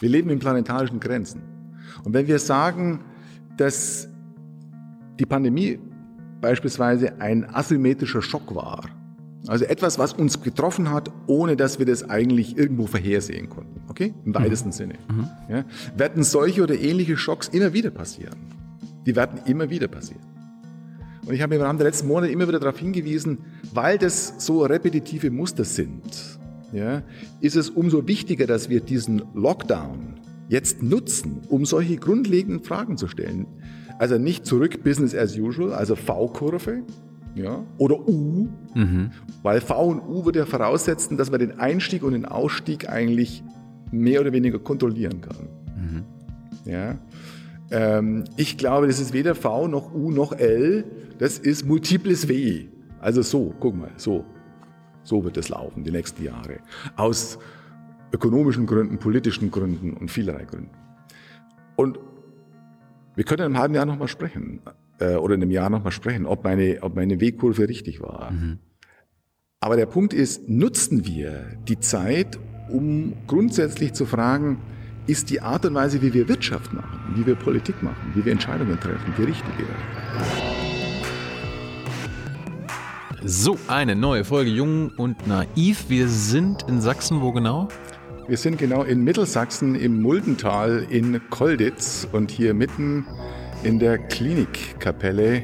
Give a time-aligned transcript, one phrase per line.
[0.00, 1.42] Wir leben in planetarischen Grenzen.
[2.04, 3.00] Und wenn wir sagen,
[3.56, 4.08] dass
[5.18, 5.78] die Pandemie
[6.40, 8.88] beispielsweise ein asymmetrischer Schock war,
[9.46, 13.80] also etwas, was uns getroffen hat, ohne dass wir das eigentlich irgendwo vorhersehen konnten.
[13.88, 14.14] Okay?
[14.24, 14.72] Im weitesten mhm.
[14.72, 14.94] Sinne.
[15.10, 15.28] Mhm.
[15.48, 15.64] Ja?
[15.96, 18.36] Werden solche oder ähnliche Schocks immer wieder passieren.
[19.06, 20.22] Die werden immer wieder passieren.
[21.26, 23.38] Und ich habe im Rahmen der letzten Monate immer wieder darauf hingewiesen,
[23.72, 26.39] weil das so repetitive Muster sind,
[26.72, 27.02] ja,
[27.40, 33.06] ist es umso wichtiger, dass wir diesen Lockdown jetzt nutzen, um solche grundlegenden Fragen zu
[33.06, 33.46] stellen.
[33.98, 36.82] Also nicht zurück Business as usual, also V-Kurve,
[37.34, 39.10] ja, oder U, mhm.
[39.42, 43.44] weil V und U würde ja voraussetzen, dass man den Einstieg und den Ausstieg eigentlich
[43.92, 45.48] mehr oder weniger kontrollieren kann.
[45.76, 46.04] Mhm.
[46.64, 46.98] Ja.
[47.70, 50.84] Ähm, ich glaube, das ist weder V noch U noch L,
[51.18, 52.66] das ist multiples W.
[53.00, 54.24] Also so, guck mal, so.
[55.02, 56.58] So wird es laufen, die nächsten Jahre.
[56.96, 57.38] Aus
[58.12, 60.70] ökonomischen Gründen, politischen Gründen und vielerlei Gründen.
[61.76, 61.98] Und
[63.14, 64.60] wir können in einem halben Jahr nochmal sprechen
[64.98, 68.30] äh, oder in einem Jahr nochmal sprechen, ob meine, ob meine Wegkurve richtig war.
[68.30, 68.58] Mhm.
[69.60, 72.38] Aber der Punkt ist, nutzen wir die Zeit,
[72.70, 74.58] um grundsätzlich zu fragen,
[75.06, 78.32] ist die Art und Weise, wie wir Wirtschaft machen, wie wir Politik machen, wie wir
[78.32, 79.64] Entscheidungen treffen, die richtige?
[83.22, 85.90] So, eine neue Folge Jung und Naiv.
[85.90, 87.68] Wir sind in Sachsen, wo genau?
[88.26, 93.06] Wir sind genau in Mittelsachsen im Muldental in Kolditz und hier mitten
[93.62, 95.42] in der Klinikkapelle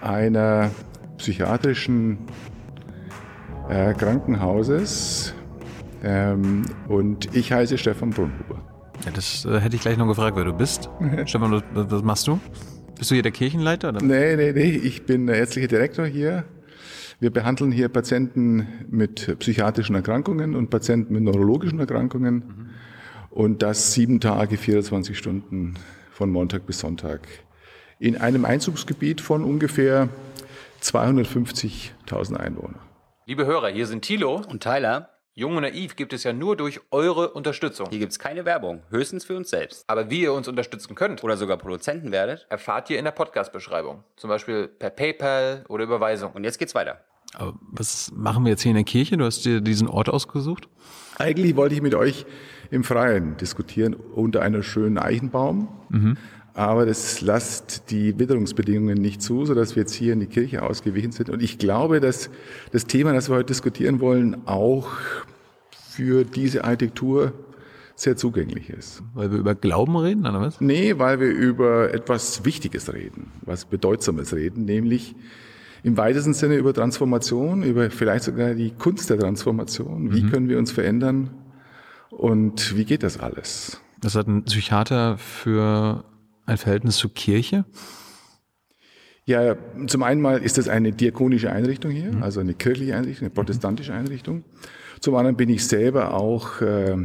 [0.00, 0.70] einer
[1.18, 2.16] psychiatrischen
[3.68, 5.34] äh, Krankenhauses.
[6.02, 8.62] Ähm, und ich heiße Stefan Brunhuber.
[9.04, 10.88] Ja, das äh, hätte ich gleich noch gefragt, wer du bist.
[11.26, 12.40] Stefan, was, was, machst du?
[12.96, 13.90] Bist du hier der Kirchenleiter?
[13.90, 14.02] Oder?
[14.02, 14.70] Nee, nee, nee.
[14.70, 16.44] Ich bin der ärztliche Direktor hier.
[17.18, 22.34] Wir behandeln hier Patienten mit psychiatrischen Erkrankungen und Patienten mit neurologischen Erkrankungen.
[22.34, 22.70] Mhm.
[23.30, 25.74] Und das sieben Tage, 24 Stunden
[26.10, 27.26] von Montag bis Sonntag
[27.98, 30.10] in einem Einzugsgebiet von ungefähr
[30.82, 32.80] 250.000 Einwohnern.
[33.24, 35.15] Liebe Hörer, hier sind Thilo und Tyler.
[35.38, 37.88] Jung und Naiv gibt es ja nur durch eure Unterstützung.
[37.90, 39.84] Hier gibt es keine Werbung, höchstens für uns selbst.
[39.86, 44.02] Aber wie ihr uns unterstützen könnt oder sogar Produzenten werdet, erfahrt ihr in der Podcast-Beschreibung.
[44.16, 46.32] Zum Beispiel per PayPal oder Überweisung.
[46.32, 47.02] Und jetzt geht's weiter.
[47.34, 49.18] Aber was machen wir jetzt hier in der Kirche?
[49.18, 50.70] Du hast dir diesen Ort ausgesucht?
[51.18, 52.24] Eigentlich wollte ich mit euch
[52.70, 55.68] im Freien diskutieren unter einer schönen Eichenbaum.
[55.90, 56.16] Mhm.
[56.56, 61.12] Aber das lasst die Witterungsbedingungen nicht zu, sodass wir jetzt hier in die Kirche ausgewichen
[61.12, 61.28] sind.
[61.28, 62.30] Und ich glaube, dass
[62.72, 64.88] das Thema, das wir heute diskutieren wollen, auch
[65.90, 67.34] für diese Architektur
[67.94, 69.02] sehr zugänglich ist.
[69.12, 70.58] Weil wir über Glauben reden, oder was?
[70.58, 75.14] Nee, weil wir über etwas Wichtiges reden, was Bedeutsames reden, nämlich
[75.82, 80.10] im weitesten Sinne über Transformation, über vielleicht sogar die Kunst der Transformation.
[80.10, 80.30] Wie mhm.
[80.30, 81.32] können wir uns verändern
[82.08, 83.78] und wie geht das alles?
[84.00, 86.02] Das hat ein Psychiater für
[86.46, 87.64] ein Verhältnis zur Kirche?
[89.24, 89.56] Ja,
[89.88, 92.22] zum einen mal ist das eine diakonische Einrichtung hier, mhm.
[92.22, 94.44] also eine kirchliche Einrichtung, eine protestantische Einrichtung.
[95.00, 96.96] Zum anderen bin ich selber auch äh,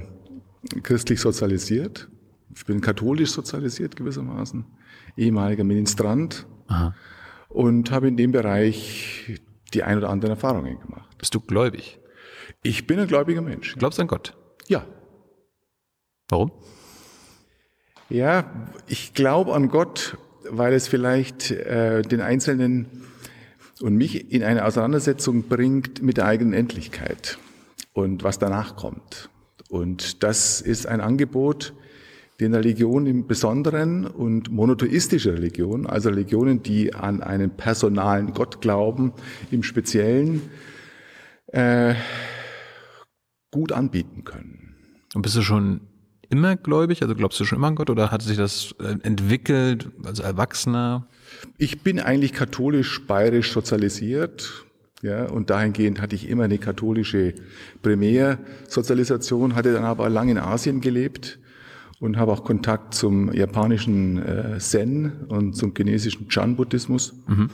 [0.84, 2.08] christlich sozialisiert.
[2.56, 4.66] Ich bin katholisch sozialisiert gewissermaßen,
[5.18, 6.46] ehemaliger Ministrant.
[6.68, 6.94] Aha
[7.54, 9.40] und habe in dem Bereich
[9.74, 11.18] die ein oder anderen Erfahrungen gemacht.
[11.18, 12.00] Bist du gläubig?
[12.64, 13.76] Ich bin ein gläubiger Mensch.
[13.78, 14.36] Glaubst du an Gott?
[14.68, 14.86] Ja.
[16.30, 16.52] Warum?
[18.12, 18.44] Ja,
[18.88, 20.18] ich glaube an Gott,
[20.50, 22.88] weil es vielleicht äh, den Einzelnen
[23.80, 27.38] und mich in eine Auseinandersetzung bringt mit der eigenen Endlichkeit
[27.94, 29.30] und was danach kommt.
[29.70, 31.74] Und das ist ein Angebot,
[32.42, 39.14] den Religion im Besonderen und monotheistische Religion, also Religionen, die an einen personalen Gott glauben,
[39.52, 40.42] im Speziellen
[41.48, 41.96] äh,
[43.52, 44.76] gut anbieten können.
[45.14, 45.88] Und bist du schon
[46.32, 47.02] immer gläubig?
[47.02, 51.08] Also glaubst du schon immer an Gott oder hat sich das äh, entwickelt als Erwachsener?
[51.58, 54.66] Ich bin eigentlich katholisch-bayerisch sozialisiert.
[55.02, 57.34] Ja, und dahingehend hatte ich immer eine katholische
[57.82, 61.40] Primärsozialisation, hatte dann aber lang in Asien gelebt
[62.00, 67.14] und habe auch Kontakt zum japanischen äh, Zen und zum chinesischen Chan-Buddhismus.
[67.28, 67.50] Mhm.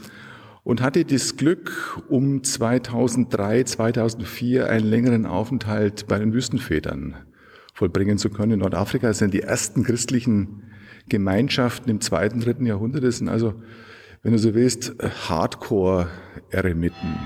[0.64, 7.16] Und hatte das Glück, um 2003, 2004 einen längeren Aufenthalt bei den Wüstenvätern
[7.78, 8.54] vollbringen zu können.
[8.54, 10.64] In Nordafrika sind die ersten christlichen
[11.10, 13.04] Gemeinschaften im zweiten, dritten Jahrhundert.
[13.04, 13.54] Das sind also,
[14.24, 14.96] wenn du so willst,
[15.30, 17.20] Hardcore-Eremiten.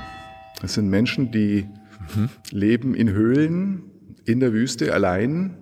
[0.62, 1.70] Das sind Menschen, die
[2.14, 2.30] mhm.
[2.50, 3.84] leben in Höhlen,
[4.26, 5.56] in der Wüste allein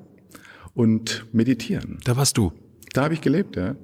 [0.73, 1.99] und meditieren.
[2.03, 2.51] Da warst du?
[2.93, 3.75] Da habe ich gelebt, ja.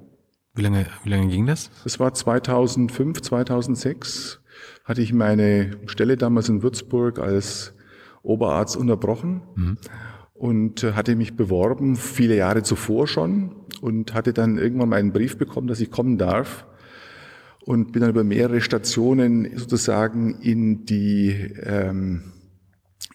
[0.56, 1.70] Wie lange, wie lange ging das?
[1.84, 4.40] Das war 2005, 2006.
[4.84, 7.74] Hatte ich meine Stelle damals in Würzburg als
[8.24, 9.42] Oberarzt unterbrochen.
[9.54, 9.78] Mhm.
[10.38, 15.12] Und äh, hatte mich beworben, viele Jahre zuvor schon und hatte dann irgendwann mal einen
[15.12, 16.66] Brief bekommen, dass ich kommen darf
[17.64, 21.30] und bin dann über mehrere Stationen sozusagen in die,
[21.62, 22.32] ähm,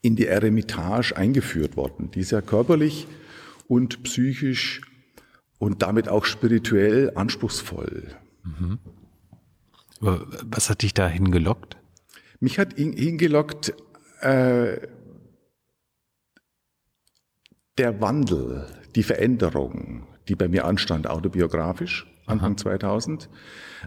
[0.01, 2.11] in die Eremitage eingeführt worden.
[2.11, 3.07] Die ist ja körperlich
[3.67, 4.81] und psychisch
[5.57, 8.09] und damit auch spirituell anspruchsvoll.
[8.43, 8.79] Mhm.
[10.01, 11.77] Was hat dich da hingelockt?
[12.39, 13.73] Mich hat hingelockt
[14.21, 14.87] äh,
[17.77, 18.65] der Wandel,
[18.95, 22.57] die Veränderung, die bei mir anstand, autobiografisch, Anfang Aha.
[22.57, 23.29] 2000.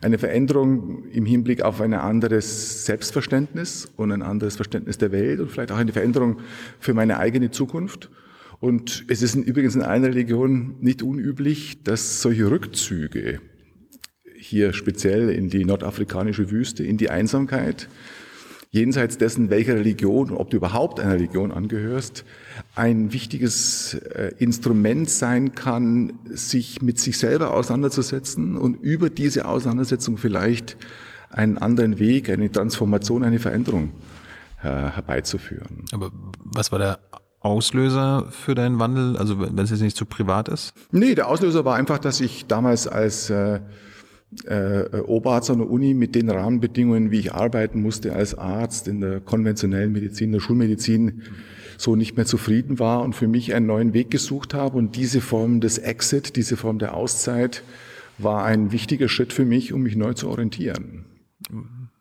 [0.00, 5.50] Eine Veränderung im Hinblick auf ein anderes Selbstverständnis und ein anderes Verständnis der Welt und
[5.50, 6.40] vielleicht auch eine Veränderung
[6.80, 8.10] für meine eigene Zukunft.
[8.60, 13.40] Und es ist übrigens in einer Religion nicht unüblich, dass solche Rückzüge
[14.36, 17.88] hier speziell in die nordafrikanische Wüste, in die Einsamkeit,
[18.70, 22.24] jenseits dessen, welcher Religion, ob du überhaupt einer Religion angehörst,
[22.74, 30.16] ein wichtiges äh, Instrument sein kann, sich mit sich selber auseinanderzusetzen und über diese Auseinandersetzung
[30.16, 30.76] vielleicht
[31.30, 33.92] einen anderen Weg, eine Transformation, eine Veränderung
[34.62, 35.84] äh, herbeizuführen.
[35.92, 36.98] Aber was war der
[37.40, 39.16] Auslöser für deinen Wandel?
[39.16, 40.72] Also wenn es jetzt nicht zu privat ist?
[40.92, 43.60] Nee, der Auslöser war einfach, dass ich damals als äh,
[44.46, 49.00] äh, Oberarzt an der Uni mit den Rahmenbedingungen, wie ich arbeiten musste als Arzt in
[49.00, 51.22] der konventionellen Medizin, der Schulmedizin,
[51.76, 54.76] so nicht mehr zufrieden war und für mich einen neuen Weg gesucht habe.
[54.76, 57.62] Und diese Form des Exit, diese Form der Auszeit,
[58.18, 61.04] war ein wichtiger Schritt für mich, um mich neu zu orientieren.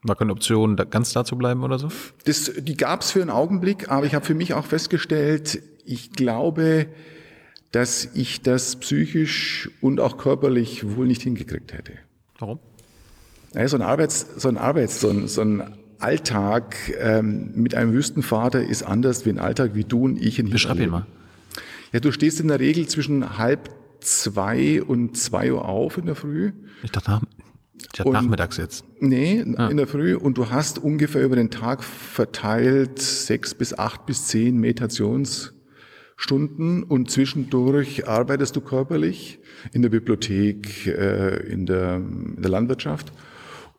[0.04, 1.90] War keine Option, ganz da zu bleiben oder so?
[2.26, 6.12] Das, die gab es für einen Augenblick, aber ich habe für mich auch festgestellt, ich
[6.12, 6.88] glaube,
[7.72, 11.94] dass ich das psychisch und auch körperlich wohl nicht hingekriegt hätte.
[12.38, 12.60] Warum?
[13.54, 15.64] Ja, so ein Arbeits, so ein Arbeits, so ein, so ein
[16.04, 20.50] Alltag ähm, mit einem Wüstenvater ist anders wie ein Alltag wie du und ich in
[20.50, 21.06] Beschreib ihn mal.
[21.92, 23.70] Ja, du stehst in der Regel zwischen halb
[24.00, 26.52] zwei und zwei Uhr auf in der Früh.
[26.82, 27.22] Ich dachte,
[27.78, 28.86] ich dachte und, nachmittags jetzt.
[29.00, 29.68] Nee, ah.
[29.68, 34.28] in der Früh und du hast ungefähr über den Tag verteilt sechs bis acht bis
[34.28, 39.40] zehn Meditationsstunden und zwischendurch arbeitest du körperlich
[39.72, 43.14] in der Bibliothek, äh, in, der, in der Landwirtschaft.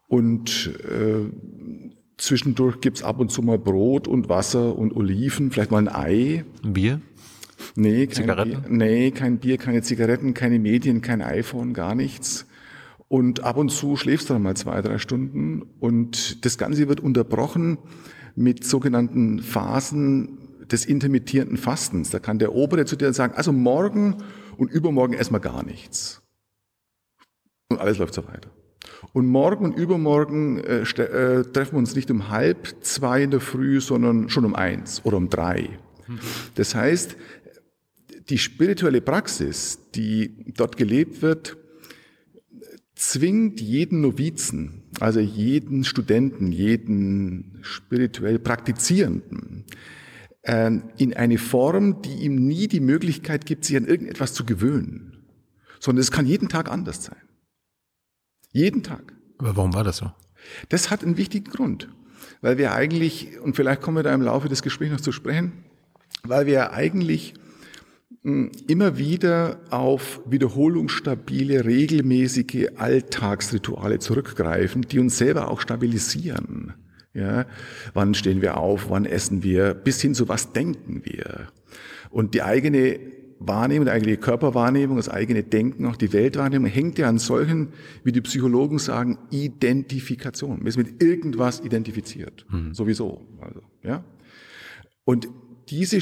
[0.06, 1.30] Und äh,
[2.16, 6.44] zwischendurch gibt's ab und zu mal Brot und Wasser und Oliven, vielleicht mal ein Ei.
[6.62, 7.00] Ein Bier?
[7.76, 8.62] Nee, kein Zigaretten?
[8.62, 12.46] Bier, nee, kein Bier, keine Zigaretten, keine Medien, kein iPhone, gar nichts.
[13.08, 15.62] Und ab und zu schläfst du dann mal zwei, drei Stunden.
[15.80, 17.78] Und das Ganze wird unterbrochen
[18.34, 20.38] mit sogenannten Phasen
[20.70, 22.10] des intermittierenden Fastens.
[22.10, 24.16] Da kann der Obere zu dir sagen, also morgen
[24.56, 26.22] und übermorgen erstmal gar nichts.
[27.68, 28.50] Und alles läuft so weiter.
[29.12, 33.40] Und morgen und übermorgen äh, äh, treffen wir uns nicht um halb zwei in der
[33.40, 35.78] Früh, sondern schon um eins oder um drei.
[36.54, 37.16] Das heißt,
[38.28, 41.56] die spirituelle Praxis, die dort gelebt wird,
[42.94, 49.64] zwingt jeden Novizen, also jeden Studenten, jeden spirituell Praktizierenden,
[50.44, 55.24] ähm, in eine Form, die ihm nie die Möglichkeit gibt, sich an irgendetwas zu gewöhnen,
[55.80, 57.16] sondern es kann jeden Tag anders sein.
[58.54, 59.12] Jeden Tag.
[59.38, 60.12] Aber warum war das so?
[60.68, 61.88] Das hat einen wichtigen Grund,
[62.40, 65.64] weil wir eigentlich, und vielleicht kommen wir da im Laufe des Gesprächs noch zu sprechen,
[66.22, 67.34] weil wir eigentlich
[68.22, 76.74] hm, immer wieder auf wiederholungsstabile, regelmäßige Alltagsrituale zurückgreifen, die uns selber auch stabilisieren.
[77.12, 77.46] Ja,
[77.92, 81.48] wann stehen wir auf, wann essen wir, bis hin zu was denken wir.
[82.10, 83.00] Und die eigene
[83.38, 87.68] Wahrnehmung, die eigene Körperwahrnehmung, das eigene Denken, auch die Weltwahrnehmung hängt ja an solchen,
[88.02, 90.58] wie die Psychologen sagen, Identifikation.
[90.58, 92.46] Man ist mit irgendwas identifiziert.
[92.50, 92.74] Mhm.
[92.74, 93.26] Sowieso.
[93.40, 94.04] Also, ja.
[95.04, 95.28] Und
[95.68, 96.00] diese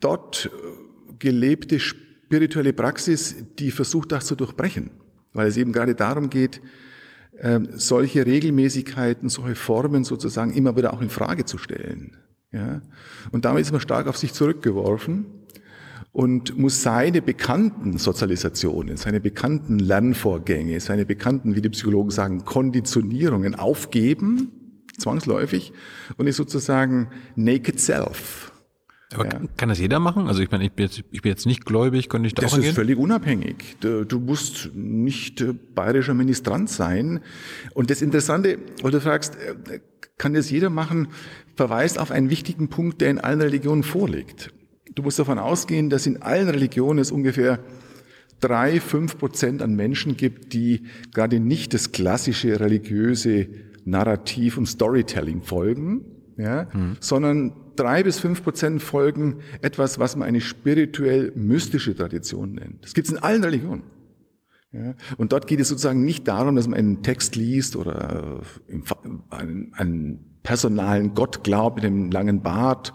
[0.00, 0.50] dort
[1.18, 4.90] gelebte spirituelle Praxis, die versucht das zu durchbrechen.
[5.32, 6.60] Weil es eben gerade darum geht,
[7.40, 12.16] ähm, solche Regelmäßigkeiten, solche Formen sozusagen immer wieder auch in Frage zu stellen.
[12.50, 12.82] Ja?
[13.30, 15.26] Und damit ist man stark auf sich zurückgeworfen
[16.12, 23.54] und muss seine bekannten Sozialisationen, seine bekannten Lernvorgänge, seine bekannten, wie die Psychologen sagen, Konditionierungen
[23.54, 25.72] aufgeben, zwangsläufig,
[26.16, 28.52] und ist sozusagen naked self.
[29.14, 29.40] Aber ja.
[29.56, 30.28] kann das jeder machen?
[30.28, 32.52] Also ich meine, ich bin jetzt, ich bin jetzt nicht gläubig, könnte ich da das
[32.52, 33.76] auch Das ist völlig unabhängig.
[33.80, 37.20] Du, du, musst nicht äh, bayerischer Ministrant sein.
[37.72, 39.80] Und das Interessante, weil du fragst, äh,
[40.18, 41.08] kann das jeder machen,
[41.56, 44.52] verweist auf einen wichtigen Punkt, der in allen Religionen vorliegt.
[44.98, 47.60] Du musst davon ausgehen, dass in allen Religionen es ungefähr
[48.40, 53.46] drei, fünf Prozent an Menschen gibt, die gerade nicht das klassische religiöse
[53.84, 56.04] Narrativ und Storytelling folgen,
[56.36, 56.96] ja, mhm.
[56.98, 62.82] sondern drei bis fünf Prozent folgen etwas, was man eine spirituell-mystische Tradition nennt.
[62.82, 63.84] Das gibt es in allen Religionen.
[64.72, 68.40] Ja, und dort geht es sozusagen nicht darum, dass man einen Text liest oder
[69.30, 72.92] einen, einen personalen Gott glaubt mit einem langen Bart,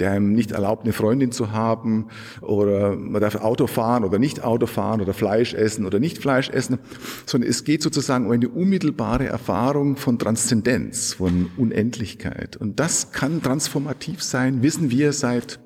[0.00, 2.08] der einem nicht erlaubt, eine Freundin zu haben
[2.40, 6.50] oder man darf Auto fahren oder nicht Auto fahren oder Fleisch essen oder nicht Fleisch
[6.50, 6.78] essen,
[7.26, 12.56] sondern es geht sozusagen um eine unmittelbare Erfahrung von Transzendenz, von Unendlichkeit.
[12.56, 15.60] Und das kann transformativ sein, wissen wir seit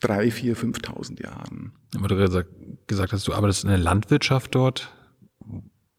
[0.00, 1.72] drei, vier, fünftausend Jahren.
[1.96, 2.44] Aber du
[2.86, 4.92] gesagt hast, du arbeitest in der Landwirtschaft dort.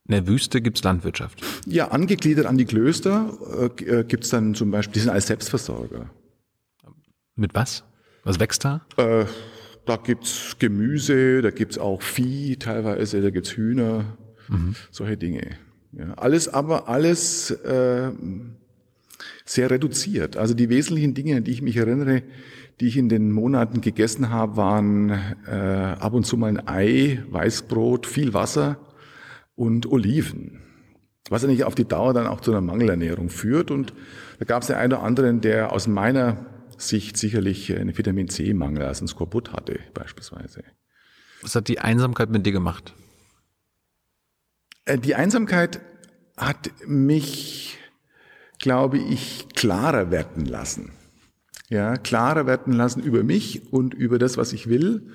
[0.08, 1.42] In der Wüste gibt's Landwirtschaft.
[1.66, 6.12] Ja, angegliedert an die Klöster äh, gibt's dann zum Beispiel, die sind als Selbstversorger.
[7.36, 7.84] Mit was?
[8.24, 8.86] Was wächst da?
[8.98, 9.26] Äh,
[9.86, 14.76] da gibt's Gemüse, da gibt's auch Vieh teilweise, da gibt's Hühner, mhm.
[14.92, 15.58] solche Dinge.
[15.92, 18.12] Ja, alles aber alles äh,
[19.44, 20.38] sehr reduziert.
[20.38, 22.22] Also die wesentlichen Dinge, an die ich mich erinnere,
[22.80, 25.10] die ich in den Monaten gegessen habe, waren
[25.48, 28.78] äh, ab und zu mal ein Ei, Weißbrot, viel Wasser
[29.56, 30.62] und Oliven.
[31.30, 33.72] Was eigentlich auf die Dauer dann auch zu einer Mangelernährung führt.
[33.72, 33.94] Und
[34.40, 36.46] da gab es den einen oder anderen, der aus meiner
[36.78, 40.64] Sicht sicherlich einen Vitamin C-Mangel, also ein Skorbut hatte beispielsweise.
[41.42, 42.94] Was hat die Einsamkeit mit dir gemacht?
[44.86, 45.80] Äh, die Einsamkeit
[46.38, 47.78] hat mich,
[48.60, 50.92] glaube ich, klarer werden lassen.
[51.70, 55.12] Ja, klarer werden lassen über mich und über das, was ich will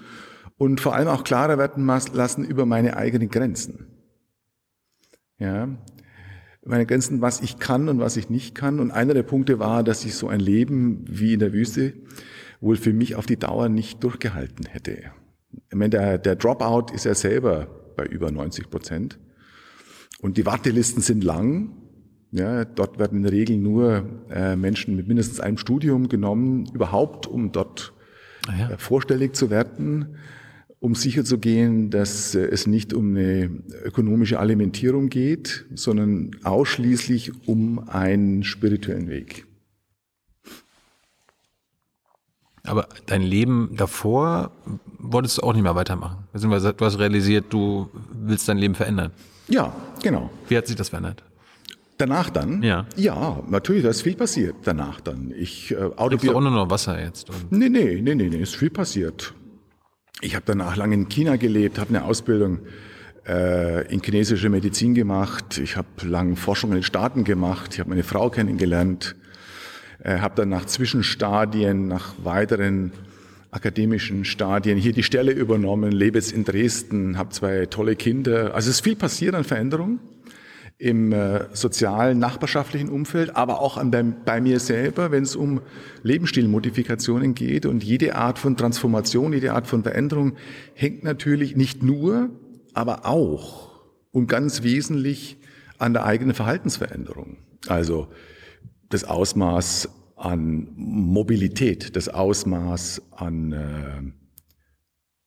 [0.56, 3.86] und vor allem auch klarer werden lassen über meine eigenen Grenzen.
[5.40, 5.68] Ja,
[6.64, 8.80] meine Grenzen, was ich kann und was ich nicht kann.
[8.80, 11.94] Und einer der Punkte war, dass ich so ein Leben wie in der Wüste
[12.60, 14.98] wohl für mich auf die Dauer nicht durchgehalten hätte.
[15.70, 17.66] Ich meine, der, der Dropout ist ja selber
[17.96, 19.18] bei über 90 Prozent.
[20.20, 21.72] Und die Wartelisten sind lang.
[22.32, 27.26] Ja, dort werden in der Regel nur äh, Menschen mit mindestens einem Studium genommen, überhaupt,
[27.26, 27.92] um dort
[28.46, 28.70] ah ja.
[28.70, 30.16] äh, vorstellig zu werden
[30.80, 33.50] um sicherzugehen, dass äh, es nicht um eine
[33.84, 39.46] ökonomische Alimentierung geht, sondern ausschließlich um einen spirituellen Weg.
[42.64, 44.50] Aber dein Leben davor
[44.98, 46.24] wolltest du auch nicht mehr weitermachen.
[46.32, 49.12] Beziehungsweise du hast realisiert, du willst dein Leben verändern.
[49.48, 50.30] Ja, genau.
[50.48, 51.24] Wie hat sich das verändert?
[51.96, 52.62] Danach dann?
[52.62, 52.86] Ja.
[52.96, 55.32] Ja, natürlich, da ist viel passiert danach dann.
[55.36, 57.28] Ich, äh, du auch nur noch Wasser jetzt?
[57.28, 59.34] Und nee, nee, nee, nee, nee, ist viel passiert.
[60.22, 62.58] Ich habe danach lange in China gelebt, habe eine Ausbildung
[63.26, 65.56] äh, in chinesische Medizin gemacht.
[65.56, 67.72] Ich habe lange Forschung in den Staaten gemacht.
[67.72, 69.16] Ich habe meine Frau kennengelernt.
[70.04, 72.92] Äh, habe dann nach Zwischenstadien, nach weiteren
[73.50, 78.54] akademischen Stadien hier die Stelle übernommen, lebe jetzt in Dresden, habe zwei tolle Kinder.
[78.54, 80.00] Also es ist viel passiert an Veränderungen
[80.80, 85.60] im äh, sozialen, nachbarschaftlichen Umfeld, aber auch an bei, bei mir selber, wenn es um
[86.02, 87.66] Lebensstilmodifikationen geht.
[87.66, 90.36] Und jede Art von Transformation, jede Art von Veränderung
[90.72, 92.30] hängt natürlich nicht nur,
[92.72, 95.36] aber auch und ganz wesentlich
[95.76, 97.36] an der eigenen Verhaltensveränderung.
[97.68, 98.08] Also
[98.88, 104.19] das Ausmaß an Mobilität, das Ausmaß an äh,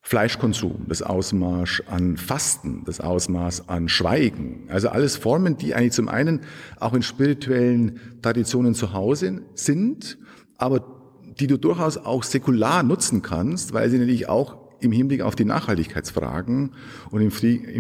[0.06, 4.66] Fleischkonsum, das Ausmaß an Fasten, das Ausmaß an Schweigen.
[4.68, 6.42] Also alles Formen, die eigentlich zum einen
[6.78, 10.18] auch in spirituellen Traditionen zu Hause sind,
[10.58, 11.02] aber
[11.40, 15.46] die du durchaus auch säkular nutzen kannst, weil sie natürlich auch im Hinblick auf die
[15.46, 16.72] Nachhaltigkeitsfragen
[17.10, 17.32] und im,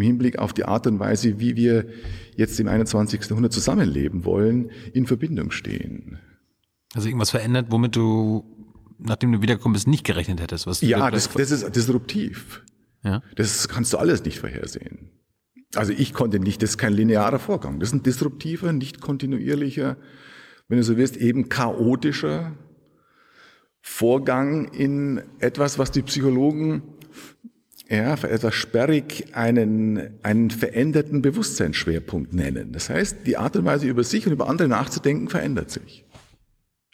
[0.01, 1.87] Hinblick auf die Art und Weise, wie wir
[2.37, 3.21] jetzt im 21.
[3.25, 6.19] Jahrhundert zusammenleben wollen, in Verbindung stehen.
[6.95, 8.45] Also irgendwas verändert, womit du
[8.97, 10.67] nachdem du wiedergekommen bist, nicht gerechnet hättest?
[10.67, 12.63] Was ja, das, das ist disruptiv.
[13.03, 13.21] Ja?
[13.35, 15.11] Das kannst du alles nicht vorhersehen.
[15.75, 17.79] Also ich konnte nicht, das ist kein linearer Vorgang.
[17.79, 19.97] Das ist ein disruptiver, nicht kontinuierlicher,
[20.67, 22.53] wenn du so willst, eben chaotischer
[23.81, 26.83] Vorgang in etwas, was die Psychologen
[27.89, 32.71] ja, etwas sperrig einen, einen veränderten Bewusstseinsschwerpunkt nennen.
[32.71, 36.05] Das heißt, die Art und Weise über sich und über andere nachzudenken verändert sich.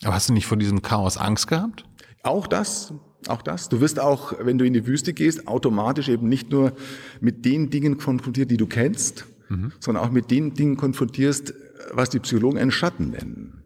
[0.04, 1.86] Aber hast du nicht vor diesem Chaos Angst gehabt?
[2.24, 2.94] Auch das,
[3.28, 3.70] auch das.
[3.70, 6.74] Du wirst auch, wenn du in die Wüste gehst, automatisch eben nicht nur
[7.22, 9.72] mit den Dingen konfrontiert, die du kennst, mhm.
[9.80, 11.54] sondern auch mit den Dingen konfrontierst,
[11.92, 13.64] was die Psychologen einen Schatten nennen.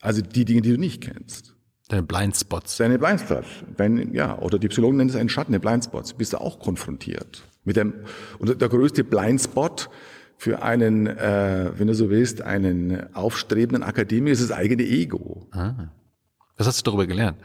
[0.00, 1.54] Also die Dinge, die du nicht kennst.
[1.88, 2.78] Deine Blindspots.
[2.78, 3.46] Deine Blindspots.
[3.76, 6.14] Dein, ja, oder die Psychologen nennen es einen Schatten, eine Blindspots.
[6.14, 7.44] Bist du auch konfrontiert.
[7.64, 7.94] Mit dem,
[8.38, 9.90] und der größte Blindspot
[10.36, 15.46] für einen, äh, wenn du so willst, einen aufstrebenden Akademiker ist das eigene Ego.
[15.52, 15.88] Ah.
[16.56, 17.38] Was hast du darüber gelernt?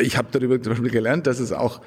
[0.00, 1.80] Ich habe darüber zum Beispiel gelernt, dass es auch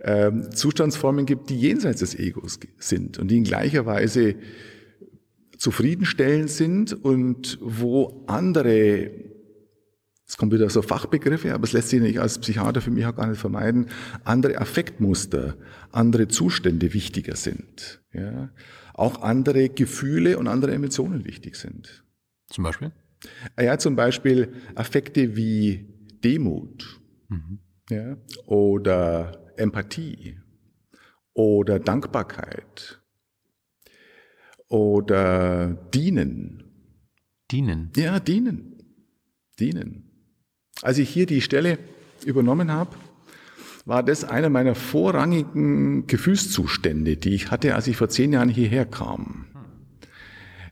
[0.00, 4.34] ähm, Zustandsformen gibt, die jenseits des Egos sind und die in gleicher Weise
[5.56, 9.10] zufriedenstellend sind und wo andere
[10.32, 13.14] es kommen wieder so Fachbegriffe, aber es lässt sich nicht als Psychiater für mich auch
[13.14, 13.88] gar nicht vermeiden,
[14.24, 15.58] andere Affektmuster,
[15.90, 18.00] andere Zustände wichtiger sind.
[18.14, 18.48] Ja?
[18.94, 22.02] Auch andere Gefühle und andere Emotionen wichtig sind.
[22.48, 22.92] Zum Beispiel?
[23.60, 25.86] Ja, zum Beispiel Affekte wie
[26.24, 27.01] Demut
[27.32, 27.58] mhm.
[27.90, 28.16] ja?
[28.46, 30.38] oder Empathie
[31.34, 33.00] oder Dankbarkeit
[34.68, 36.64] oder Dienen.
[37.50, 37.90] Dienen?
[37.96, 38.82] Ja, dienen.
[39.60, 40.10] Dienen.
[40.80, 41.78] Als ich hier die Stelle
[42.24, 42.96] übernommen habe,
[43.84, 48.86] war das einer meiner vorrangigen Gefühlszustände, die ich hatte, als ich vor zehn Jahren hierher
[48.86, 49.46] kam.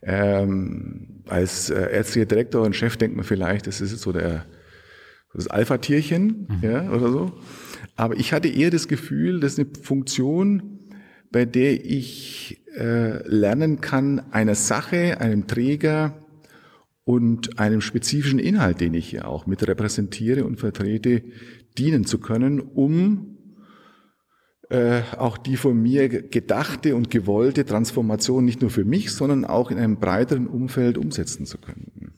[0.03, 4.47] Ähm, als äh, ärztlicher Direktor und Chef denkt man vielleicht, das ist so der
[5.33, 6.59] das Alpha-Tierchen mhm.
[6.63, 7.33] ja, oder so.
[7.97, 10.81] Aber ich hatte eher das Gefühl, das ist eine Funktion,
[11.31, 16.27] bei der ich äh, lernen kann, einer Sache, einem Träger
[17.05, 21.23] und einem spezifischen Inhalt, den ich hier auch mit repräsentiere und vertrete,
[21.79, 23.39] dienen zu können, um
[24.71, 29.71] äh, auch die von mir gedachte und gewollte Transformation nicht nur für mich, sondern auch
[29.71, 32.13] in einem breiteren Umfeld umsetzen zu können.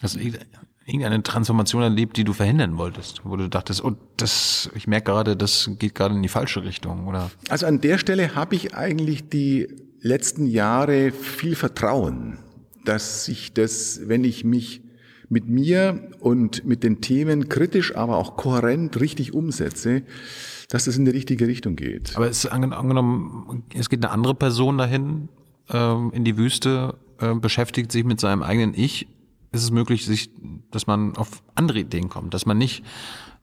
[0.00, 5.12] Du irgendeine Transformation erlebt, die du verhindern wolltest, wo du dachtest, oh, das, ich merke
[5.12, 7.30] gerade, das geht gerade in die falsche Richtung, oder?
[7.48, 9.68] Also an der Stelle habe ich eigentlich die
[10.00, 12.38] letzten Jahre viel Vertrauen
[12.84, 14.82] dass ich das, wenn ich mich
[15.28, 20.02] mit mir und mit den Themen kritisch, aber auch kohärent richtig umsetze,
[20.68, 22.16] dass das in die richtige Richtung geht.
[22.16, 25.28] Aber es ist angenommen, es geht eine andere Person dahin
[25.70, 29.08] ähm, in die Wüste, äh, beschäftigt sich mit seinem eigenen Ich.
[29.54, 30.30] Ist es möglich, sich,
[30.70, 32.84] dass man auf andere Ideen kommt, dass man nicht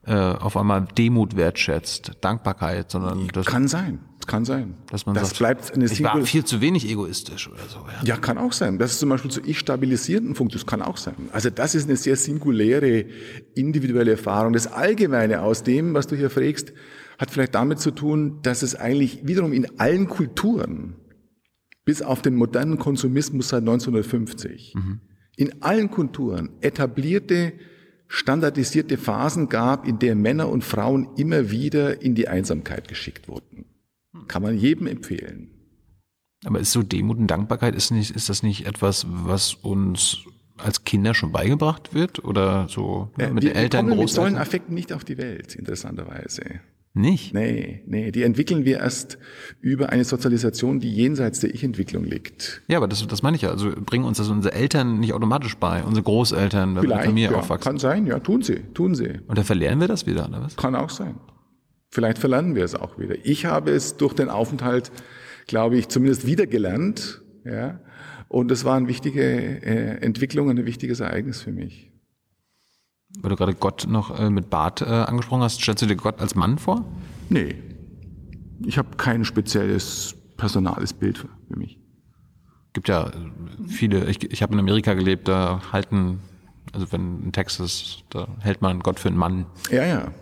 [0.04, 4.00] äh, auf einmal Demut wertschätzt, Dankbarkeit, sondern das kann sein.
[4.26, 4.74] Kann sein.
[4.90, 7.78] Dass man das sagt, bleibt eine ich war viel zu wenig egoistisch oder so.
[7.78, 8.04] Ja.
[8.04, 8.78] ja, kann auch sein.
[8.78, 10.54] Das ist zum Beispiel zu ich stabilisierenden Punkt.
[10.54, 11.14] Das kann auch sein.
[11.32, 13.06] Also das ist eine sehr singuläre,
[13.54, 14.52] individuelle Erfahrung.
[14.52, 16.72] Das Allgemeine aus dem, was du hier fragst,
[17.18, 20.96] hat vielleicht damit zu tun, dass es eigentlich wiederum in allen Kulturen,
[21.84, 25.00] bis auf den modernen Konsumismus seit 1950, mhm.
[25.36, 27.52] In allen Kulturen etablierte
[28.08, 33.64] standardisierte Phasen gab, in der Männer und Frauen immer wieder in die Einsamkeit geschickt wurden.
[34.28, 35.50] Kann man jedem empfehlen.
[36.44, 40.18] Aber ist so Demut und Dankbarkeit, ist, nicht, ist das nicht etwas, was uns
[40.58, 42.22] als Kinder schon beigebracht wird?
[42.24, 46.60] Oder so ja, mit den Eltern, kommen mit solchen Affekten nicht auf die Welt, interessanterweise.
[46.94, 47.32] Nicht?
[47.32, 49.16] Nee, nee, die entwickeln wir erst
[49.62, 52.60] über eine Sozialisation, die jenseits der Ich-Entwicklung liegt.
[52.68, 53.50] Ja, aber das, das meine ich ja.
[53.50, 57.04] Also bringen uns das unsere Eltern nicht automatisch bei, unsere Großeltern, wenn wir in der
[57.04, 57.64] Familie ja, aufwachsen.
[57.64, 59.20] Kann sein, ja, tun sie, tun sie.
[59.26, 60.56] Und dann verlernen wir das wieder, oder was?
[60.56, 61.14] Kann auch sein.
[61.88, 63.16] Vielleicht verlernen wir es auch wieder.
[63.24, 64.92] Ich habe es durch den Aufenthalt,
[65.46, 67.80] glaube ich, zumindest wieder gelernt, ja.
[68.28, 71.91] Und es war eine wichtige äh, Entwicklung, ein wichtiges Ereignis für mich.
[73.20, 76.20] Weil du gerade Gott noch äh, mit Bart äh, angesprochen hast, stellst du dir Gott
[76.20, 76.84] als Mann vor?
[77.28, 77.56] Nee.
[78.64, 81.78] Ich habe kein spezielles personales Bild für, für mich.
[82.72, 86.20] Gibt ja äh, viele, ich, ich habe in Amerika gelebt, da halten,
[86.72, 89.46] also wenn in Texas, da hält man Gott für einen Mann.
[89.70, 90.12] Ja, ja.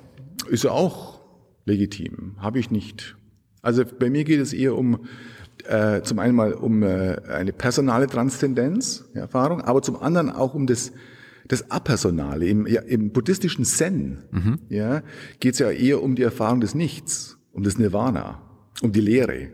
[0.49, 1.21] Ist ja auch
[1.65, 2.37] legitim.
[2.39, 3.17] Habe ich nicht.
[3.63, 5.01] Also bei mir geht es eher um
[5.69, 10.67] äh, zum einen mal um äh, eine personale Transzendenz, Erfahrung, aber zum anderen auch um
[10.67, 10.93] das
[11.51, 12.47] das Apersonale.
[12.47, 14.59] Im, ja, im buddhistischen Zen mhm.
[14.69, 15.03] ja,
[15.41, 18.41] geht es ja eher um die Erfahrung des Nichts, um das Nirvana,
[18.83, 19.49] um die Lehre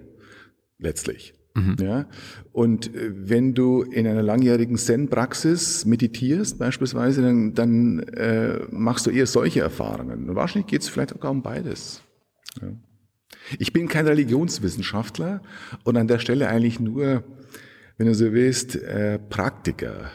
[0.79, 1.35] letztlich.
[1.55, 1.77] Mhm.
[1.81, 2.07] Ja?
[2.53, 9.11] Und äh, wenn du in einer langjährigen Zen-Praxis meditierst beispielsweise, dann, dann äh, machst du
[9.11, 10.29] eher solche Erfahrungen.
[10.29, 12.03] Und wahrscheinlich geht es vielleicht sogar um beides.
[12.61, 12.69] Ja.
[13.59, 15.41] Ich bin kein Religionswissenschaftler
[15.85, 17.25] und an der Stelle eigentlich nur,
[17.97, 20.11] wenn du so willst, äh, Praktiker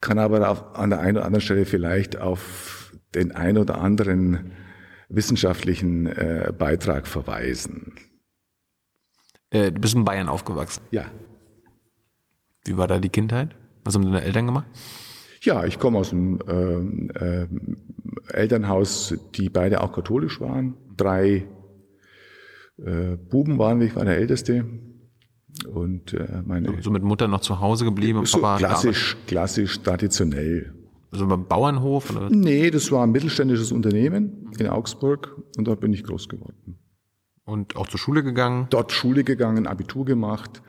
[0.00, 4.52] kann aber auf, an der einen oder anderen Stelle vielleicht auf den ein oder anderen
[5.08, 7.94] wissenschaftlichen äh, Beitrag verweisen.
[9.50, 10.82] Äh, du bist in Bayern aufgewachsen.
[10.90, 11.06] Ja.
[12.64, 13.54] Wie war da die Kindheit?
[13.84, 14.66] Was haben deine Eltern gemacht?
[15.42, 17.46] Ja, ich komme aus einem äh, äh,
[18.32, 20.74] Elternhaus, die beide auch katholisch waren.
[20.96, 21.46] Drei
[22.78, 24.64] äh, Buben waren ich war der Älteste.
[25.64, 26.82] Und äh, meine.
[26.82, 30.74] So mit Mutter noch zu Hause geblieben so Papa klassisch, klassisch, traditionell.
[31.10, 32.10] Also beim Bauernhof?
[32.10, 32.28] Oder?
[32.30, 36.78] Nee, das war ein mittelständisches Unternehmen in Augsburg und dort bin ich groß geworden.
[37.44, 38.66] Und auch zur Schule gegangen?
[38.70, 40.62] Dort Schule gegangen, Abitur gemacht,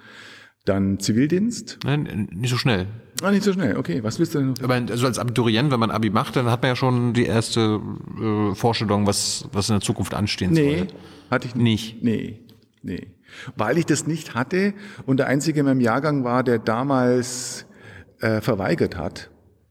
[0.63, 1.79] dann Zivildienst.
[1.83, 2.87] Nein, nicht so schnell.
[3.23, 4.03] Ah, nicht so schnell, okay.
[4.03, 4.53] Was willst du denn?
[4.61, 7.81] Aber also als Abiturient, wenn man Abi macht, dann hat man ja schon die erste
[8.21, 10.85] äh, Vorstellung, was, was in der Zukunft anstehen nee, soll.
[10.85, 10.93] Nee,
[11.31, 12.03] hatte ich nicht.
[12.03, 12.41] Nee,
[12.83, 13.07] nee.
[13.55, 14.73] Weil ich das nicht hatte
[15.05, 17.65] und der Einzige in meinem Jahrgang war, der damals
[18.19, 19.29] äh, verweigert hat,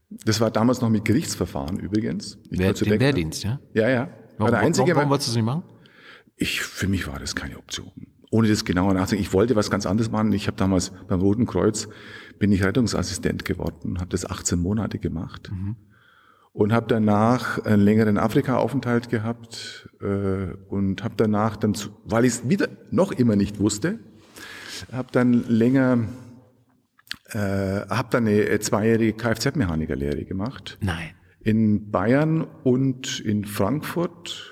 [0.09, 2.37] Das war damals noch mit Gerichtsverfahren übrigens.
[2.49, 3.59] Ich wollte den weg- Wehrdienst, ja?
[3.73, 3.99] Ja, ja.
[3.99, 5.63] War Warum, der einzige, warum, warum wolltest du es nicht machen?
[6.37, 7.91] Ich, für mich war das keine Option.
[8.29, 9.25] Ohne das genauer nachzudenken.
[9.27, 10.31] Ich wollte was ganz anderes machen.
[10.33, 11.87] Ich habe damals beim Roten Kreuz
[12.39, 15.49] bin ich Rettungsassistent geworden, habe das 18 Monate gemacht
[16.57, 22.33] und habe danach einen längeren Afrika-Aufenthalt gehabt äh, und habe danach dann, zu, weil ich
[22.33, 23.99] es wieder noch immer nicht wusste,
[24.91, 26.07] habe dann länger,
[27.27, 31.11] äh, habe dann eine zweijährige Kfz-Mechanikerlehre gemacht Nein.
[31.41, 34.51] in Bayern und in Frankfurt,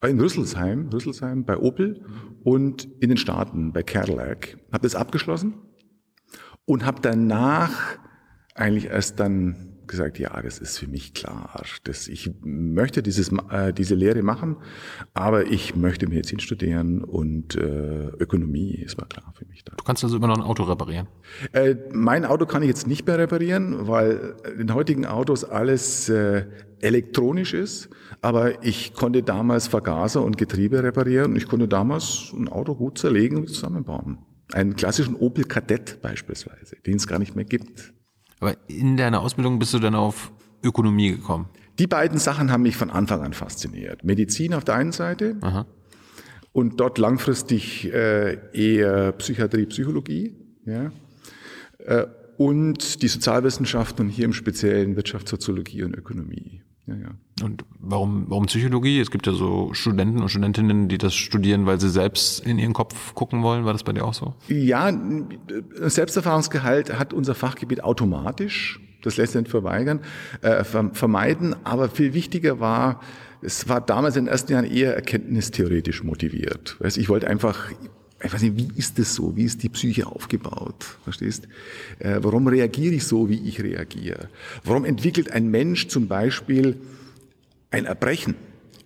[0.00, 2.06] äh, in Rüsselsheim, Rüsselsheim bei Opel
[2.44, 4.56] und in den Staaten bei Cadillac.
[4.70, 5.54] Habe das abgeschlossen
[6.64, 7.98] und habe danach
[8.54, 11.62] eigentlich erst dann gesagt, ja, das ist für mich klar.
[11.84, 14.56] Das, ich möchte dieses, äh, diese Lehre machen,
[15.14, 19.74] aber ich möchte Medizin studieren und äh, Ökonomie, ist mal klar für mich da.
[19.76, 21.08] Du kannst also immer noch ein Auto reparieren.
[21.52, 26.08] Äh, mein Auto kann ich jetzt nicht mehr reparieren, weil in den heutigen Autos alles
[26.08, 26.44] äh,
[26.80, 27.88] elektronisch ist.
[28.20, 31.36] Aber ich konnte damals Vergaser und Getriebe reparieren.
[31.36, 34.18] Ich konnte damals ein Auto gut zerlegen und zusammenbauen.
[34.52, 37.92] Einen klassischen Opel Kadett beispielsweise, den es gar nicht mehr gibt.
[38.40, 41.48] Aber in deiner Ausbildung bist du dann auf Ökonomie gekommen.
[41.78, 44.04] Die beiden Sachen haben mich von Anfang an fasziniert.
[44.04, 45.66] Medizin auf der einen Seite Aha.
[46.52, 50.34] und dort langfristig äh, eher Psychiatrie, Psychologie.
[50.64, 50.90] Ja.
[51.78, 56.62] Äh, und die Sozialwissenschaften und hier im Speziellen Wirtschaftssoziologie und Ökonomie.
[56.88, 57.44] Ja, ja.
[57.44, 58.98] Und warum, warum Psychologie?
[58.98, 62.72] Es gibt ja so Studenten und Studentinnen, die das studieren, weil sie selbst in ihren
[62.72, 63.64] Kopf gucken wollen.
[63.66, 64.34] War das bei dir auch so?
[64.48, 64.90] Ja,
[65.74, 70.00] Selbsterfahrungsgehalt hat unser Fachgebiet automatisch, das lässt sich nicht verweigern,
[70.42, 71.54] äh, ver- vermeiden.
[71.64, 73.00] Aber viel wichtiger war,
[73.42, 76.78] es war damals in den ersten Jahren eher erkenntnistheoretisch motiviert.
[76.96, 77.70] Ich wollte einfach,
[78.22, 79.36] ich weiß nicht, wie ist das so?
[79.36, 80.98] Wie ist die Psyche aufgebaut?
[81.04, 81.46] Verstehst?
[82.00, 84.28] Äh, warum reagiere ich so, wie ich reagiere?
[84.64, 86.80] Warum entwickelt ein Mensch zum Beispiel
[87.70, 88.34] ein Erbrechen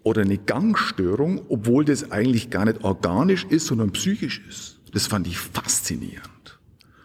[0.03, 4.81] oder eine Gangstörung, obwohl das eigentlich gar nicht organisch ist, sondern psychisch ist?
[4.93, 6.59] Das fand ich faszinierend.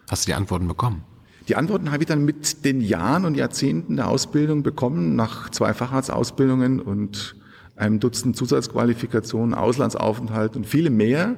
[0.09, 1.03] Hast du die Antworten bekommen?
[1.47, 5.73] Die Antworten habe ich dann mit den Jahren und Jahrzehnten der Ausbildung bekommen, nach zwei
[5.73, 7.37] Facharztausbildungen und
[7.77, 11.35] einem Dutzend Zusatzqualifikationen, Auslandsaufenthalt und viele mehr,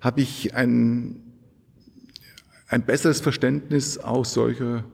[0.00, 1.16] habe ich ein,
[2.68, 4.84] ein besseres Verständnis auch solcher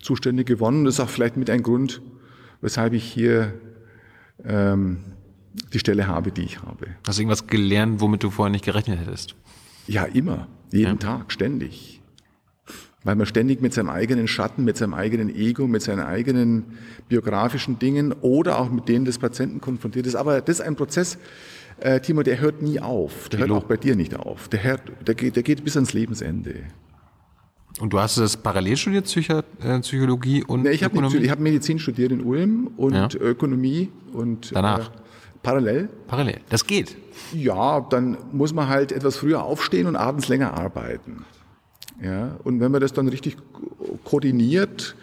[0.00, 0.84] Zustände gewonnen.
[0.84, 2.00] Das ist auch vielleicht mit ein Grund,
[2.60, 3.54] weshalb ich hier
[4.44, 4.98] ähm,
[5.72, 6.86] die Stelle habe, die ich habe.
[7.06, 9.34] Hast du irgendwas gelernt, womit du vorher nicht gerechnet hättest?
[9.86, 12.00] Ja, immer, jeden Tag, ständig.
[13.04, 17.78] Weil man ständig mit seinem eigenen Schatten, mit seinem eigenen Ego, mit seinen eigenen biografischen
[17.78, 20.14] Dingen oder auch mit denen des Patienten konfrontiert ist.
[20.14, 21.18] Aber das ist ein Prozess,
[21.80, 23.28] äh, Timo, der hört nie auf.
[23.28, 23.58] Der hört Tilo.
[23.58, 24.48] auch bei dir nicht auf.
[24.48, 26.54] Der, hört, der, geht, der geht bis ans Lebensende.
[27.80, 31.18] Und du hast das parallel studiert, Psychi äh, Psychologie und Nee, ich habe Ökonomie?
[31.18, 33.08] ich hab Medizin studiert in Ulm und Ja.
[33.20, 34.88] Ökonomie und Danach?
[34.88, 34.98] Äh,
[35.42, 35.88] parallel.
[36.08, 36.40] Parallel.
[36.48, 36.96] Das geht.
[37.32, 41.24] Ja, dann muss man halt etwas früher aufstehen und abends länger arbeiten.
[42.02, 44.96] Ja, und wenn man das dann richtig ko- koordiniert,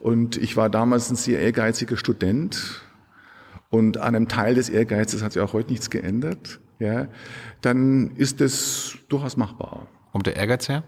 [0.00, 2.80] und ich war damals ein sehr ehrgeiziger Student,
[3.70, 7.08] und an einem Teil des Ehrgeizes hat sich auch heute nichts geändert, ja,
[7.60, 9.86] dann ist das durchaus machbar.
[10.12, 10.82] Kommt der Ehrgeiz her?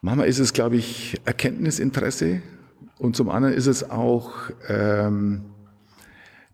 [0.00, 2.40] Manchmal ist es, glaube ich, Erkenntnisinteresse
[2.98, 4.32] und zum anderen ist es auch,
[4.68, 5.44] ähm,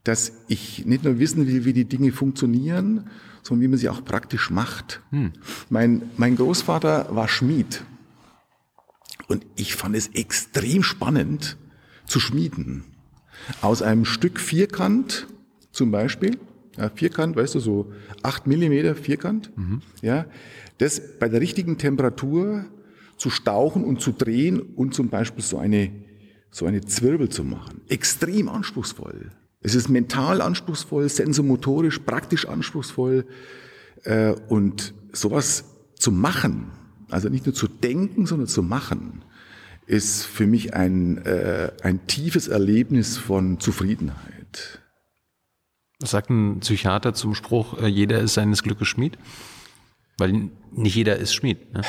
[0.03, 3.11] dass ich nicht nur wissen will, wie die Dinge funktionieren,
[3.43, 5.03] sondern wie man sie auch praktisch macht.
[5.71, 7.85] Mein, mein Großvater war Schmied
[9.29, 11.57] und ich fand es extrem spannend
[12.07, 12.85] zu schmieden.
[13.61, 15.27] Aus einem Stück Vierkant
[15.73, 16.39] zum Beispiel,
[16.77, 19.51] ja, Vierkant, weißt du, so acht Millimeter Vierkant,
[20.03, 20.27] ja,
[20.79, 22.65] das bei der richtigen Temperatur
[23.17, 25.91] zu stauchen und zu drehen und zum Beispiel so eine,
[26.51, 27.83] so eine Zwirbel zu machen.
[27.89, 29.31] Extrem anspruchsvoll.
[29.61, 33.25] Es ist mental anspruchsvoll, sensomotorisch, praktisch anspruchsvoll.
[34.05, 35.65] Äh, und sowas
[35.97, 36.71] zu machen,
[37.11, 39.23] also nicht nur zu denken, sondern zu machen,
[39.87, 44.81] ist für mich ein, äh, ein tiefes Erlebnis von Zufriedenheit.
[46.01, 49.19] Was sagt ein Psychiater zum Spruch, äh, jeder ist seines Glückes Schmied?
[50.19, 51.73] Weil nicht jeder ist Schmied.
[51.73, 51.83] Ne?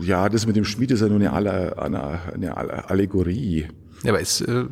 [0.00, 2.56] Ja, das mit dem Schmied ist ja nur eine, Alle, eine, eine
[2.90, 3.68] Allegorie.
[4.02, 4.64] Ja, aber ist, äh,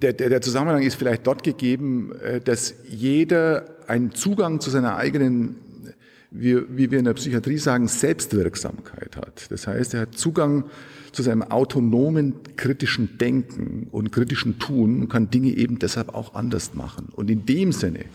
[0.00, 4.96] Der, der, der Zusammenhang ist vielleicht dort gegeben, äh, dass jeder einen Zugang zu seiner
[4.96, 5.56] eigenen,
[6.32, 9.50] wie, wie wir in der Psychiatrie sagen, Selbstwirksamkeit hat.
[9.50, 10.64] Das heißt, er hat Zugang
[11.12, 16.74] zu seinem autonomen kritischen Denken und kritischen Tun und kann Dinge eben deshalb auch anders
[16.74, 17.08] machen.
[17.12, 18.06] Und in dem Sinne,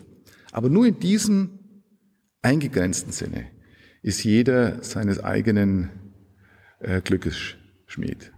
[0.51, 1.59] aber nur in diesem
[2.41, 3.45] eingegrenzten Sinne,
[4.01, 5.89] ist jeder seines eigenen
[6.79, 8.31] äh, Glückes Schmied.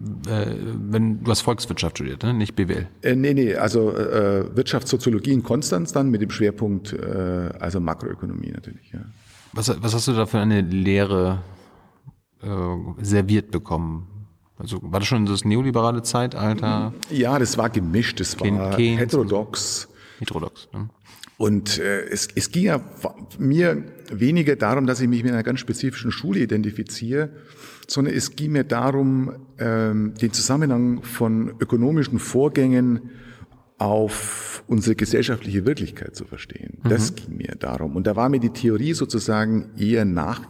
[0.00, 0.46] Äh,
[0.90, 2.34] wenn du hast Volkswirtschaft studiert, ne?
[2.34, 2.88] nicht BWL.
[3.02, 8.50] Äh, nee, nee, also äh, Wirtschaftssoziologie in Konstanz dann mit dem Schwerpunkt äh, also Makroökonomie
[8.50, 8.90] natürlich.
[8.92, 9.00] Ja.
[9.52, 11.42] Was, was hast du da für eine Lehre
[12.42, 12.48] äh,
[13.02, 14.08] serviert bekommen?
[14.58, 16.92] Also war das schon das neoliberale Zeitalter?
[17.10, 19.88] Ja, das war gemischt, das war Keynes- heterodox.
[20.18, 20.68] Heterodox.
[20.72, 20.88] Ne?
[21.36, 22.80] Und äh, es, es ging ja
[23.38, 27.30] mir weniger darum, dass ich mich mit einer ganz spezifischen Schule identifiziere,
[27.88, 33.10] sondern es ging mir darum, ähm, den Zusammenhang von ökonomischen Vorgängen
[33.78, 36.78] auf unsere gesellschaftliche Wirklichkeit zu verstehen.
[36.84, 37.96] Das ging mir darum.
[37.96, 40.42] Und da war mir die Theorie sozusagen eher nach,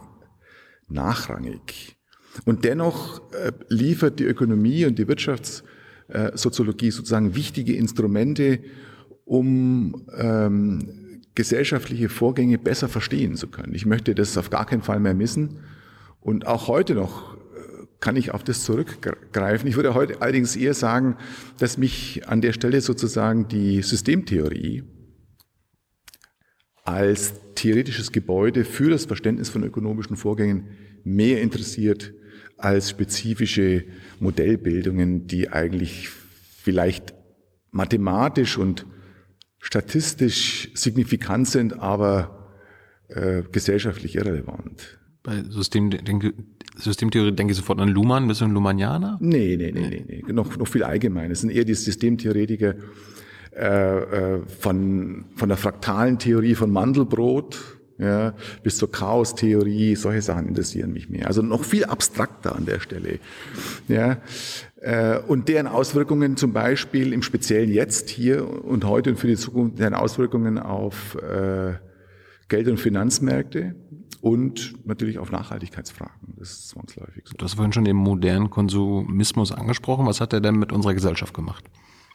[0.87, 1.97] nachrangig.
[2.45, 8.59] Und dennoch äh, liefert die Ökonomie und die Wirtschaftssoziologie sozusagen wichtige Instrumente,
[9.23, 13.73] um ähm, gesellschaftliche Vorgänge besser verstehen zu können.
[13.73, 15.59] Ich möchte das auf gar keinen Fall mehr missen.
[16.25, 17.37] Und auch heute noch äh,
[17.99, 19.69] kann ich auf das zurückgreifen.
[19.69, 21.17] Ich würde heute allerdings eher sagen,
[21.59, 24.81] dass mich an der Stelle sozusagen die Systemtheorie
[26.83, 30.69] als theoretisches Gebäude für das Verständnis von ökonomischen Vorgängen
[31.03, 32.11] mehr interessiert
[32.57, 33.83] als spezifische
[34.19, 37.13] Modellbildungen, die eigentlich vielleicht
[37.69, 38.87] mathematisch und
[39.59, 42.51] statistisch signifikant sind, aber
[43.09, 44.97] äh, gesellschaftlich irrelevant.
[45.25, 46.33] Bei System, denke,
[46.77, 48.27] Systemtheorie denke ich sofort an Luhmann.
[48.27, 49.17] Bist du ein Luhmannianer?
[49.19, 50.33] Nee, nee, nee, nee, nee.
[50.33, 51.31] Noch, noch viel allgemeiner.
[51.31, 52.75] Es sind eher die Systemtheoretiker
[53.55, 57.57] äh, äh, von, von der fraktalen Theorie von Mandelbrot
[57.97, 59.95] ja, bis zur Chaostheorie.
[59.95, 61.27] Solche Sachen interessieren mich mehr.
[61.27, 63.19] Also noch viel abstrakter an der Stelle.
[63.87, 64.17] Ja,
[64.81, 69.37] äh, und deren Auswirkungen zum Beispiel im Speziellen jetzt hier und heute und für die
[69.37, 71.75] Zukunft, deren Auswirkungen auf äh,
[72.47, 73.75] Geld- und Finanzmärkte
[74.25, 76.33] und natürlich auf Nachhaltigkeitsfragen.
[76.37, 77.35] Das ist zwangsläufig so.
[77.37, 80.07] Du hast vorhin schon den modernen Konsumismus angesprochen.
[80.07, 81.63] Was hat er denn mit unserer Gesellschaft gemacht?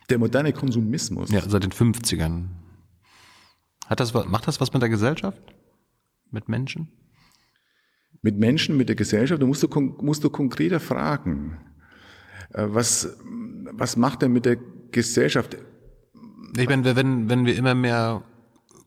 [0.08, 1.30] Der moderne Konsumismus.
[1.30, 2.46] Ja, seit den 50ern.
[3.86, 5.40] Hat das, macht das was mit der Gesellschaft?
[6.32, 6.88] Mit Menschen?
[8.22, 9.68] Mit Menschen, mit der Gesellschaft, da musst du,
[10.00, 11.60] musst du konkreter fragen.
[12.52, 13.18] Äh, Was,
[13.70, 14.56] was macht er mit der
[14.90, 15.56] Gesellschaft?
[16.56, 18.24] Ich meine, wenn, wenn wir immer mehr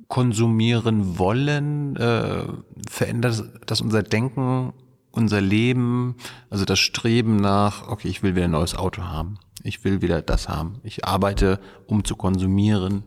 [0.07, 2.45] konsumieren wollen, äh,
[2.89, 4.73] verändert das unser Denken,
[5.11, 6.15] unser Leben,
[6.49, 9.37] also das Streben nach, okay, ich will wieder ein neues Auto haben.
[9.63, 10.79] Ich will wieder das haben.
[10.83, 13.03] Ich arbeite, um zu konsumieren.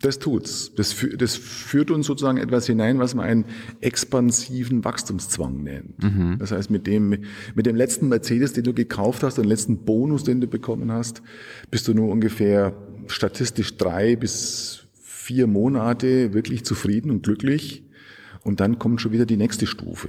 [0.00, 0.72] Das tut's.
[0.76, 3.44] Das, das führt uns sozusagen etwas hinein, was man einen
[3.80, 5.94] expansiven Wachstumszwang nennt.
[6.40, 10.24] Das heißt, mit dem, mit dem letzten Mercedes, den du gekauft hast, den letzten Bonus,
[10.24, 11.22] den du bekommen hast,
[11.70, 12.74] bist du nur ungefähr
[13.08, 14.86] statistisch drei bis
[15.30, 17.84] vier Monate wirklich zufrieden und glücklich.
[18.42, 20.08] Und dann kommt schon wieder die nächste Stufe.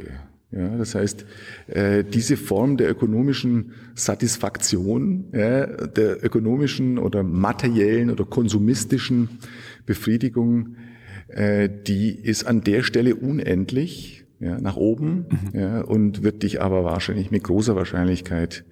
[0.51, 1.25] Ja, das heißt,
[1.67, 9.29] äh, diese Form der ökonomischen Satisfaktion, ja, der ökonomischen oder materiellen oder konsumistischen
[9.85, 10.77] Befriedigung,
[11.27, 16.83] äh, die ist an der Stelle unendlich ja, nach oben ja, und wird dich aber
[16.83, 18.65] wahrscheinlich mit großer Wahrscheinlichkeit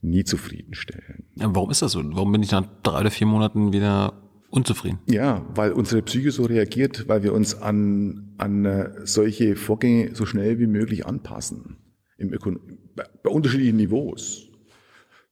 [0.00, 1.22] nie zufriedenstellen.
[1.36, 2.02] Ja, Warum ist das so?
[2.04, 4.21] Warum bin ich nach drei oder vier Monaten wieder
[4.52, 4.98] unzufrieden?
[5.06, 10.26] Ja, weil unsere Psyche so reagiert, weil wir uns an, an äh, solche Vorgänge so
[10.26, 11.78] schnell wie möglich anpassen.
[12.18, 12.60] Im Ökon
[12.94, 14.48] bei, bei unterschiedlichen Niveaus,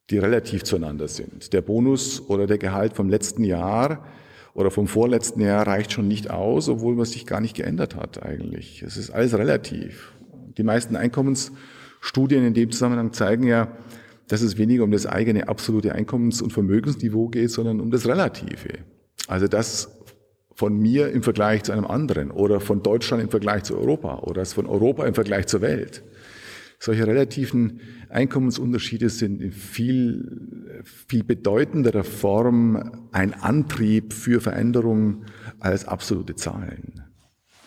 [0.09, 1.53] die relativ zueinander sind.
[1.53, 4.05] Der Bonus oder der Gehalt vom letzten Jahr
[4.55, 8.23] oder vom vorletzten Jahr reicht schon nicht aus, obwohl man sich gar nicht geändert hat
[8.23, 8.81] eigentlich.
[8.81, 10.13] Es ist alles relativ.
[10.57, 13.71] Die meisten Einkommensstudien in dem Zusammenhang zeigen ja,
[14.27, 18.79] dass es weniger um das eigene absolute Einkommens- und Vermögensniveau geht, sondern um das Relative.
[19.31, 19.89] Also das
[20.55, 24.41] von mir im Vergleich zu einem anderen oder von Deutschland im Vergleich zu Europa oder
[24.41, 26.03] das von Europa im Vergleich zur Welt.
[26.79, 35.27] Solche relativen Einkommensunterschiede sind in viel, viel bedeutenderer Form ein Antrieb für Veränderungen
[35.61, 37.01] als absolute Zahlen.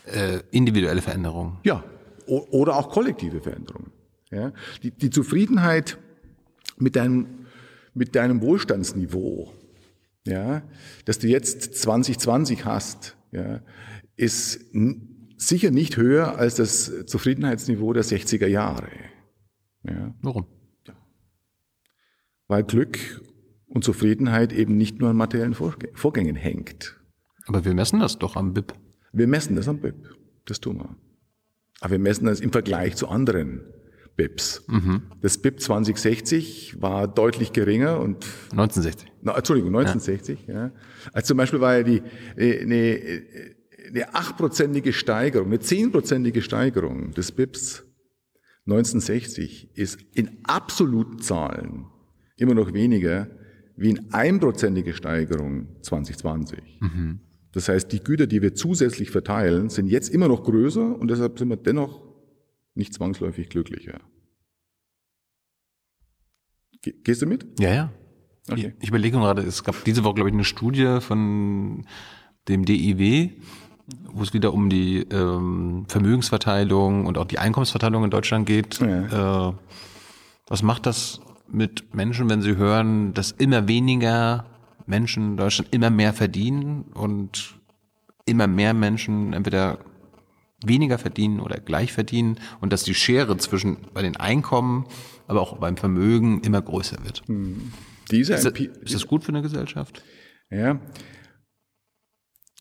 [0.04, 1.60] Äh, individuelle Veränderungen.
[1.62, 1.82] Ja,
[2.26, 3.90] o- oder auch kollektive Veränderungen.
[4.30, 5.96] Ja, die, die Zufriedenheit
[6.76, 7.26] mit deinem,
[7.94, 9.50] mit deinem Wohlstandsniveau,
[10.26, 10.62] ja,
[11.04, 13.60] das du jetzt 2020 hast, ja,
[14.16, 14.60] ist
[15.36, 18.88] sicher nicht höher als das Zufriedenheitsniveau der 60er Jahre.
[19.82, 20.46] Ja, Warum?
[22.46, 23.22] weil Glück
[23.66, 27.00] und Zufriedenheit eben nicht nur an materiellen Vorgä- Vorgängen hängt.
[27.46, 28.74] Aber wir messen das doch am BIP.
[29.12, 29.96] Wir messen das am BIP.
[30.44, 30.96] Das tun wir.
[31.80, 33.62] Aber wir messen das im Vergleich zu anderen
[34.16, 34.64] BIPs.
[35.20, 39.10] Das BIP 2060 war deutlich geringer und 1960.
[39.22, 40.70] na, Entschuldigung, 1960, ja.
[41.12, 42.02] Also zum Beispiel war ja die
[42.38, 43.00] eine,
[43.88, 47.84] eine achtprozentige Steigerung, eine zehnprozentige Steigerung des BIPs
[48.66, 51.86] 1960 ist in absoluten Zahlen
[52.36, 53.28] immer noch weniger
[53.76, 56.80] wie eine einprozentige Steigerung 2020.
[56.80, 57.20] Mhm.
[57.52, 61.38] Das heißt, die Güter, die wir zusätzlich verteilen, sind jetzt immer noch größer und deshalb
[61.38, 62.02] sind wir dennoch
[62.74, 64.00] nicht zwangsläufig glücklicher.
[66.82, 67.46] Gehst du mit?
[67.58, 67.92] Ja, ja.
[68.50, 68.74] Okay.
[68.76, 71.86] Ich, ich überlege gerade, es gab diese Woche, glaube ich, eine Studie von
[72.48, 73.30] dem DIW,
[74.12, 78.80] wo es wieder um die ähm, Vermögensverteilung und auch die Einkommensverteilung in Deutschland geht.
[78.80, 79.48] Ja.
[79.48, 79.54] Äh,
[80.46, 84.44] was macht das mit Menschen, wenn sie hören, dass immer weniger
[84.86, 87.54] Menschen in Deutschland immer mehr verdienen und
[88.26, 89.78] immer mehr Menschen entweder
[90.66, 94.86] weniger verdienen oder gleich verdienen und dass die Schere zwischen bei den Einkommen,
[95.26, 97.22] aber auch beim Vermögen immer größer wird.
[97.26, 97.72] Hm.
[98.10, 100.02] Diese ist, das, ist das gut für eine Gesellschaft?
[100.50, 100.80] Ja.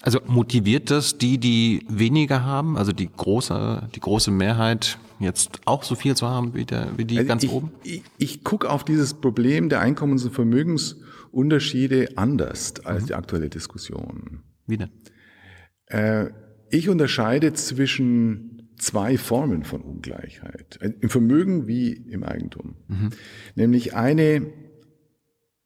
[0.02, 5.84] Also motiviert das die, die weniger haben, also die große, die große Mehrheit, jetzt auch
[5.84, 7.72] so viel zu haben wie, der, wie die also ganz ich, oben?
[7.84, 13.08] Ich, ich gucke auf dieses Problem der Einkommens- und Vermögensunterschiede anders als mhm.
[13.08, 14.44] die aktuelle Diskussion.
[14.66, 14.90] Wie denn?
[15.88, 16.32] Äh,
[16.74, 20.80] ich unterscheide zwischen zwei Formen von Ungleichheit.
[21.02, 22.76] Im Vermögen wie im Eigentum.
[22.88, 23.10] Mhm.
[23.56, 24.52] Nämlich eine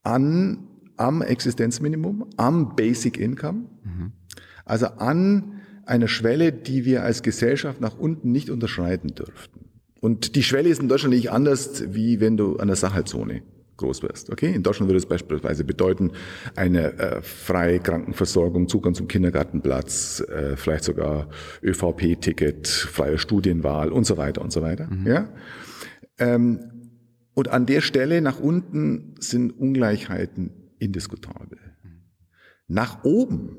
[0.04, 0.68] an,
[0.98, 4.12] am Existenzminimum, am Basic Income, mhm.
[4.66, 9.70] also an einer Schwelle, die wir als Gesellschaft nach unten nicht unterschreiten dürften.
[10.02, 13.44] Und die Schwelle ist in Deutschland nicht anders, wie wenn du an der Sachalzone
[13.78, 14.32] groß wirst.
[14.32, 14.54] Okay?
[14.54, 16.12] In Deutschland würde es beispielsweise bedeuten,
[16.56, 21.30] eine äh, freie Krankenversorgung, Zugang zum Kindergartenplatz, äh, vielleicht sogar
[21.64, 24.88] ÖVP-Ticket, freie Studienwahl und so weiter und so weiter.
[24.88, 25.08] Mhm.
[25.08, 25.30] Ja?
[26.20, 26.60] Ähm,
[27.34, 31.60] und an der Stelle nach unten sind Ungleichheiten indiskutabel.
[32.68, 33.58] Nach oben,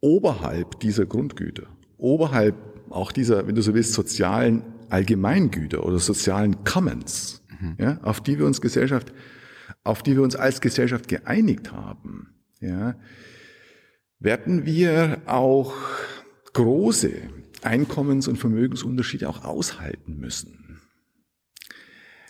[0.00, 1.66] oberhalb dieser Grundgüter,
[1.98, 2.56] oberhalb
[2.90, 7.76] auch dieser, wenn du so willst, sozialen Allgemeingüter oder sozialen Commons, mhm.
[7.78, 9.12] ja, auf die wir uns Gesellschaft,
[9.82, 12.96] auf die wir uns als Gesellschaft geeinigt haben, ja,
[14.18, 15.74] werden wir auch
[16.52, 17.12] große
[17.62, 20.80] Einkommens- und Vermögensunterschiede auch aushalten müssen.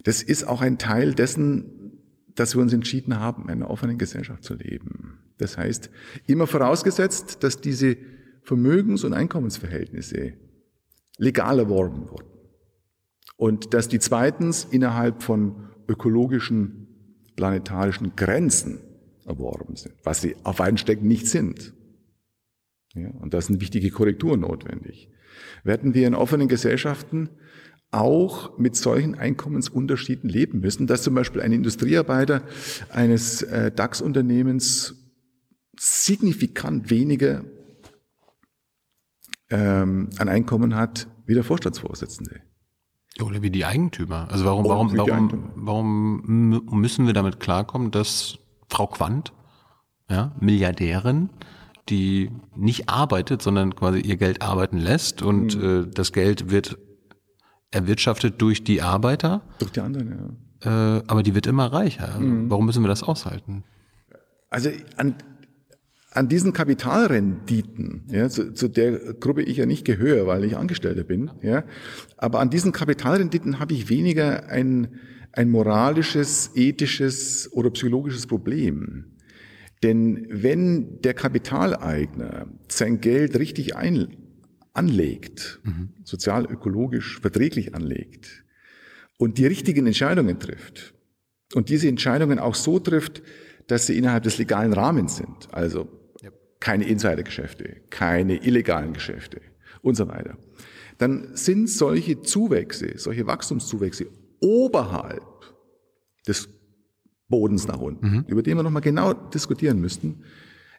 [0.05, 2.01] Das ist auch ein Teil dessen,
[2.35, 5.19] dass wir uns entschieden haben, in einer offenen Gesellschaft zu leben.
[5.39, 5.91] Das heißt,
[6.27, 7.97] immer vorausgesetzt, dass diese
[8.43, 10.35] Vermögens- und Einkommensverhältnisse
[11.17, 12.29] legal erworben wurden.
[13.37, 16.84] Und dass die zweitens innerhalb von ökologischen,
[17.37, 18.81] planetarischen Grenzen
[19.27, 21.73] erworben sind, was sie auf einen Steck nicht sind.
[22.95, 25.11] Ja, und da sind wichtige Korrekturen notwendig.
[25.65, 27.31] Werden wir in offenen Gesellschaften
[27.91, 32.43] auch mit solchen Einkommensunterschieden leben müssen, dass zum Beispiel ein Industriearbeiter
[32.91, 34.97] eines äh, DAX-Unternehmens
[35.79, 37.45] signifikant weniger
[39.51, 42.41] ähm, an Einkommen hat wie der Vorstandsvorsitzende.
[43.23, 44.29] Oder wie die Eigentümer.
[44.31, 49.33] Also warum, warum, warum, warum müssen wir damit klarkommen, dass Frau Quandt,
[50.11, 51.31] ja, Milliardärin,
[51.89, 55.85] die nicht arbeitet, sondern quasi ihr Geld arbeiten lässt und mhm.
[55.85, 56.79] äh, das Geld wird
[57.71, 59.43] erwirtschaftet durch die Arbeiter.
[59.59, 60.99] Durch die anderen, ja.
[60.99, 62.19] Äh, aber die wird immer reicher.
[62.19, 62.51] Mhm.
[62.51, 63.65] Warum müssen wir das aushalten?
[64.51, 65.17] Also an,
[66.15, 71.03] an diesen Kapitalrenditen, ja, zu, zu der Gruppe ich ja nicht gehöre, weil ich Angestellter
[71.03, 71.65] bin, ja,
[72.17, 75.01] aber an diesen Kapitalrenditen habe ich weniger ein,
[75.33, 79.17] ein moralisches, ethisches oder psychologisches Problem.
[79.83, 84.17] Denn wenn der Kapitaleigner sein Geld richtig ein,
[84.73, 85.91] anlegt, mhm.
[86.05, 88.45] sozial, ökologisch verträglich anlegt
[89.19, 90.95] und die richtigen Entscheidungen trifft
[91.55, 93.23] und diese Entscheidungen auch so trifft,
[93.67, 95.89] dass sie innerhalb des legalen Rahmens sind, also
[96.65, 99.43] keine Insidergeschäfte, keine illegalen Geschäfte
[99.83, 100.39] und so weiter,
[100.97, 104.07] dann sind solche Zuwächse, solche Wachstumszuwächse
[104.41, 105.23] oberhalb
[106.27, 106.49] des
[107.29, 108.25] Bodens nach unten, mhm.
[108.29, 110.25] über den wir nochmal genau diskutieren müssten,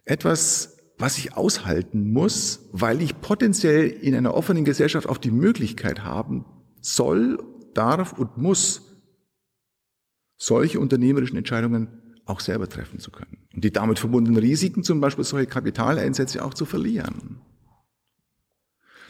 [0.05, 6.03] etwas was ich aushalten muss, weil ich potenziell in einer offenen Gesellschaft auch die Möglichkeit
[6.03, 6.45] haben
[6.81, 7.37] soll,
[7.75, 8.81] darf und muss,
[10.37, 13.44] solche unternehmerischen Entscheidungen auch selber treffen zu können.
[13.55, 17.39] Und die damit verbundenen Risiken, zum Beispiel solche Kapitaleinsätze auch zu verlieren.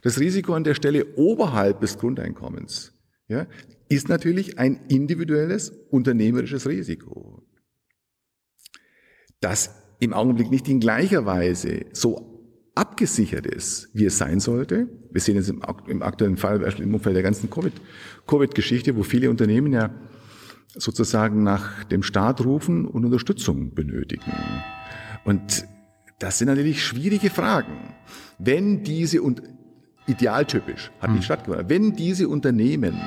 [0.03, 2.93] Das Risiko an der Stelle oberhalb des Grundeinkommens
[3.27, 3.47] ja,
[3.89, 7.41] ist natürlich ein individuelles unternehmerisches Risiko.
[9.39, 12.35] Das im Augenblick nicht in gleicher Weise so
[12.75, 14.89] abgesichert ist, wie es sein sollte.
[15.09, 15.63] Wir sehen es im,
[16.03, 19.89] aktuellen Fall, im Umfeld der ganzen Covid-Geschichte, COVID wo viele Unternehmen ja
[20.73, 24.33] sozusagen nach dem Staat rufen und Unterstützung benötigen.
[25.23, 25.65] Und
[26.19, 27.95] das sind natürlich schwierige Fragen.
[28.37, 29.41] Wenn diese, und
[30.07, 31.23] idealtypisch, hat nicht hm.
[31.23, 32.99] stattgefunden, wenn diese Unternehmen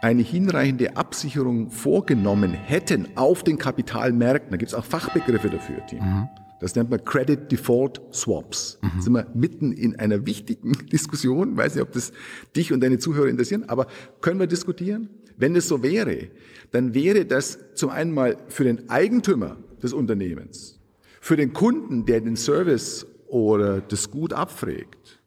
[0.00, 5.98] eine hinreichende Absicherung vorgenommen hätten auf den Kapitalmärkten, da gibt es auch Fachbegriffe dafür, Tim.
[5.98, 6.28] Mhm.
[6.60, 8.78] Das nennt man Credit Default Swaps.
[8.82, 8.90] Mhm.
[8.96, 11.56] Da sind wir mitten in einer wichtigen Diskussion.
[11.56, 12.12] weiß nicht, ob das
[12.54, 13.86] dich und deine Zuhörer interessieren, aber
[14.20, 15.08] können wir diskutieren?
[15.36, 16.28] Wenn es so wäre,
[16.70, 20.78] dann wäre das zum einen mal für den Eigentümer des Unternehmens,
[21.20, 25.20] für den Kunden, der den Service oder das Gut abfragt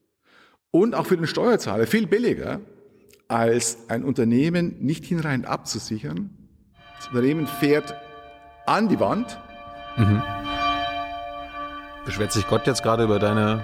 [0.69, 2.61] und auch für den Steuerzahler viel billiger,
[3.27, 6.29] als ein Unternehmen nicht hinreichend abzusichern.
[6.97, 7.95] Das Unternehmen fährt
[8.67, 9.39] an die Wand.
[9.97, 10.21] Mhm.
[12.05, 13.63] Beschwert sich Gott jetzt gerade über deine,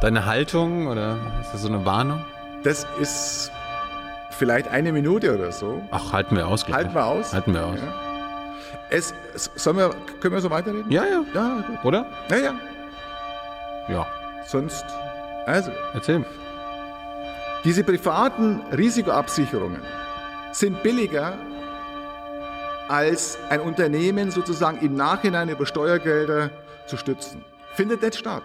[0.00, 2.24] deine Haltung oder ist das so eine Warnung?
[2.64, 3.52] Das ist
[4.30, 5.82] vielleicht eine Minute oder so.
[5.90, 6.66] Ach, halten wir aus.
[6.68, 7.32] Halten wir aus.
[7.32, 7.78] Halten wir aus.
[7.78, 7.94] Ja.
[8.90, 9.14] Es,
[9.54, 10.90] sollen wir, können wir so weiterreden?
[10.90, 11.24] Ja, ja.
[11.32, 11.84] ja gut.
[11.84, 12.06] Oder?
[12.28, 12.54] Ja, ja.
[13.88, 14.06] Ja.
[14.44, 14.84] Sonst,
[15.46, 15.70] also.
[15.94, 16.24] Erzähl.
[17.64, 19.82] Diese privaten Risikoabsicherungen
[20.52, 21.34] sind billiger
[22.88, 26.50] als ein Unternehmen sozusagen im Nachhinein über Steuergelder
[26.88, 27.44] zu stützen.
[27.74, 28.44] Findet nicht statt.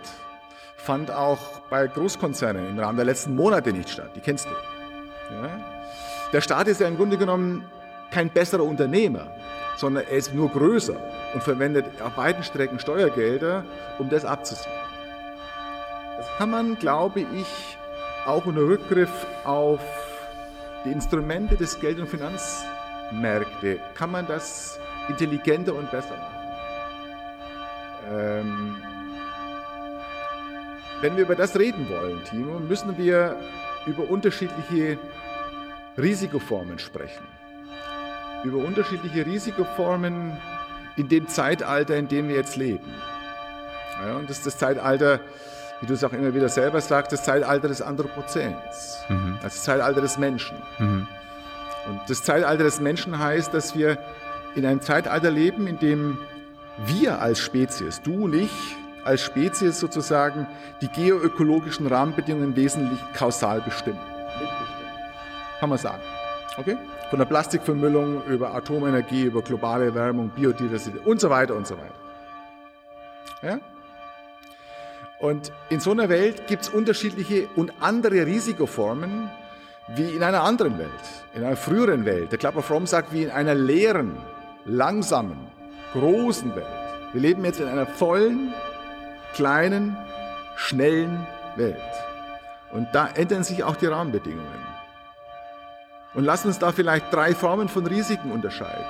[0.75, 4.11] Fand auch bei Großkonzernen im Rahmen der letzten Monate nicht statt.
[4.15, 5.33] Die kennst du.
[5.33, 5.49] Ja?
[6.31, 7.63] Der Staat ist ja im Grunde genommen
[8.11, 9.27] kein besserer Unternehmer,
[9.77, 10.99] sondern er ist nur größer
[11.33, 13.63] und verwendet auf weiten Strecken Steuergelder,
[13.97, 14.73] um das abzusichern.
[16.17, 17.77] Das kann man, glaube ich,
[18.25, 19.11] auch unter Rückgriff
[19.43, 19.81] auf
[20.85, 24.79] die Instrumente des Geld- und Finanzmärkte, kann man das
[25.09, 26.32] intelligenter und besser machen.
[28.09, 28.75] Ähm,
[31.01, 33.37] wenn wir über das reden wollen, Timo, müssen wir
[33.85, 34.97] über unterschiedliche
[35.97, 37.25] Risikoformen sprechen.
[38.43, 40.37] Über unterschiedliche Risikoformen
[40.95, 42.93] in dem Zeitalter, in dem wir jetzt leben.
[44.05, 45.19] Ja, und das ist das Zeitalter,
[45.81, 49.37] wie du es auch immer wieder selber sagst, das Zeitalter des Anthropozäns, mhm.
[49.41, 50.57] das Zeitalter des Menschen.
[50.79, 51.07] Mhm.
[51.87, 53.97] Und das Zeitalter des Menschen heißt, dass wir
[54.55, 56.17] in einem Zeitalter leben, in dem
[56.85, 58.51] wir als Spezies, du und ich
[59.03, 60.47] als Spezies sozusagen,
[60.81, 63.99] die geoökologischen Rahmenbedingungen wesentlich kausal bestimmen.
[65.59, 66.01] Kann man sagen.
[66.57, 66.77] Okay?
[67.09, 71.93] Von der Plastikvermüllung über Atomenergie, über globale Erwärmung, Biodiversität und so weiter und so weiter.
[73.41, 73.59] Ja?
[75.19, 79.29] Und in so einer Welt gibt es unterschiedliche und andere Risikoformen
[79.95, 80.89] wie in einer anderen Welt,
[81.33, 82.31] in einer früheren Welt.
[82.31, 84.17] Der Klapper Fromm sagt, wie in einer leeren,
[84.65, 85.37] langsamen,
[85.93, 86.65] großen Welt.
[87.13, 88.53] Wir leben jetzt in einer vollen,
[89.33, 89.95] kleinen,
[90.55, 91.25] schnellen
[91.55, 91.77] Welt.
[92.71, 94.73] Und da ändern sich auch die Rahmenbedingungen.
[96.15, 98.83] Und lass uns da vielleicht drei Formen von Risiken unterscheiden.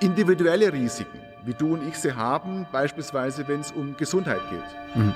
[0.00, 4.96] Individuelle Risiken, wie du und ich sie haben, beispielsweise wenn es um Gesundheit geht.
[4.96, 5.14] Mhm.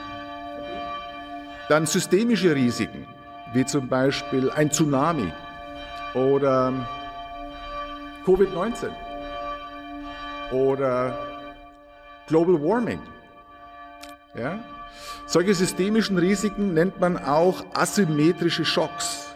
[1.69, 3.07] Dann systemische Risiken,
[3.53, 5.33] wie zum Beispiel ein Tsunami
[6.15, 6.73] oder
[8.25, 8.91] Covid-19
[10.53, 11.19] oder
[12.27, 13.01] Global Warming.
[14.35, 14.59] Ja?
[15.27, 19.35] Solche systemischen Risiken nennt man auch asymmetrische Schocks.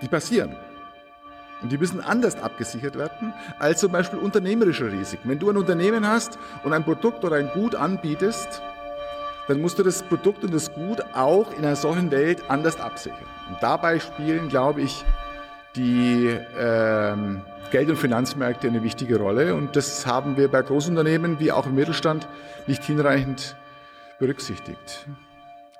[0.00, 0.56] Die passieren.
[1.62, 5.28] Und die müssen anders abgesichert werden als zum Beispiel unternehmerische Risiken.
[5.28, 8.60] Wenn du ein Unternehmen hast und ein Produkt oder ein Gut anbietest,
[9.46, 13.26] dann musst du das Produkt und das Gut auch in einer solchen Welt anders absichern.
[13.48, 15.04] Und dabei spielen, glaube ich,
[15.76, 19.54] die ähm, Geld- und Finanzmärkte eine wichtige Rolle.
[19.54, 22.28] Und das haben wir bei Großunternehmen wie auch im Mittelstand
[22.66, 23.56] nicht hinreichend
[24.18, 25.08] berücksichtigt.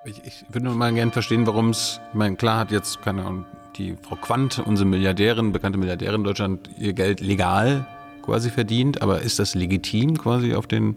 [0.05, 3.25] Ich, ich würde nur mal gerne verstehen, warum es, ich meine, klar hat jetzt, keine
[3.25, 3.45] Ahnung,
[3.77, 7.87] die Frau Quandt, unsere Milliardärin, bekannte Milliardärin in Deutschland, ihr Geld legal
[8.23, 10.97] quasi verdient, aber ist das legitim quasi auf den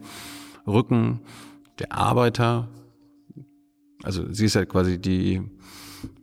[0.66, 1.22] Rücken
[1.80, 2.68] der Arbeiter,
[4.04, 5.42] also sie ist halt quasi die,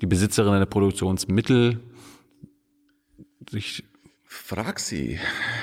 [0.00, 1.80] die Besitzerin der Produktionsmittel,
[3.50, 3.84] sich
[4.34, 5.18] Frag sie,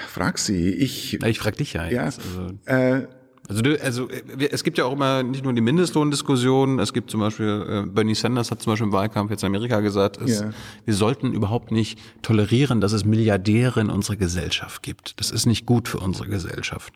[0.08, 0.70] frag sie.
[0.70, 1.90] Ich, ich frag dich ja.
[1.90, 2.22] ja also,
[2.66, 3.08] äh,
[3.48, 4.08] also, du, also
[4.52, 8.14] es gibt ja auch immer nicht nur die Mindestlohndiskussion, es gibt zum Beispiel, äh, Bernie
[8.14, 10.52] Sanders hat zum Beispiel im Wahlkampf jetzt in Amerika gesagt, es, ja.
[10.86, 15.20] wir sollten überhaupt nicht tolerieren, dass es Milliardäre in unserer Gesellschaft gibt.
[15.20, 16.94] Das ist nicht gut für unsere Gesellschaft.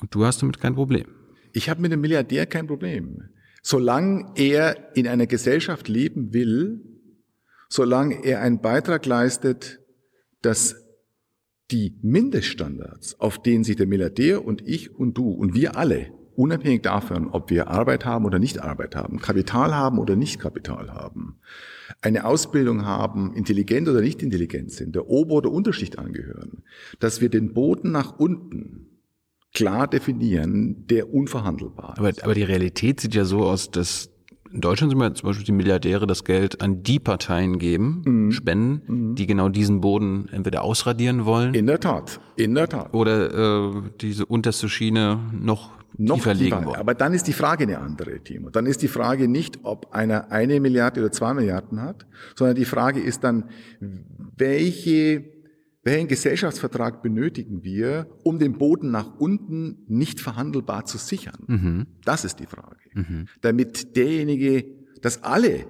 [0.00, 1.04] Und du hast damit kein Problem.
[1.52, 3.28] Ich habe mit dem Milliardär kein Problem.
[3.62, 6.93] Solange er in einer Gesellschaft leben will,
[7.68, 9.80] solange er einen Beitrag leistet,
[10.42, 10.76] dass
[11.70, 16.82] die Mindeststandards, auf denen sich der Milliardär und ich und du und wir alle, unabhängig
[16.82, 21.38] davon, ob wir Arbeit haben oder nicht Arbeit haben, Kapital haben oder nicht Kapital haben,
[22.02, 26.64] eine Ausbildung haben, intelligent oder nicht intelligent sind, der Ober- oder Unterschicht angehören,
[26.98, 28.94] dass wir den Boden nach unten
[29.54, 31.98] klar definieren, der unverhandelbar ist.
[31.98, 34.10] Aber, aber die Realität sieht ja so aus, dass
[34.54, 38.30] In Deutschland sind wir zum Beispiel die Milliardäre das Geld an die Parteien geben, Mhm.
[38.32, 42.94] spenden, die genau diesen Boden entweder ausradieren wollen In der Tat, in der Tat.
[42.94, 46.76] oder äh, diese unterste Schiene noch, noch tiefer legen wollen.
[46.76, 48.50] Aber dann ist die Frage eine andere, Timo.
[48.50, 52.64] Dann ist die Frage nicht, ob einer eine Milliarde oder zwei Milliarden hat, sondern die
[52.64, 53.44] Frage ist dann,
[54.36, 55.24] welche,
[55.84, 61.44] welchen Gesellschaftsvertrag benötigen wir, um den Boden nach unten nicht verhandelbar zu sichern?
[61.46, 61.86] Mhm.
[62.04, 62.78] Das ist die Frage.
[63.42, 64.64] Damit derjenige,
[65.02, 65.66] dass alle,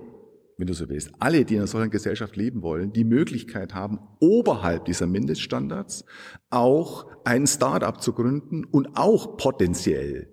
[0.57, 3.99] wenn du so willst, alle, die in einer solchen Gesellschaft leben wollen, die Möglichkeit haben,
[4.21, 6.05] oberhalb dieser Mindeststandards
[6.51, 10.29] auch ein Start-up zu gründen und auch potenziell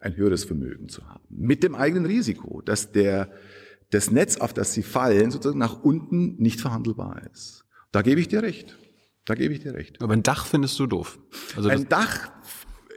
[0.00, 1.24] ein höheres Vermögen zu haben.
[1.30, 3.30] Mit dem eigenen Risiko, dass der,
[3.90, 7.64] das Netz, auf das sie fallen, sozusagen nach unten nicht verhandelbar ist.
[7.92, 8.76] Da gebe ich dir recht.
[9.24, 10.02] Da gebe ich dir recht.
[10.02, 11.18] Aber ein Dach findest du doof.
[11.56, 12.30] Also Ein Dach,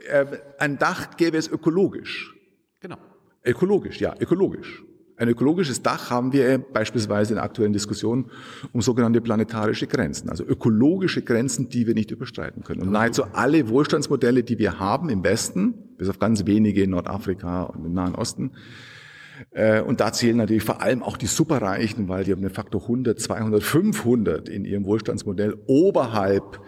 [0.08, 0.26] äh,
[0.58, 2.34] ein Dach gäbe es ökologisch.
[2.80, 2.98] genau.
[3.44, 4.82] Ökologisch, ja, ökologisch.
[5.18, 8.30] Ein ökologisches Dach haben wir beispielsweise in aktuellen Diskussionen
[8.72, 12.82] um sogenannte planetarische Grenzen, also ökologische Grenzen, die wir nicht überstreiten können.
[12.82, 17.62] Und nahezu alle Wohlstandsmodelle, die wir haben im Westen, bis auf ganz wenige in Nordafrika
[17.62, 18.50] und im Nahen Osten,
[19.86, 23.20] und da zählen natürlich vor allem auch die Superreichen, weil die haben einen Faktor 100,
[23.20, 26.60] 200, 500 in ihrem Wohlstandsmodell oberhalb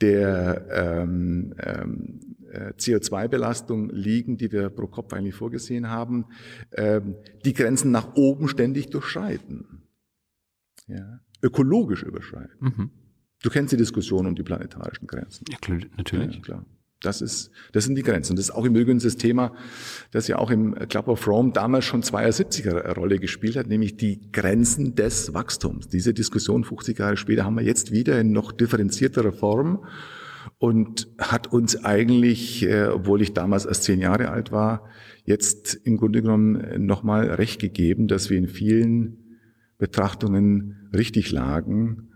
[0.00, 2.20] der ähm, ähm,
[2.52, 6.26] äh, CO2-Belastung liegen, die wir pro Kopf eigentlich vorgesehen haben,
[6.72, 9.82] ähm, die Grenzen nach oben ständig durchschreiten.
[10.86, 11.20] Ja?
[11.42, 12.56] Ökologisch überschreiten.
[12.60, 12.90] Mhm.
[13.42, 15.44] Du kennst die Diskussion um die planetarischen Grenzen.
[15.50, 16.36] Ja, klar, natürlich.
[16.36, 16.66] Ja, klar.
[17.02, 18.36] Das ist, das sind die Grenzen.
[18.36, 19.52] Das ist auch im Übrigen das Thema,
[20.12, 24.30] das ja auch im Club of Rome damals schon 72er Rolle gespielt hat, nämlich die
[24.30, 25.88] Grenzen des Wachstums.
[25.88, 29.84] Diese Diskussion 50 Jahre später haben wir jetzt wieder in noch differenzierterer Form
[30.58, 34.88] und hat uns eigentlich, äh, obwohl ich damals erst zehn Jahre alt war,
[35.24, 39.38] jetzt im Grunde genommen nochmal recht gegeben, dass wir in vielen
[39.78, 42.11] Betrachtungen richtig lagen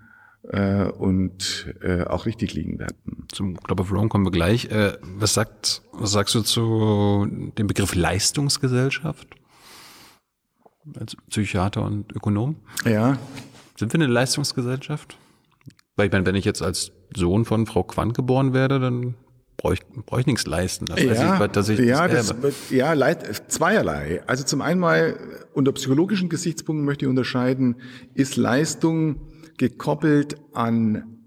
[0.48, 3.26] äh, und äh, auch richtig liegen werden.
[3.32, 4.66] Zum Club of Rome kommen wir gleich.
[4.66, 7.26] Äh, was, sagt, was sagst du zu
[7.58, 9.28] dem Begriff Leistungsgesellschaft?
[10.98, 12.56] Als Psychiater und Ökonom?
[12.84, 13.18] Ja,
[13.76, 15.16] Sind wir eine Leistungsgesellschaft?
[15.96, 19.14] Weil ich meine, wenn ich jetzt als Sohn von Frau Quandt geboren werde, dann
[19.56, 20.88] brauche ich, brauche ich nichts leisten.
[20.88, 24.22] Weiß ja, ich, dass ich ja, das das, ja, leid, zweierlei.
[24.26, 25.16] Also zum einen mal
[25.54, 27.76] unter psychologischen Gesichtspunkten möchte ich unterscheiden,
[28.14, 29.20] ist Leistung
[29.58, 31.18] gekoppelt an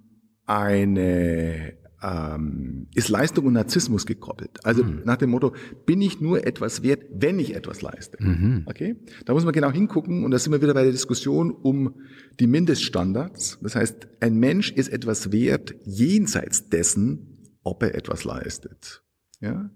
[0.45, 4.65] eine ähm, ist Leistung und Narzissmus gekoppelt.
[4.65, 5.53] Also nach dem Motto,
[5.85, 8.17] bin ich nur etwas wert, wenn ich etwas leiste.
[8.65, 8.95] Okay?
[9.25, 11.95] Da muss man genau hingucken und da sind wir wieder bei der Diskussion um
[12.39, 13.59] die Mindeststandards.
[13.61, 19.03] Das heißt, ein Mensch ist etwas wert jenseits dessen, ob er etwas leistet.
[19.41, 19.69] Ja?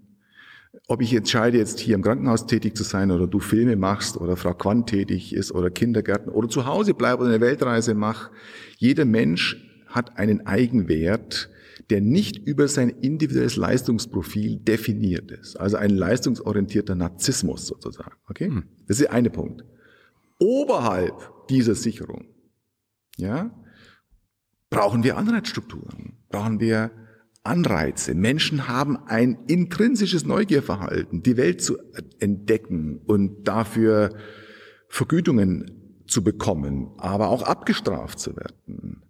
[0.86, 4.36] Ob ich entscheide, jetzt hier im Krankenhaus tätig zu sein oder du Filme machst oder
[4.36, 8.30] Frau Quandt tätig ist oder Kindergärten oder zu Hause bleibe oder eine Weltreise mache,
[8.76, 9.56] jeder Mensch
[9.86, 11.48] hat einen Eigenwert,
[11.90, 15.56] der nicht über sein individuelles Leistungsprofil definiert ist.
[15.56, 18.16] Also ein leistungsorientierter Narzissmus sozusagen.
[18.28, 18.50] Okay?
[18.86, 19.64] Das ist der eine Punkt.
[20.38, 22.26] Oberhalb dieser Sicherung,
[23.16, 23.50] ja,
[24.70, 26.90] brauchen wir Anreizstrukturen, brauchen wir
[27.44, 28.14] Anreize.
[28.14, 31.78] Menschen haben ein intrinsisches Neugierverhalten, die Welt zu
[32.18, 34.16] entdecken und dafür
[34.88, 39.02] Vergütungen zu bekommen, aber auch abgestraft zu werden.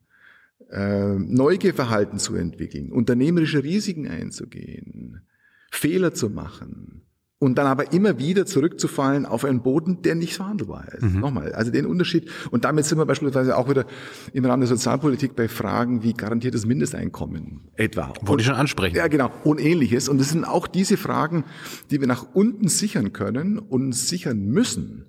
[0.71, 5.23] Äh, Neugierverhalten zu entwickeln, unternehmerische Risiken einzugehen,
[5.71, 7.05] Fehler zu machen
[7.39, 11.03] und dann aber immer wieder zurückzufallen auf einen Boden, der nicht verhandelbar ist.
[11.03, 12.31] Nochmal, also den Unterschied.
[12.51, 13.87] Und damit sind wir beispielsweise auch wieder
[14.33, 18.13] im Rahmen der Sozialpolitik bei Fragen wie garantiertes Mindesteinkommen etwa.
[18.23, 18.97] Wollte ich schon ansprechen.
[18.97, 19.31] Ja, genau.
[19.43, 20.09] Und ähnliches.
[20.09, 21.45] Und es sind auch diese Fragen,
[21.91, 25.07] die wir nach unten sichern können und sichern müssen,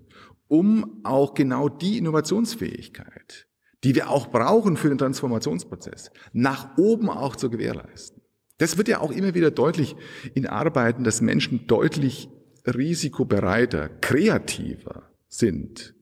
[0.48, 3.48] um auch genau die Innovationsfähigkeit,
[3.84, 8.15] die wir auch brauchen für den Transformationsprozess, nach oben auch zu gewährleisten.
[8.58, 9.96] Das wird ja auch immer wieder deutlich
[10.34, 12.30] in Arbeiten, dass Menschen deutlich
[12.66, 15.94] risikobereiter, kreativer sind,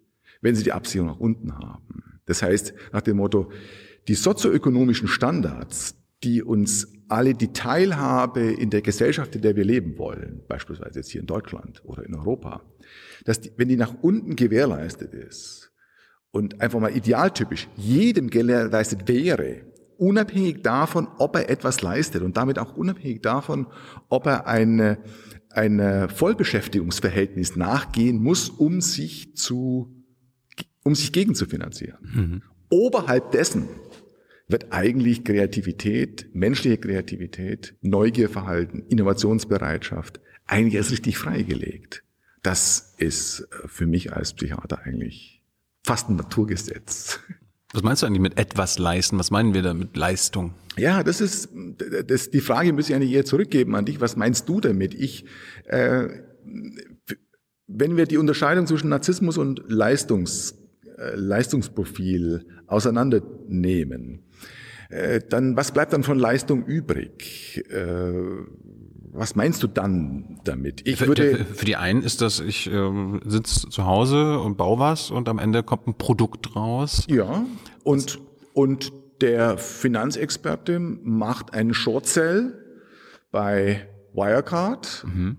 [0.42, 2.22] wenn sie die Absicherung nach unten haben.
[2.26, 3.52] Das heißt, nach dem Motto,
[4.08, 9.98] die sozioökonomischen Standards, die uns alle die Teilhabe in der Gesellschaft, in der wir leben
[9.98, 12.62] wollen, beispielsweise jetzt hier in Deutschland oder in Europa,
[13.26, 15.72] dass die, wenn die nach unten gewährleistet ist
[16.32, 19.62] und einfach mal idealtypisch jedem gewährleistet wäre,
[19.98, 23.68] unabhängig davon, ob er etwas leistet und damit auch unabhängig davon,
[24.10, 24.98] ob er eine,
[25.50, 29.94] ein Vollbeschäftigungsverhältnis nachgehen muss, um sich zu,
[30.84, 32.44] um sich gegen zu finanzieren.
[32.70, 33.68] Oberhalb dessen
[34.48, 42.04] wird eigentlich Kreativität, menschliche Kreativität, Neugierverhalten, Innovationsbereitschaft eigentlich erst richtig freigelegt.
[42.42, 45.42] Das ist äh, für mich als Psychiater eigentlich
[45.84, 47.20] fast ein Naturgesetz.
[47.74, 49.18] Was meinst du eigentlich mit etwas leisten?
[49.18, 50.54] Was meinen wir da mit Leistung?
[50.78, 51.50] Ja, das ist
[52.08, 54.00] das, die Frage müsste ich eigentlich eher zurückgeben an dich.
[54.00, 54.94] Was meinst du damit?
[54.94, 55.26] Ich,
[55.66, 56.08] äh,
[57.68, 60.56] wenn wir die Unterscheidung zwischen Narzissmus und Leistungs,
[60.98, 64.24] äh, Leistungsprofil auseinandernehmen,
[64.90, 67.64] äh, dann was bleibt dann von Leistung übrig?
[67.72, 68.14] Äh,
[69.14, 70.88] was meinst du dann damit?
[70.88, 74.80] Ich für, würde für die einen ist das, ich äh, sitze zu Hause und baue
[74.80, 77.06] was und am Ende kommt ein Produkt raus.
[77.08, 77.46] Ja,
[77.84, 78.20] und,
[78.54, 78.92] und
[79.22, 82.60] der Finanzexperte macht einen Short Sell
[83.32, 85.38] bei Wirecard mhm.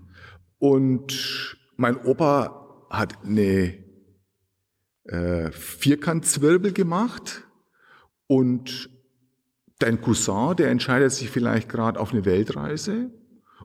[0.57, 3.73] und mein Opa hat eine
[5.03, 7.43] äh, Vierkantzwirbel gemacht
[8.27, 8.89] und
[9.79, 13.11] dein Cousin, der entscheidet sich vielleicht gerade auf eine Weltreise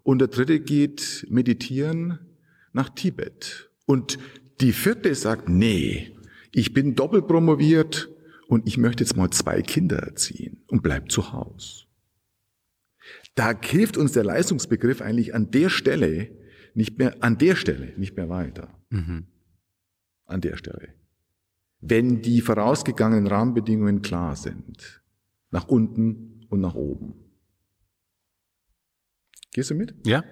[0.02, 2.18] und der dritte geht meditieren
[2.72, 3.70] nach Tibet.
[3.86, 4.18] Und
[4.60, 6.16] die vierte sagt, nee,
[6.52, 8.08] ich bin doppelt promoviert
[8.48, 11.84] und ich möchte jetzt mal zwei Kinder erziehen und bleib zu Hause.
[13.34, 16.30] Da hilft uns der Leistungsbegriff eigentlich an der Stelle
[16.74, 18.68] nicht mehr, an der Stelle nicht mehr weiter.
[18.90, 19.26] Mhm.
[20.26, 20.94] An der Stelle.
[21.80, 25.02] Wenn die vorausgegangenen Rahmenbedingungen klar sind.
[25.50, 27.14] Nach unten und nach oben.
[29.52, 29.94] Gehst du mit?
[30.06, 30.24] Ja.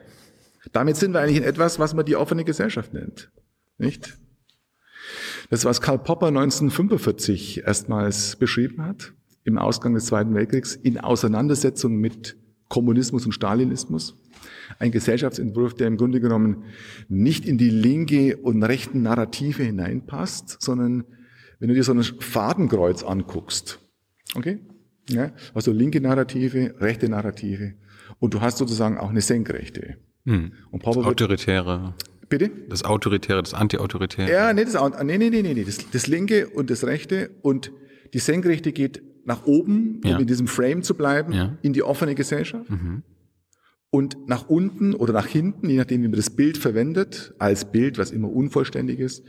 [0.73, 3.31] Damit sind wir eigentlich in etwas, was man die offene Gesellschaft nennt.
[3.79, 4.19] Nicht?
[5.51, 9.13] Das, was Karl Popper 1945 erstmals beschrieben hat,
[9.45, 12.37] im Ausgang des Zweiten Weltkriegs, in Auseinandersetzung mit
[12.69, 14.15] Kommunismus und Stalinismus.
[14.79, 16.65] Ein Gesellschaftsentwurf, der im Grunde genommen
[17.09, 21.05] nicht in die linke und rechten Narrative hineinpasst, sondern
[21.59, 23.81] wenn du dir so ein Fadenkreuz anguckst,
[24.35, 24.61] okay?
[25.09, 27.75] Ja, also linke Narrative, rechte Narrative,
[28.19, 29.97] und du hast sozusagen auch eine Senkrechte.
[30.25, 30.53] Hm.
[30.71, 31.95] Und Popper das Autoritäre.
[32.29, 32.51] Bitte?
[32.69, 34.31] Das Autoritäre, das Antiautoritäre.
[34.31, 37.73] Ja, nee, das, nee, nee, nee, nee, das, das linke und das rechte und
[38.13, 40.19] die Senkrechte geht nach oben, um ja.
[40.19, 41.57] in diesem Frame zu bleiben, ja.
[41.63, 42.69] in die offene Gesellschaft.
[42.71, 43.03] Mhm.
[43.91, 47.97] Und nach unten oder nach hinten, je nachdem, wie man das Bild verwendet, als Bild,
[47.97, 49.25] was immer unvollständig ist,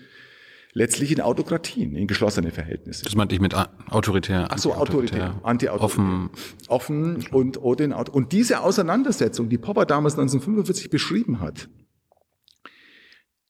[0.74, 3.04] letztlich in Autokratien, in geschlossene Verhältnisse.
[3.04, 3.54] Das meinte ich mit
[3.90, 4.48] autoritär.
[4.50, 5.84] Ach so, autoritär, anti-autoritär.
[5.84, 6.30] Offen.
[6.68, 11.70] Offen und, und, und diese Auseinandersetzung, die Popper damals 1945 beschrieben hat,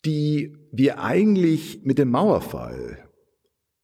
[0.05, 3.09] die wir eigentlich mit dem Mauerfall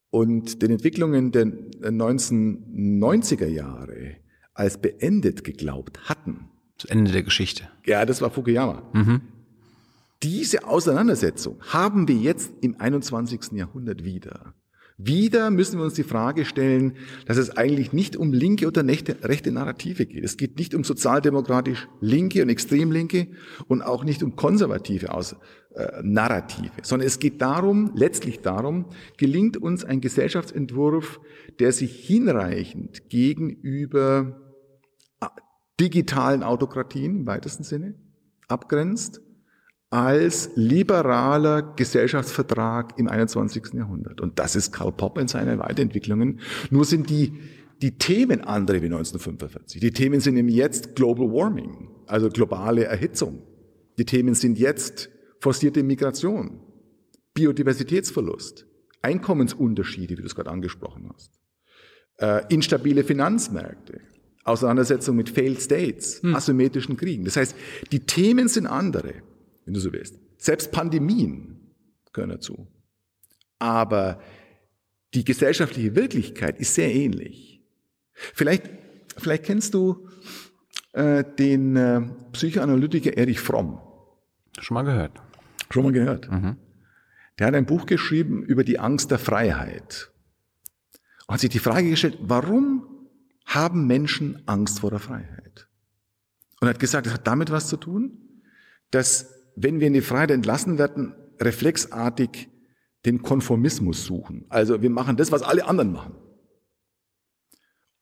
[0.10, 4.18] und den Entwicklungen der 1990er Jahre
[4.54, 6.50] als beendet geglaubt hatten.
[6.78, 7.68] Das Ende der Geschichte.
[7.86, 8.90] Ja, das war Fukuyama.
[8.94, 9.22] Mhm.
[10.26, 13.52] Diese Auseinandersetzung haben wir jetzt im 21.
[13.52, 14.56] Jahrhundert wieder.
[14.98, 16.98] Wieder müssen wir uns die Frage stellen,
[17.28, 20.24] dass es eigentlich nicht um linke oder rechte Narrative geht.
[20.24, 23.28] Es geht nicht um sozialdemokratisch linke und extrem linke
[23.68, 25.36] und auch nicht um konservative Aus
[25.76, 31.20] äh, Narrative, sondern es geht darum, letztlich darum, gelingt uns ein Gesellschaftsentwurf,
[31.60, 34.42] der sich hinreichend gegenüber
[35.22, 35.28] äh,
[35.80, 37.94] digitalen Autokratien im weitesten Sinne
[38.48, 39.22] abgrenzt
[39.90, 43.74] als liberaler Gesellschaftsvertrag im 21.
[43.74, 44.20] Jahrhundert.
[44.20, 46.40] Und das ist Karl Popper in seinen Weiterentwicklungen.
[46.70, 47.34] Nur sind die,
[47.82, 49.80] die Themen andere wie 1945.
[49.80, 53.44] Die Themen sind im Jetzt Global Warming, also globale Erhitzung.
[53.98, 55.10] Die Themen sind jetzt
[55.40, 56.60] forcierte Migration,
[57.34, 58.66] Biodiversitätsverlust,
[59.02, 61.32] Einkommensunterschiede, wie du es gerade angesprochen hast,
[62.18, 64.02] äh, instabile Finanzmärkte,
[64.44, 66.36] Auseinandersetzung mit Failed States, hm.
[66.36, 67.26] asymmetrischen Kriegen.
[67.26, 67.56] Das heißt,
[67.92, 69.14] die Themen sind andere
[69.66, 70.18] wenn du so willst.
[70.38, 71.74] Selbst Pandemien
[72.14, 72.68] gehören dazu.
[73.60, 74.22] Aber
[75.14, 77.64] die gesellschaftliche Wirklichkeit ist sehr ähnlich.
[78.14, 78.70] Vielleicht,
[79.18, 80.08] vielleicht kennst du
[80.94, 82.02] äh, den äh,
[82.32, 83.82] Psychoanalytiker Erich Fromm.
[84.60, 85.22] Schon mal gehört.
[85.70, 86.32] Schon mal gehört.
[86.32, 86.58] Mhm.
[87.40, 90.12] Der hat ein Buch geschrieben über die Angst der Freiheit.
[91.28, 92.88] Und hat sich die Frage gestellt, warum
[93.46, 95.68] haben Menschen Angst vor der Freiheit?
[96.62, 98.42] Und hat gesagt, das hat damit was zu tun,
[98.92, 102.50] dass wenn wir in die Freiheit entlassen werden, reflexartig
[103.06, 104.46] den Konformismus suchen.
[104.50, 106.16] Also wir machen das, was alle anderen machen.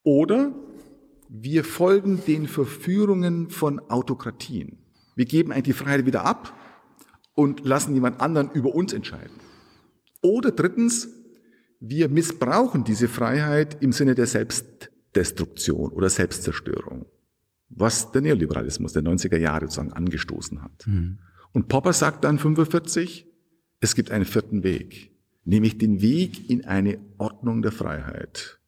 [0.04, 0.54] Oder
[1.30, 4.78] wir folgen den Verführungen von Autokratien.
[5.16, 6.54] Wir geben eigentlich die Freiheit wieder ab
[7.34, 9.40] und lassen jemand anderen über uns entscheiden.
[10.22, 11.10] Oder drittens,
[11.80, 17.06] wir missbrauchen diese Freiheit im Sinne der Selbstdestruktion oder Selbstzerstörung,
[17.70, 20.88] was der Neoliberalismus der 90er Jahre sozusagen angestoßen hat.
[20.88, 21.20] Mhm.
[21.54, 23.28] Und Popper sagt dann 45,
[23.80, 25.12] es gibt einen vierten Weg,
[25.46, 28.60] nämlich den Weg in eine Ordnung der Freiheit.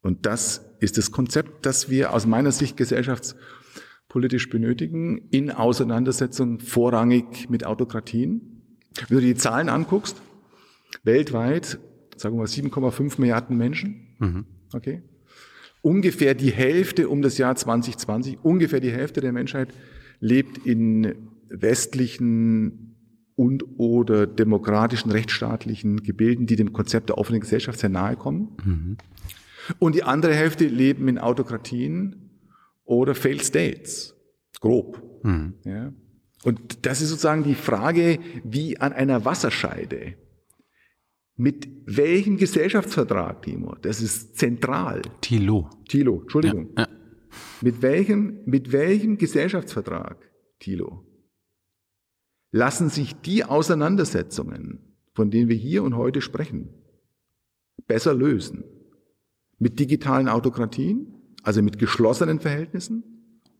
[0.00, 7.50] Und das ist das Konzept, das wir aus meiner Sicht gesellschaftspolitisch benötigen, in Auseinandersetzung vorrangig
[7.50, 8.62] mit Autokratien,
[9.08, 10.20] Wenn du die Zahlen anguckst,
[11.04, 11.78] weltweit,
[12.16, 14.46] sagen wir mal 7,5 Milliarden Menschen, mhm.
[14.72, 15.02] okay,
[15.82, 19.68] ungefähr die Hälfte um das Jahr 2020, ungefähr die Hälfte der Menschheit
[20.20, 22.96] lebt in westlichen
[23.34, 28.56] und oder demokratischen, rechtsstaatlichen Gebilden, die dem Konzept der offenen Gesellschaft sehr nahe kommen.
[28.64, 28.96] Mhm.
[29.78, 32.30] Und die andere Hälfte leben in Autokratien
[32.84, 34.14] oder Failed States.
[34.60, 35.22] Grob.
[35.22, 35.54] Mhm.
[35.64, 35.92] Ja.
[36.44, 40.14] Und das ist sozusagen die Frage, wie an einer Wasserscheide.
[41.36, 43.76] Mit welchem Gesellschaftsvertrag, Timo?
[43.80, 45.02] Das ist zentral.
[45.20, 45.70] Tilo.
[45.88, 46.70] Tilo, Entschuldigung.
[46.76, 46.88] Ja, ja.
[47.60, 50.16] Mit welchem, mit welchem Gesellschaftsvertrag,
[50.58, 51.04] Tilo,
[52.50, 54.80] lassen sich die Auseinandersetzungen,
[55.14, 56.70] von denen wir hier und heute sprechen,
[57.86, 58.64] besser lösen?
[59.58, 63.02] Mit digitalen Autokratien, also mit geschlossenen Verhältnissen,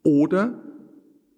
[0.05, 0.63] oder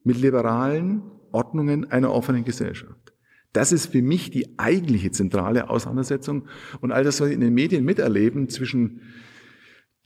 [0.04, 3.14] mit liberalen Ordnungen einer offenen Gesellschaft.
[3.52, 6.46] Das ist für mich die eigentliche zentrale Auseinandersetzung.
[6.80, 9.00] Und all das, was wir in den Medien miterleben zwischen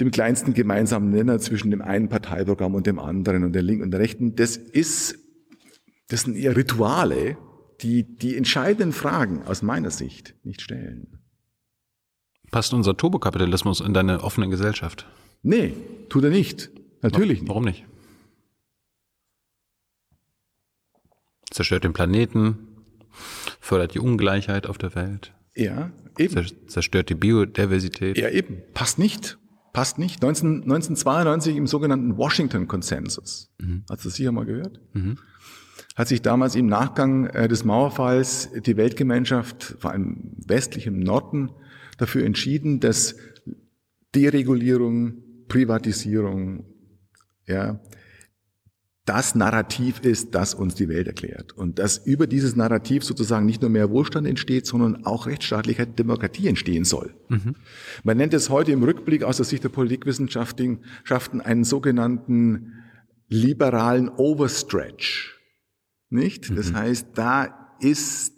[0.01, 3.91] dem kleinsten gemeinsamen Nenner, zwischen dem einen Parteiprogramm und dem anderen und der Linken und
[3.91, 5.19] der Rechten, das ist,
[6.09, 7.37] das sind eher Rituale,
[7.81, 11.19] die die entscheidenden Fragen aus meiner Sicht nicht stellen.
[12.51, 15.07] Passt unser Turbokapitalismus in deine offene Gesellschaft?
[15.43, 15.75] Nee,
[16.09, 16.71] tut er nicht.
[17.03, 17.49] Natürlich nicht.
[17.49, 17.85] Warum nicht?
[21.51, 22.59] Zerstört den Planeten,
[23.61, 25.35] fördert die Ungleichheit auf der Welt.
[25.55, 26.47] Ja, eben.
[26.67, 28.19] Zerstört die Biodiversität.
[28.19, 28.63] Ja, eben.
[28.73, 29.39] Passt nicht.
[29.73, 30.23] Passt nicht.
[30.23, 33.53] 19, 1992 im sogenannten Washington Consensus.
[33.59, 33.85] Mhm.
[33.91, 34.81] Hast du das sicher mal gehört?
[34.95, 35.19] Mhm.
[35.95, 41.51] Hat sich damals im Nachgang äh, des Mauerfalls die Weltgemeinschaft, vor allem westlich im Norden,
[41.99, 43.17] dafür entschieden, dass
[44.15, 45.15] Deregulierung,
[45.49, 46.65] Privatisierung,
[47.47, 47.81] ja,
[49.05, 51.53] das Narrativ ist, das uns die Welt erklärt.
[51.53, 55.99] Und dass über dieses Narrativ sozusagen nicht nur mehr Wohlstand entsteht, sondern auch Rechtsstaatlichkeit und
[55.99, 57.15] Demokratie entstehen soll.
[57.29, 57.55] Mhm.
[58.03, 60.81] Man nennt es heute im Rückblick aus der Sicht der Politikwissenschaften
[61.43, 62.73] einen sogenannten
[63.29, 65.34] liberalen Overstretch.
[66.15, 66.51] Nicht?
[66.51, 66.57] Mhm.
[66.57, 68.33] Das heißt, da ist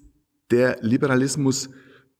[0.50, 1.68] der Liberalismus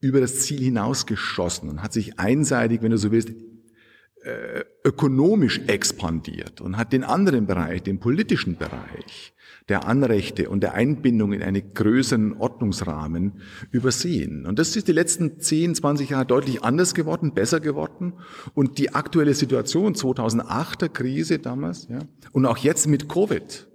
[0.01, 6.61] über das Ziel hinausgeschossen und hat sich einseitig, wenn du so willst, äh, ökonomisch expandiert
[6.61, 9.33] und hat den anderen Bereich, den politischen Bereich
[9.69, 13.41] der Anrechte und der Einbindung in einen größeren Ordnungsrahmen
[13.71, 14.45] übersehen.
[14.45, 18.13] Und das ist die letzten 10, 20 Jahre deutlich anders geworden, besser geworden.
[18.53, 22.01] Und die aktuelle Situation 2008er Krise damals ja,
[22.33, 23.67] und auch jetzt mit Covid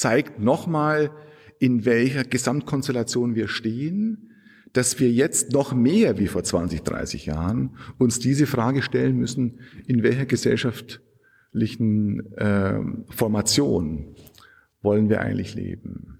[0.00, 1.10] zeigt nochmal,
[1.58, 4.30] in welcher Gesamtkonstellation wir stehen
[4.72, 9.60] dass wir jetzt noch mehr wie vor 20, 30 Jahren uns diese Frage stellen müssen,
[9.86, 12.78] in welcher gesellschaftlichen äh,
[13.08, 14.14] Formation
[14.82, 16.18] wollen wir eigentlich leben.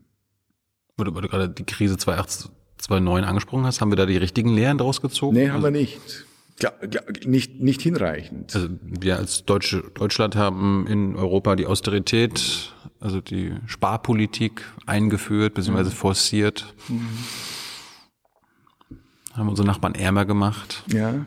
[0.96, 4.16] Weil du, weil du gerade die Krise 2008, 2009 angesprochen hast, haben wir da die
[4.16, 5.36] richtigen Lehren daraus gezogen?
[5.36, 6.26] Nee, haben also, wir nicht.
[6.58, 8.54] Klar, klar, nicht, nicht hinreichend.
[8.54, 15.84] Also wir als Deutsche, Deutschland haben in Europa die Austerität, also die Sparpolitik eingeführt bzw.
[15.84, 15.90] Mhm.
[15.90, 16.74] forciert.
[16.88, 17.08] Mhm
[19.40, 20.84] haben unsere Nachbarn ärmer gemacht.
[20.92, 21.26] Ja,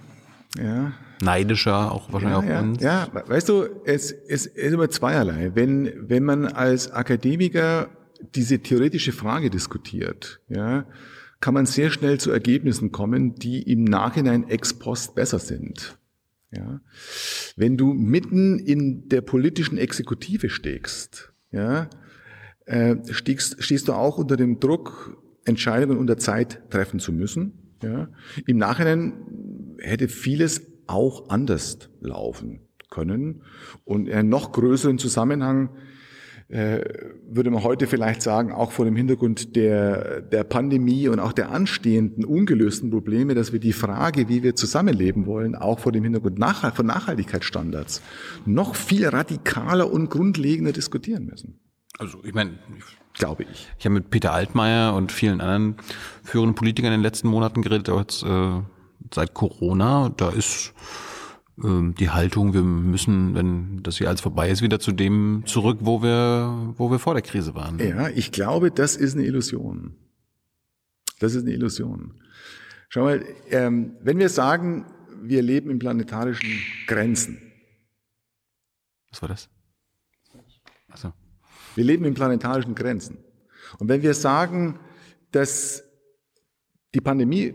[0.57, 0.93] ja.
[1.21, 2.83] Neidischer, auch wahrscheinlich ja, auf uns.
[2.83, 5.51] Ja, weißt du, es, es ist immer zweierlei.
[5.53, 7.89] Wenn, wenn man als Akademiker
[8.35, 10.85] diese theoretische Frage diskutiert, ja,
[11.39, 15.97] kann man sehr schnell zu Ergebnissen kommen, die im Nachhinein ex post besser sind.
[16.51, 16.81] Ja.
[17.55, 21.89] Wenn du mitten in der politischen Exekutive steckst, ja,
[22.65, 27.75] äh, stehst, stehst du auch unter dem Druck, Entscheidungen unter Zeit treffen zu müssen.
[27.81, 28.09] Ja.
[28.47, 29.13] Im Nachhinein
[29.79, 33.43] hätte vieles auch anders laufen können.
[33.83, 35.69] Und in einem noch größeren Zusammenhang
[36.49, 41.51] würde man heute vielleicht sagen, auch vor dem Hintergrund der, der Pandemie und auch der
[41.51, 46.37] anstehenden ungelösten Probleme, dass wir die Frage, wie wir zusammenleben wollen, auch vor dem Hintergrund
[46.37, 48.01] nach, von Nachhaltigkeitsstandards
[48.45, 51.59] noch viel radikaler und grundlegender diskutieren müssen.
[51.97, 52.59] Also ich meine,
[53.13, 53.69] glaube ich.
[53.77, 55.75] Ich habe mit Peter Altmaier und vielen anderen
[56.23, 58.61] führenden Politikern in den letzten Monaten geredet, auch jetzt äh,
[59.13, 60.11] seit Corona.
[60.15, 61.12] Da ist äh,
[61.55, 66.01] die Haltung, wir müssen, wenn das hier alles vorbei ist, wieder zu dem zurück, wo
[66.01, 67.77] wir, wo wir vor der Krise waren.
[67.77, 69.95] Ja, ich glaube, das ist eine Illusion.
[71.19, 72.19] Das ist eine Illusion.
[72.89, 74.85] Schau mal, ähm, wenn wir sagen,
[75.21, 76.49] wir leben in planetarischen
[76.87, 77.39] Grenzen.
[79.11, 79.49] Was war das?
[80.89, 81.13] Achso.
[81.75, 83.19] Wir leben in planetarischen Grenzen.
[83.77, 84.79] Und wenn wir sagen,
[85.31, 85.83] dass
[86.93, 87.53] die Pandemie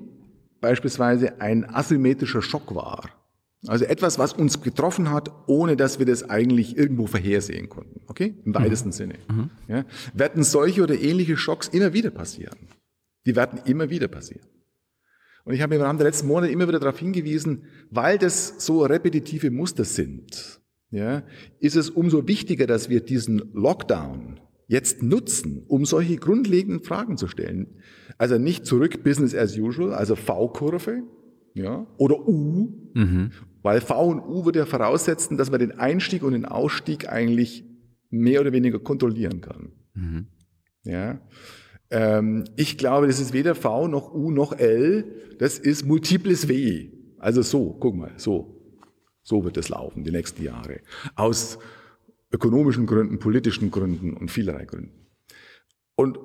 [0.61, 3.18] beispielsweise ein asymmetrischer Schock war,
[3.66, 8.34] also etwas, was uns getroffen hat, ohne dass wir das eigentlich irgendwo vorhersehen konnten, okay?
[8.44, 8.92] Im weitesten mhm.
[8.92, 9.14] Sinne.
[9.28, 9.50] Mhm.
[9.66, 9.84] Ja?
[10.14, 12.56] Werden solche oder ähnliche Schocks immer wieder passieren.
[13.26, 14.46] Die werden immer wieder passieren.
[15.44, 18.84] Und ich habe im Rahmen der letzten Monate immer wieder darauf hingewiesen, weil das so
[18.84, 21.22] repetitive Muster sind, ja,
[21.59, 27.26] ist es umso wichtiger, dass wir diesen Lockdown jetzt nutzen, um solche grundlegenden Fragen zu
[27.26, 27.82] stellen.
[28.18, 31.02] Also nicht zurück Business as usual, also V-Kurve,
[31.59, 33.32] ja, oder U, mhm.
[33.62, 37.64] weil V und U würde ja voraussetzen, dass man den Einstieg und den Ausstieg eigentlich
[38.11, 39.72] mehr oder weniger kontrollieren kann.
[39.94, 40.26] Mhm.
[40.84, 41.20] Ja.
[41.90, 45.04] Ähm, ich glaube, das ist weder V noch U noch L,
[45.38, 46.90] das ist multiples W.
[47.18, 48.54] Also so, guck mal, so.
[49.22, 50.80] So wird es laufen, die nächsten Jahre.
[51.14, 51.59] Aus
[52.32, 55.06] ökonomischen Gründen, politischen Gründen und vielerlei Gründen.
[55.96, 56.18] Und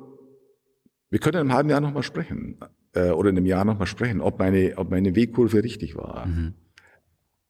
[1.10, 2.58] wir können in einem halben Jahr nochmal sprechen,
[2.94, 6.26] äh, oder in einem Jahr nochmal sprechen, ob meine, ob meine Wegkurve richtig war.
[6.26, 6.54] Mhm.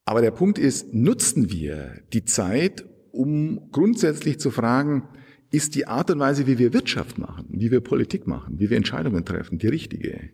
[0.05, 5.07] Aber der Punkt ist, nutzen wir die Zeit, um grundsätzlich zu fragen,
[5.51, 8.77] ist die Art und Weise, wie wir Wirtschaft machen, wie wir Politik machen, wie wir
[8.77, 10.31] Entscheidungen treffen, die richtige?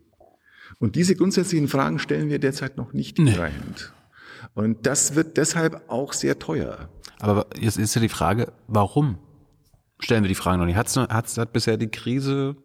[0.80, 3.32] Und diese grundsätzlichen Fragen stellen wir derzeit noch nicht nee.
[3.32, 3.93] hinreichend.
[4.53, 6.89] Und das wird deshalb auch sehr teuer.
[7.20, 9.18] Aber jetzt ist ja die Frage, warum
[9.99, 10.78] stellen wir die Frage noch nicht?
[10.78, 12.55] Hat's, hat's, hat bisher die Krise,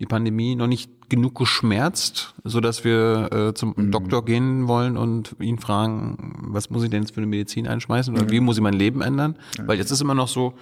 [0.00, 3.90] die Pandemie noch nicht genug geschmerzt, so dass wir äh, zum mhm.
[3.90, 8.14] Doktor gehen wollen und ihn fragen, was muss ich denn jetzt für eine Medizin einschmeißen
[8.14, 8.30] oder mhm.
[8.30, 9.36] wie muss ich mein Leben ändern?
[9.58, 9.68] Ja.
[9.68, 10.54] Weil jetzt ist immer noch so,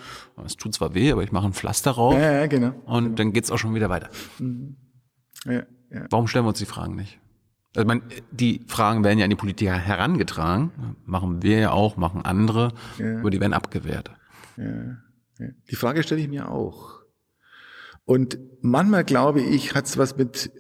[0.45, 2.75] es tut zwar weh, aber ich mache ein Pflaster rauf ja, ja, genau.
[2.85, 3.15] und genau.
[3.15, 4.11] dann geht's auch schon wieder weiter.
[4.41, 4.77] Mhm.
[5.45, 6.07] Ja, ja.
[6.11, 7.21] Warum stellen wir uns die Fragen nicht?
[7.77, 12.25] Also man, die Fragen werden ja an die Politiker herangetragen, machen wir ja auch, machen
[12.25, 14.11] andere, aber die werden abgewehrt.
[14.57, 14.97] Ja.
[15.71, 17.00] Die Frage stelle ich mir auch.
[18.11, 20.51] Und manchmal glaube ich, hat es was mit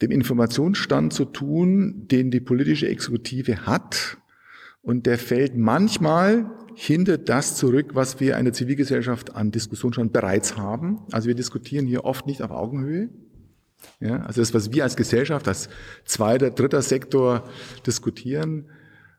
[0.00, 4.16] dem Informationsstand zu tun, den die politische Exekutive hat.
[4.80, 10.56] Und der fällt manchmal hinter das zurück, was wir in der Zivilgesellschaft an Diskussionsstand bereits
[10.56, 11.02] haben.
[11.12, 13.10] Also wir diskutieren hier oft nicht auf Augenhöhe.
[14.00, 15.68] Ja, also das, was wir als Gesellschaft, als
[16.04, 17.44] zweiter, dritter Sektor
[17.86, 18.70] diskutieren,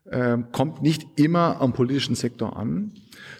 [0.04, 2.92] äh, kommt nicht immer am politischen Sektor an.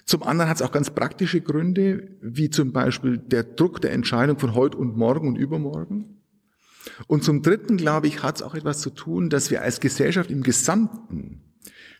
[0.04, 4.38] Zum anderen hat es auch ganz praktische Gründe, wie zum Beispiel der Druck der Entscheidung
[4.38, 6.22] von heute und morgen und übermorgen.
[7.06, 10.30] Und zum Dritten, glaube ich, hat es auch etwas zu tun, dass wir als Gesellschaft
[10.30, 11.40] im Gesamten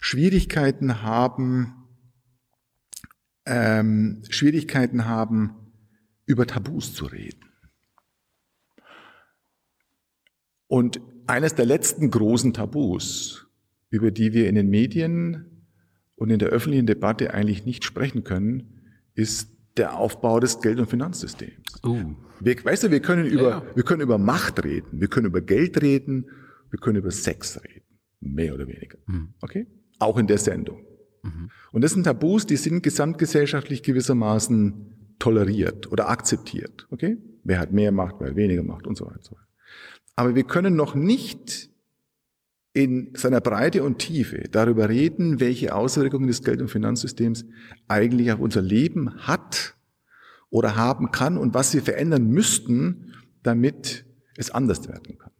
[0.01, 1.75] Schwierigkeiten haben,
[3.47, 5.55] ähm, Schwierigkeiten haben,
[6.27, 7.45] über Tabus zu reden.
[10.67, 13.47] Und eines der letzten großen Tabus,
[13.91, 15.54] über die wir in den Medien
[16.17, 18.81] und in der öffentlichen Debatte eigentlich nicht sprechen können,
[19.15, 21.55] ist der Aufbau des Geld- und Finanzsystems.
[21.85, 22.15] Uh.
[22.41, 25.41] Wir, weißt du, wir können über, ja, wir können über Macht reden, wir können über
[25.41, 26.27] Geld reden,
[26.71, 27.85] wir können über Sex reden.
[28.21, 28.99] Mehr oder weniger.
[29.07, 29.35] Mhm.
[29.41, 29.67] Okay?
[29.99, 30.85] Auch in der Sendung.
[31.23, 31.51] Mhm.
[31.73, 36.87] Und das sind Tabus, die sind gesamtgesellschaftlich gewissermaßen toleriert oder akzeptiert.
[36.91, 37.19] Okay?
[37.45, 39.17] Wer hat mehr Macht, wer hat weniger Macht und so weiter.
[39.17, 39.47] Und so weiter.
[40.17, 41.71] Aber wir können noch nicht
[42.75, 47.47] in seiner Breite und Tiefe darüber reden, welche Auswirkungen des Geld- und Finanzsystems
[47.87, 49.77] eigentlich auf unser Leben hat
[50.51, 53.15] oder haben kann und was wir verändern müssten,
[53.45, 54.05] damit
[54.37, 55.31] es anders werden kann.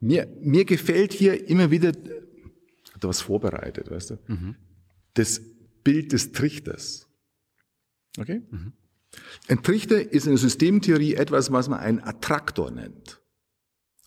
[0.00, 4.56] Mir, mir gefällt hier immer wieder, hat er was vorbereitet, weißt du, mhm.
[5.12, 5.42] das
[5.84, 7.08] Bild des Trichters.
[8.18, 8.40] Okay?
[8.50, 8.72] Mhm.
[9.48, 13.20] Ein Trichter ist in der Systemtheorie etwas, was man einen Attraktor nennt.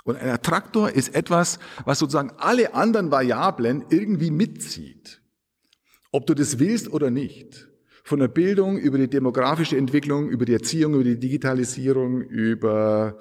[0.07, 5.21] Und ein Attraktor ist etwas, was sozusagen alle anderen Variablen irgendwie mitzieht.
[6.13, 7.67] Ob du das willst oder nicht.
[8.05, 13.19] Von der Bildung über die demografische Entwicklung, über die Erziehung, über die Digitalisierung, über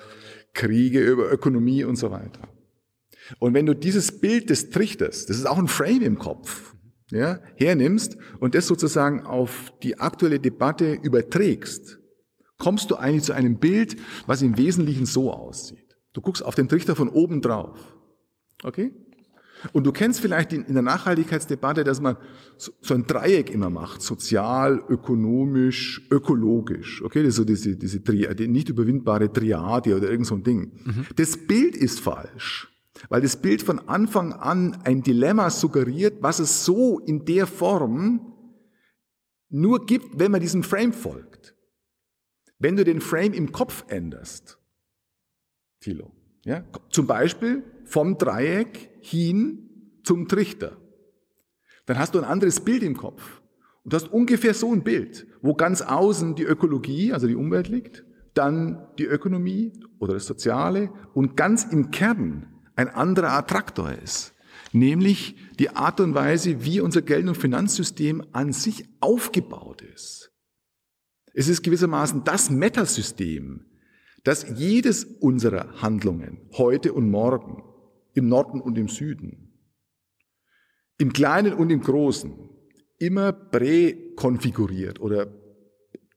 [0.54, 2.48] Kriege, über Ökonomie und so weiter.
[3.40, 6.76] Und wenn du dieses Bild des Trichters, das ist auch ein Frame im Kopf,
[7.10, 11.98] ja, hernimmst und das sozusagen auf die aktuelle Debatte überträgst,
[12.58, 13.96] kommst du eigentlich zu einem Bild,
[14.28, 15.85] was im Wesentlichen so aussieht.
[16.16, 17.78] Du guckst auf den Trichter von oben drauf.
[18.62, 18.90] Okay?
[19.74, 22.16] Und du kennst vielleicht in, der Nachhaltigkeitsdebatte, dass man
[22.56, 24.00] so, ein Dreieck immer macht.
[24.00, 27.02] Sozial, ökonomisch, ökologisch.
[27.02, 27.22] Okay?
[27.22, 30.72] Das ist so diese, diese Triade, nicht überwindbare Triade oder irgend so ein Ding.
[30.84, 31.06] Mhm.
[31.16, 32.72] Das Bild ist falsch.
[33.10, 38.32] Weil das Bild von Anfang an ein Dilemma suggeriert, was es so in der Form
[39.50, 41.54] nur gibt, wenn man diesem Frame folgt.
[42.58, 44.55] Wenn du den Frame im Kopf änderst,
[45.86, 46.10] Thilo.
[46.44, 46.64] Ja?
[46.90, 49.70] Zum Beispiel vom Dreieck hin
[50.02, 50.76] zum Trichter.
[51.86, 53.40] Dann hast du ein anderes Bild im Kopf.
[53.84, 57.68] Und du hast ungefähr so ein Bild, wo ganz außen die Ökologie, also die Umwelt
[57.68, 64.34] liegt, dann die Ökonomie oder das Soziale und ganz im Kern ein anderer Attraktor ist.
[64.72, 70.32] Nämlich die Art und Weise, wie unser Geld- und Finanzsystem an sich aufgebaut ist.
[71.32, 73.66] Es ist gewissermaßen das Metasystem,
[74.26, 77.62] dass jedes unserer Handlungen heute und morgen,
[78.12, 79.52] im Norden und im Süden,
[80.98, 82.32] im Kleinen und im Großen,
[82.98, 85.32] immer präkonfiguriert oder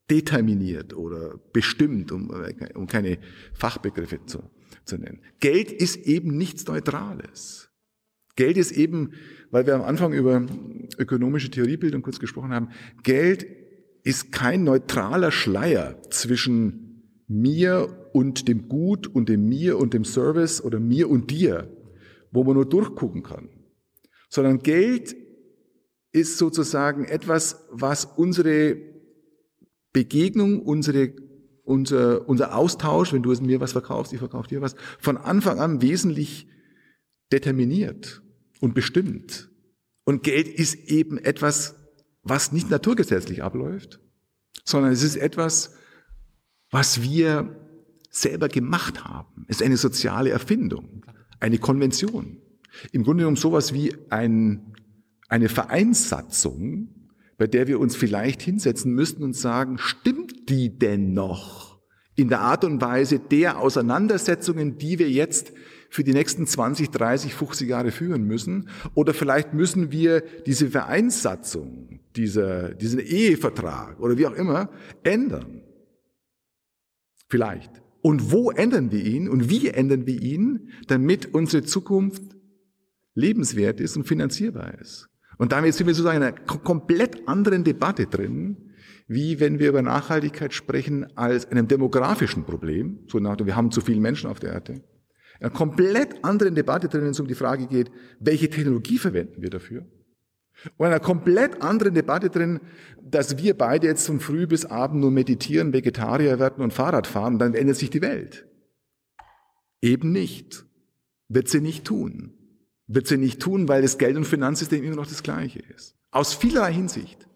[0.09, 2.31] determiniert oder bestimmt, um,
[2.73, 3.19] um keine
[3.53, 4.41] Fachbegriffe zu,
[4.85, 5.21] zu nennen.
[5.39, 7.69] Geld ist eben nichts Neutrales.
[8.35, 9.11] Geld ist eben,
[9.51, 10.47] weil wir am Anfang über
[10.97, 12.69] ökonomische Theoriebildung kurz gesprochen haben,
[13.03, 13.45] Geld
[14.01, 16.88] ist kein neutraler Schleier zwischen
[17.29, 21.71] mir und dem Gut und dem mir und dem Service oder mir und dir,
[22.31, 23.49] wo man nur durchgucken kann,
[24.29, 25.15] sondern Geld
[26.11, 28.77] ist sozusagen etwas, was unsere
[29.93, 31.13] Begegnung, unsere,
[31.63, 35.83] unser, unser Austausch, wenn du mir was verkaufst, ich verkaufe dir was, von Anfang an
[35.83, 36.47] wesentlich
[37.31, 38.23] determiniert
[38.59, 39.51] und bestimmt.
[40.03, 41.75] Und Geld ist eben etwas,
[42.23, 43.99] was nicht naturgesetzlich abläuft,
[44.65, 45.75] sondern es ist etwas,
[46.71, 47.55] was wir
[48.09, 49.45] selber gemacht haben.
[49.47, 51.05] Ist eine soziale Erfindung,
[51.39, 52.37] eine Konvention.
[52.91, 54.73] Im Grunde genommen sowas wie ein,
[55.27, 56.89] eine Vereinssatzung,
[57.37, 61.79] bei der wir uns vielleicht hinsetzen müssten und sagen, stimmt die denn noch
[62.15, 65.53] in der Art und Weise der Auseinandersetzungen, die wir jetzt
[65.89, 68.69] für die nächsten 20, 30, 50 Jahre führen müssen?
[68.93, 74.69] Oder vielleicht müssen wir diese Vereinssatzung, dieser, diesen Ehevertrag oder wie auch immer
[75.03, 75.58] ändern.
[77.29, 77.71] Vielleicht.
[78.01, 82.23] Und wo ändern wir ihn und wie ändern wir ihn, damit unsere Zukunft
[83.13, 85.07] lebenswert ist und finanzierbar ist?
[85.37, 88.73] Und damit sind wir sozusagen in einer komplett anderen Debatte drin,
[89.07, 92.99] wie wenn wir über Nachhaltigkeit sprechen als einem demografischen Problem.
[93.07, 94.73] So nach, wir haben zu viele Menschen auf der Erde.
[94.73, 99.41] In einer komplett anderen Debatte drin, wenn es um die Frage geht, welche Technologie verwenden
[99.41, 99.85] wir dafür?
[100.77, 102.59] Und in einer komplett anderen Debatte drin,
[103.01, 107.39] dass wir beide jetzt von früh bis abend nur meditieren, Vegetarier werden und Fahrrad fahren,
[107.39, 108.45] dann ändert sich die Welt.
[109.81, 110.65] Eben nicht.
[111.29, 112.33] Wird sie nicht tun
[112.89, 115.95] wird sie nicht tun, weil das Geld- und Finanzsystem immer noch das gleiche ist.
[116.11, 117.27] Aus vielerlei Hinsicht.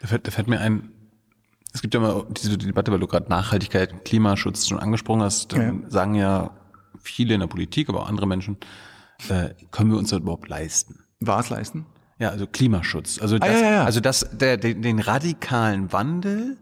[0.00, 0.90] Da fällt, da fällt mir ein,
[1.72, 5.72] es gibt ja immer diese Debatte, weil du gerade Nachhaltigkeit, Klimaschutz schon angesprochen hast, ja.
[5.88, 6.50] sagen ja
[7.00, 8.56] viele in der Politik, aber auch andere Menschen,
[9.28, 10.98] äh, können wir uns das überhaupt leisten?
[11.20, 11.86] Was leisten?
[12.22, 13.20] Ja, also Klimaschutz.
[13.20, 13.84] Also das, ah, ja, ja.
[13.84, 16.56] also das, der, den, den radikalen Wandel,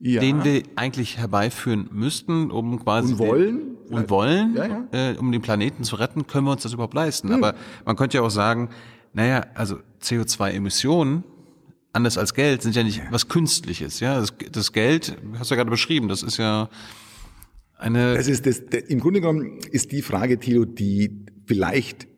[0.00, 0.20] ja.
[0.20, 5.12] den wir eigentlich herbeiführen müssten, um quasi und wollen den, und wollen, ja, ja.
[5.12, 7.28] Äh, um den Planeten zu retten, können wir uns das überhaupt leisten.
[7.28, 7.36] Hm.
[7.36, 7.54] Aber
[7.84, 8.70] man könnte ja auch sagen,
[9.12, 11.22] naja, also CO2-Emissionen
[11.92, 14.00] anders als Geld sind ja nicht was Künstliches.
[14.00, 16.08] Ja, das, das Geld hast du ja gerade beschrieben.
[16.08, 16.68] Das ist ja
[17.78, 18.16] eine.
[18.16, 18.66] Das ist das.
[18.66, 22.08] Der, Im Grunde genommen ist die Frage, Thilo, die vielleicht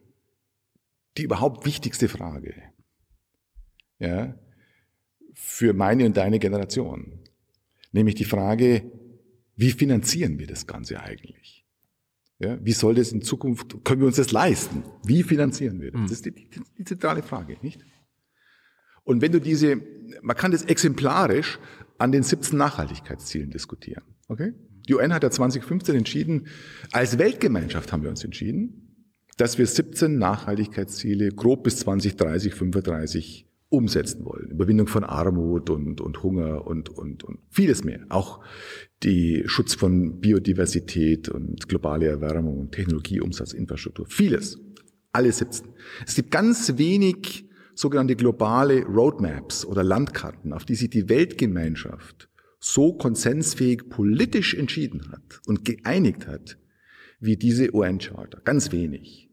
[1.18, 2.54] die überhaupt wichtigste Frage.
[3.98, 4.38] Ja,
[5.34, 7.20] für meine und deine Generation.
[7.92, 8.90] Nämlich die Frage,
[9.56, 11.66] wie finanzieren wir das Ganze eigentlich?
[12.38, 14.84] Ja, wie soll das in Zukunft, können wir uns das leisten?
[15.04, 16.02] Wie finanzieren wir das?
[16.02, 17.80] Das ist die, die, die zentrale Frage, nicht?
[19.02, 19.80] Und wenn du diese,
[20.22, 21.58] man kann das exemplarisch
[21.96, 24.04] an den 17 Nachhaltigkeitszielen diskutieren.
[24.28, 24.52] Okay?
[24.88, 26.46] Die UN hat ja 2015 entschieden,
[26.92, 28.94] als Weltgemeinschaft haben wir uns entschieden,
[29.36, 34.50] dass wir 17 Nachhaltigkeitsziele grob bis 2030, 35 umsetzen wollen.
[34.50, 38.04] Überwindung von Armut und, und Hunger und, und, und vieles mehr.
[38.08, 38.40] Auch
[39.02, 44.06] die Schutz von Biodiversität und globale Erwärmung und Technologieumsatz, Infrastruktur.
[44.06, 44.58] Vieles.
[45.12, 45.68] Alle 17.
[46.06, 52.28] Es gibt ganz wenig sogenannte globale Roadmaps oder Landkarten, auf die sich die Weltgemeinschaft
[52.60, 56.58] so konsensfähig politisch entschieden hat und geeinigt hat,
[57.20, 58.40] wie diese UN-Charta.
[58.44, 59.30] Ganz wenig.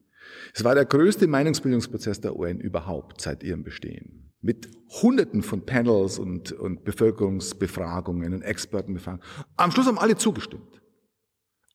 [0.54, 4.70] Es war der größte Meinungsbildungsprozess der UN überhaupt seit ihrem Bestehen mit
[5.02, 9.26] Hunderten von Panels und, und Bevölkerungsbefragungen und Expertenbefragungen.
[9.58, 10.82] Am Schluss haben alle zugestimmt.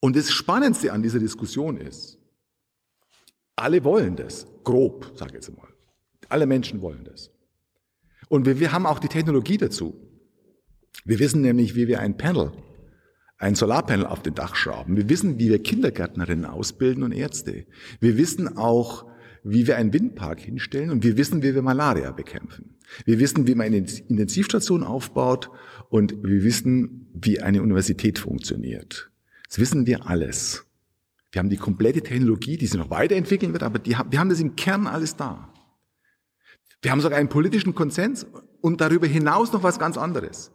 [0.01, 2.19] Und das Spannendste an dieser Diskussion ist,
[3.57, 5.67] alle wollen das, grob, sage ich jetzt mal.
[6.29, 7.31] Alle Menschen wollen das.
[8.29, 10.01] Und wir, wir haben auch die Technologie dazu.
[11.05, 12.53] Wir wissen nämlich, wie wir ein Panel,
[13.37, 14.97] ein Solarpanel auf den Dach schrauben.
[14.97, 17.67] Wir wissen, wie wir Kindergärtnerinnen ausbilden und Ärzte.
[17.99, 19.11] Wir wissen auch,
[19.43, 22.77] wie wir einen Windpark hinstellen und wir wissen, wie wir Malaria bekämpfen.
[23.05, 25.51] Wir wissen, wie man eine Intensivstation aufbaut
[25.89, 29.11] und wir wissen, wie eine Universität funktioniert.
[29.49, 30.67] Das wissen wir alles.
[31.33, 34.41] Wir haben die komplette Technologie, die sich noch weiterentwickeln wird, aber die, wir haben das
[34.41, 35.53] im Kern alles da.
[36.83, 38.27] Wir haben sogar einen politischen Konsens
[38.61, 40.53] und darüber hinaus noch was ganz anderes.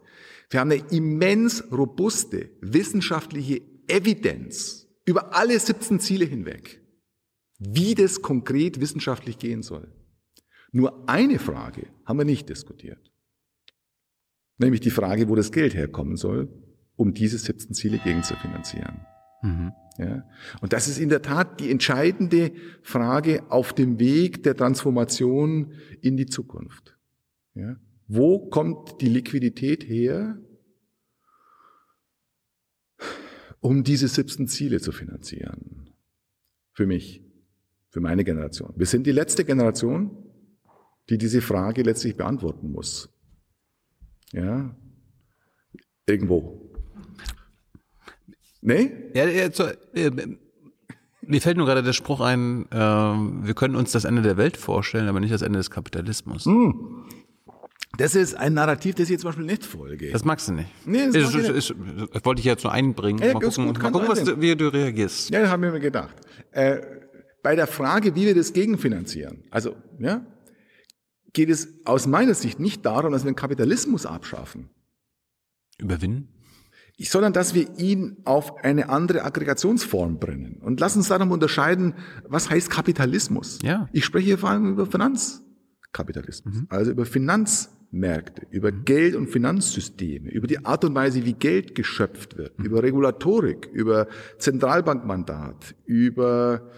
[0.50, 6.80] Wir haben eine immens robuste wissenschaftliche Evidenz über alle 17 Ziele hinweg
[7.58, 9.92] wie das konkret wissenschaftlich gehen soll.
[10.72, 13.12] Nur eine Frage haben wir nicht diskutiert.
[14.58, 16.48] Nämlich die Frage, wo das Geld herkommen soll,
[16.96, 19.06] um diese 17 Ziele gegenzufinanzieren.
[19.42, 19.72] Mhm.
[19.98, 20.28] Ja?
[20.60, 22.52] Und das ist in der Tat die entscheidende
[22.82, 26.96] Frage auf dem Weg der Transformation in die Zukunft.
[27.54, 27.76] Ja?
[28.08, 30.38] Wo kommt die Liquidität her,
[33.60, 35.90] um diese 17 Ziele zu finanzieren?
[36.72, 37.25] Für mich,
[37.96, 38.74] für meine Generation.
[38.76, 40.10] Wir sind die letzte Generation,
[41.08, 43.08] die diese Frage letztlich beantworten muss.
[44.34, 44.76] Ja,
[46.04, 46.60] irgendwo.
[48.60, 48.92] Nee?
[49.14, 50.10] Ja, ja so, äh,
[51.22, 54.58] mir fällt nur gerade der Spruch ein, äh, wir können uns das Ende der Welt
[54.58, 56.44] vorstellen, aber nicht das Ende des Kapitalismus.
[56.44, 57.06] Hm.
[57.96, 60.10] Das ist ein Narrativ, das ich jetzt zum Beispiel nicht folge.
[60.10, 60.68] Das magst du nicht.
[60.84, 61.74] Nee, das, ist, ist, ist,
[62.12, 63.20] das wollte ich jetzt so einbringen.
[63.20, 65.30] Ja, mal gucken, gut, mal gucken was du, wie du reagierst.
[65.30, 66.14] Ja, das haben wir mir gedacht.
[66.50, 66.82] Äh,
[67.46, 70.26] bei der Frage, wie wir das gegenfinanzieren, also ja,
[71.32, 74.68] geht es aus meiner Sicht nicht darum, dass wir den Kapitalismus abschaffen.
[75.78, 76.28] Überwinden?
[76.98, 80.56] sondern dass wir ihn auf eine andere Aggregationsform bringen.
[80.60, 81.94] Und lass uns darum unterscheiden,
[82.26, 83.60] was heißt Kapitalismus?
[83.62, 83.88] Ja.
[83.92, 86.66] Ich spreche hier vor allem über Finanzkapitalismus, mhm.
[86.68, 88.84] also über Finanzmärkte, über mhm.
[88.86, 92.64] Geld- und Finanzsysteme, über die Art und Weise, wie Geld geschöpft wird, mhm.
[92.64, 96.72] über Regulatorik, über Zentralbankmandat, über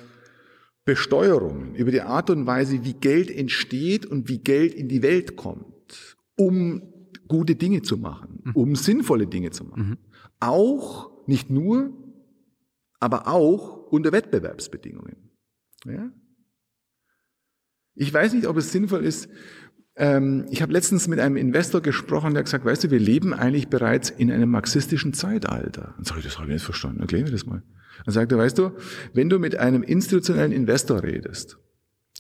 [0.89, 5.37] Besteuerungen, über die Art und Weise, wie Geld entsteht und wie Geld in die Welt
[5.37, 6.83] kommt, um
[7.29, 8.53] gute Dinge zu machen, mhm.
[8.53, 9.83] um sinnvolle Dinge zu machen.
[9.83, 9.99] Mhm.
[10.41, 11.93] Auch, nicht nur,
[13.01, 15.31] aber auch unter Wettbewerbsbedingungen.
[15.85, 16.11] Ja?
[17.95, 19.29] Ich weiß nicht, ob es sinnvoll ist.
[19.95, 23.35] Ähm, ich habe letztens mit einem Investor gesprochen, der hat gesagt, weißt du, wir leben
[23.35, 25.93] eigentlich bereits in einem marxistischen Zeitalter.
[25.97, 27.01] Dann sage ich, das habe ich nicht verstanden.
[27.01, 27.63] Erklären wir das mal.
[28.05, 28.73] Dann sagt er, weißt du,
[29.13, 31.59] wenn du mit einem institutionellen Investor redest,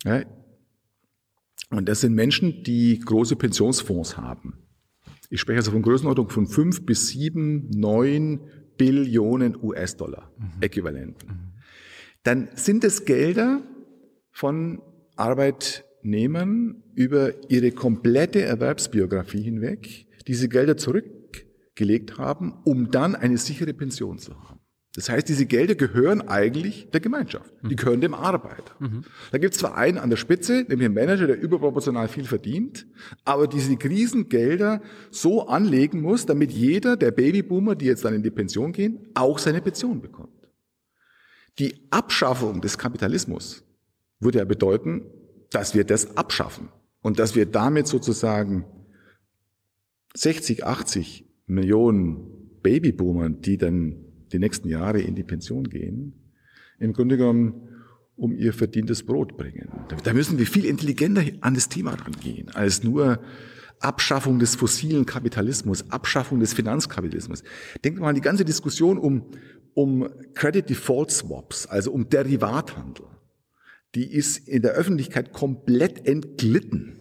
[0.04, 0.22] ja,
[1.70, 4.54] und das sind Menschen, die große Pensionsfonds haben,
[5.30, 8.40] ich spreche also von Größenordnung von fünf bis sieben, neun
[8.78, 10.62] Billionen US-Dollar mhm.
[10.62, 11.28] Äquivalenten.
[11.28, 11.52] Mhm.
[12.22, 13.62] Dann sind es Gelder
[14.30, 14.80] von
[15.16, 24.18] Arbeitnehmern über ihre komplette Erwerbsbiografie hinweg, diese Gelder zurückgelegt haben, um dann eine sichere Pension
[24.18, 24.57] zu haben.
[24.99, 27.53] Das heißt, diese Gelder gehören eigentlich der Gemeinschaft.
[27.62, 28.74] Die gehören dem Arbeiter.
[28.80, 29.05] Mhm.
[29.30, 32.84] Da gibt es zwar einen an der Spitze, nämlich einen Manager, der überproportional viel verdient,
[33.24, 34.82] aber diese Krisengelder
[35.12, 39.38] so anlegen muss, damit jeder der Babyboomer, die jetzt dann in die Pension gehen, auch
[39.38, 40.49] seine Pension bekommt.
[41.61, 43.62] Die Abschaffung des Kapitalismus
[44.18, 45.05] würde ja bedeuten,
[45.51, 46.70] dass wir das abschaffen
[47.03, 48.64] und dass wir damit sozusagen
[50.16, 56.12] 60, 80 Millionen Babyboomern, die dann die nächsten Jahre in die Pension gehen,
[56.78, 57.68] im Grunde genommen
[58.16, 59.70] um ihr verdientes Brot bringen.
[60.02, 63.20] Da müssen wir viel intelligenter an das Thema rangehen, als nur
[63.80, 67.44] Abschaffung des fossilen Kapitalismus, Abschaffung des Finanzkapitalismus.
[67.84, 69.26] Denkt mal an die ganze Diskussion um,
[69.74, 73.06] um Credit Default Swaps, also um Derivathandel.
[73.94, 76.97] Die ist in der Öffentlichkeit komplett entglitten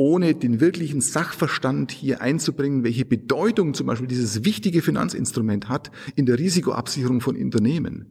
[0.00, 6.24] ohne den wirklichen Sachverstand hier einzubringen, welche Bedeutung zum Beispiel dieses wichtige Finanzinstrument hat in
[6.24, 8.06] der Risikoabsicherung von Unternehmen.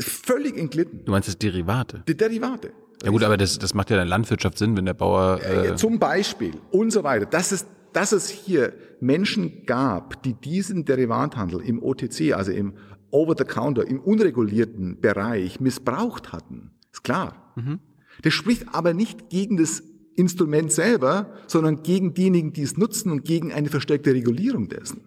[0.00, 1.04] Völlig entglitten.
[1.04, 2.02] Du meinst das Derivate?
[2.08, 2.72] Die Derivate.
[3.04, 5.40] Ja gut, aber das, das macht ja dann Landwirtschaft Sinn, wenn der Bauer...
[5.40, 7.26] Äh Zum Beispiel und so weiter.
[7.26, 12.72] Dass es, dass es hier Menschen gab, die diesen Derivathandel im OTC, also im
[13.12, 17.52] Over-the-Counter, im unregulierten Bereich missbraucht hatten, ist klar.
[17.54, 17.78] Mhm.
[18.22, 19.84] Das spricht aber nicht gegen das
[20.16, 25.04] Instrument selber, sondern gegen diejenigen, die es nutzen und gegen eine verstärkte Regulierung dessen.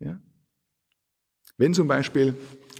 [0.00, 0.20] Ja?
[1.56, 2.34] Wenn zum Beispiel,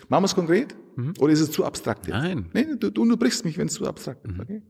[0.09, 0.75] machen wir es konkret?
[0.97, 1.15] Mhm.
[1.19, 2.15] Oder ist es zu abstrakt jetzt?
[2.15, 2.51] Nein.
[2.53, 4.35] Nee, du, du unterbrichst mich, wenn es zu abstrakt ist.
[4.35, 4.41] Mhm.
[4.41, 4.63] Okay?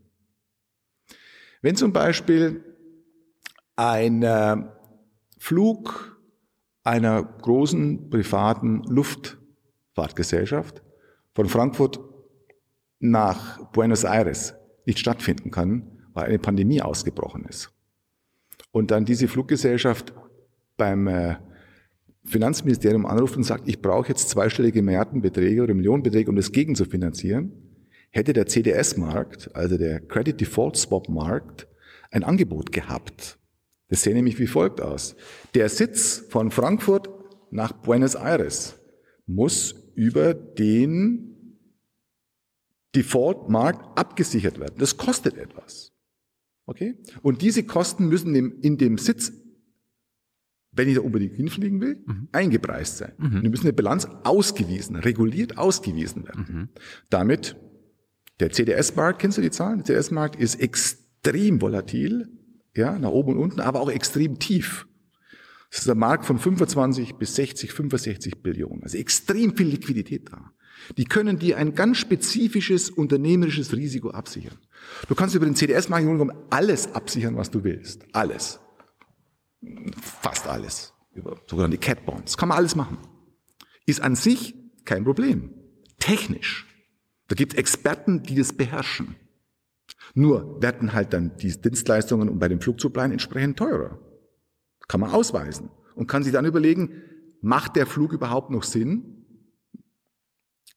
[1.62, 2.62] Wenn zum Beispiel
[3.77, 4.56] ein äh,
[5.39, 6.19] Flug
[6.82, 10.82] einer großen privaten Luftfahrtgesellschaft
[11.35, 12.01] von Frankfurt
[12.98, 14.55] nach Buenos Aires
[14.85, 17.70] nicht stattfinden kann, weil eine Pandemie ausgebrochen ist.
[18.70, 20.15] Und dann diese Fluggesellschaft
[20.77, 21.36] beim äh,
[22.24, 26.85] Finanzministerium anruft und sagt, ich brauche jetzt zweistellige Milliardenbeträge oder Millionenbeträge, um das gegen zu
[26.85, 27.53] finanzieren,
[28.11, 31.69] hätte der CDS-Markt, also der Credit Default Swap Markt,
[32.11, 33.39] ein Angebot gehabt.
[33.89, 35.16] Das sähe nämlich wie folgt aus.
[35.55, 37.09] Der Sitz von Frankfurt
[37.51, 38.81] nach Buenos Aires
[39.27, 41.59] muss über den
[42.95, 44.77] Default-Markt abgesichert werden.
[44.78, 45.94] Das kostet etwas.
[46.66, 46.97] Okay?
[47.23, 49.32] Und diese Kosten müssen in dem Sitz,
[50.73, 52.28] wenn ich da unbedingt hinfliegen will, mhm.
[52.32, 53.12] eingepreist sein.
[53.19, 53.43] Mhm.
[53.43, 56.47] Die müssen in der Bilanz ausgewiesen, reguliert ausgewiesen werden.
[56.49, 56.69] Mhm.
[57.11, 57.57] Damit,
[58.41, 59.78] der CDS-Markt, kennst du die Zahlen?
[59.78, 62.28] Der CDS-Markt ist extrem volatil,
[62.74, 64.86] ja, nach oben und unten, aber auch extrem tief.
[65.70, 68.82] Das ist ein Markt von 25 bis 60, 65 Billionen.
[68.82, 70.53] Also extrem viel Liquidität da.
[70.97, 74.59] Die können dir ein ganz spezifisches unternehmerisches Risiko absichern.
[75.09, 76.06] Du kannst über den CDS-Markt
[76.51, 78.05] alles absichern, was du willst.
[78.12, 78.61] Alles.
[80.20, 80.93] Fast alles.
[81.15, 82.36] Über sogenannte Cat Bonds.
[82.36, 82.98] Kann man alles machen.
[83.86, 84.55] Ist an sich
[84.85, 85.51] kein Problem.
[85.98, 86.66] Technisch.
[87.28, 89.16] Da gibt es Experten, die das beherrschen.
[90.15, 93.98] Nur werden halt dann die Dienstleistungen und bei den Flugzugplan entsprechend teurer.
[94.86, 97.02] Kann man ausweisen und kann sich dann überlegen,
[97.40, 99.14] macht der Flug überhaupt noch Sinn?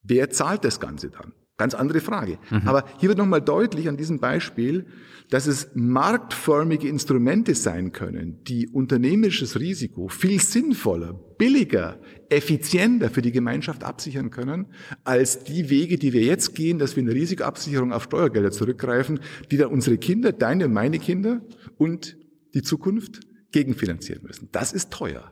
[0.08, 1.34] Wer zahlt das Ganze dann?
[1.58, 2.38] Ganz andere Frage.
[2.52, 2.68] Mhm.
[2.68, 4.86] Aber hier wird nochmal deutlich an diesem Beispiel,
[5.30, 13.32] dass es marktförmige Instrumente sein können, die unternehmerisches Risiko viel sinnvoller, billiger, effizienter für die
[13.32, 14.68] Gemeinschaft absichern können,
[15.04, 19.20] als die Wege, die wir jetzt gehen, dass wir in der Risikoabsicherung auf Steuergelder zurückgreifen,
[19.50, 21.42] die dann unsere Kinder, deine und meine Kinder
[21.78, 22.18] und
[22.54, 23.22] die Zukunft
[23.52, 24.50] gegenfinanzieren müssen.
[24.52, 25.32] Das ist teuer.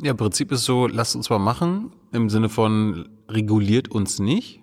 [0.00, 4.60] Ja, im Prinzip ist so, lasst uns mal machen, im Sinne von reguliert uns nicht,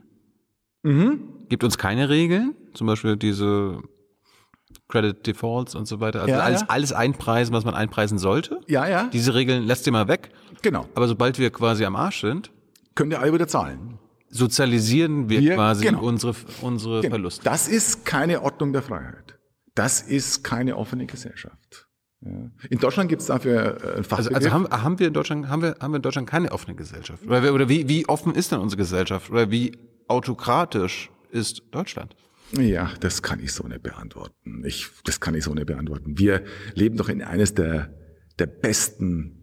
[0.83, 1.45] mhm.
[1.49, 3.81] gibt uns keine Regeln, zum Beispiel diese
[4.87, 6.21] Credit Defaults und so weiter.
[6.21, 6.67] Also ja, alles, ja.
[6.69, 8.59] alles einpreisen, was man einpreisen sollte.
[8.67, 9.09] Ja, ja.
[9.13, 10.31] Diese Regeln lässt ihr mal weg.
[10.61, 10.87] Genau.
[10.95, 12.51] Aber sobald wir quasi am Arsch sind,
[12.95, 13.99] können wir alle wieder zahlen.
[14.29, 16.03] Sozialisieren wir, wir quasi genau.
[16.03, 17.15] unsere, unsere genau.
[17.15, 17.43] Verluste.
[17.43, 19.39] Das ist keine Ordnung der Freiheit.
[19.75, 21.88] Das ist keine offene Gesellschaft.
[22.21, 22.51] Ja.
[22.69, 24.35] In Deutschland gibt es dafür äh, ein Fachbegriff.
[24.35, 26.75] Also, also haben, haben wir in Deutschland haben wir haben wir in Deutschland keine offene
[26.75, 29.77] Gesellschaft oder, oder wie wie offen ist denn unsere Gesellschaft oder wie
[30.07, 32.15] autokratisch ist Deutschland?
[32.51, 34.63] Ja, das kann ich so nicht beantworten.
[34.65, 36.17] Ich, das kann ich so nicht beantworten.
[36.17, 36.43] Wir
[36.73, 37.93] leben doch in eines der,
[38.39, 39.35] der besten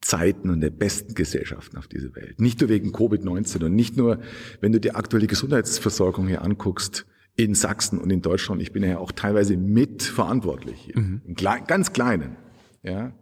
[0.00, 2.40] Zeiten und der besten Gesellschaften auf dieser Welt.
[2.40, 4.20] Nicht nur wegen Covid-19 und nicht nur,
[4.60, 7.06] wenn du die aktuelle Gesundheitsversorgung hier anguckst,
[7.36, 8.62] in Sachsen und in Deutschland.
[8.62, 10.98] Ich bin ja auch teilweise mitverantwortlich hier.
[10.98, 11.22] Mhm.
[11.26, 12.36] In ganz kleinen,
[12.82, 13.12] ja.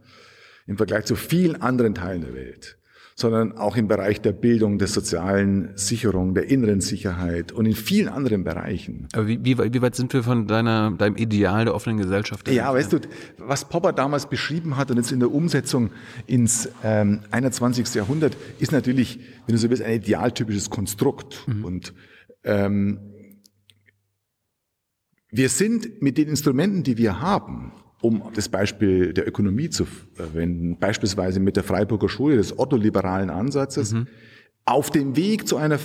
[0.67, 2.79] Im Vergleich zu vielen anderen Teilen der Welt
[3.15, 8.09] sondern auch im Bereich der Bildung, der sozialen Sicherung, der inneren Sicherheit und in vielen
[8.09, 9.07] anderen Bereichen.
[9.13, 12.51] Aber wie, wie, wie weit sind wir von deiner, deinem Ideal der offenen Gesellschaft?
[12.51, 13.01] Ja, weißt du,
[13.39, 15.91] was Popper damals beschrieben hat und jetzt in der Umsetzung
[16.27, 17.95] ins ähm, 21.
[17.95, 21.47] Jahrhundert ist natürlich, wenn du so willst, ein idealtypisches Konstrukt.
[21.47, 21.65] Mhm.
[21.65, 21.95] Und
[22.45, 22.99] ähm,
[25.33, 27.73] wir sind mit den Instrumenten, die wir haben,
[28.03, 33.93] um das Beispiel der Ökonomie zu verwenden, beispielsweise mit der Freiburger Schule des Otto-liberalen Ansatzes,
[33.93, 34.09] mhm.
[34.67, 35.79] auf dem Weg zu einer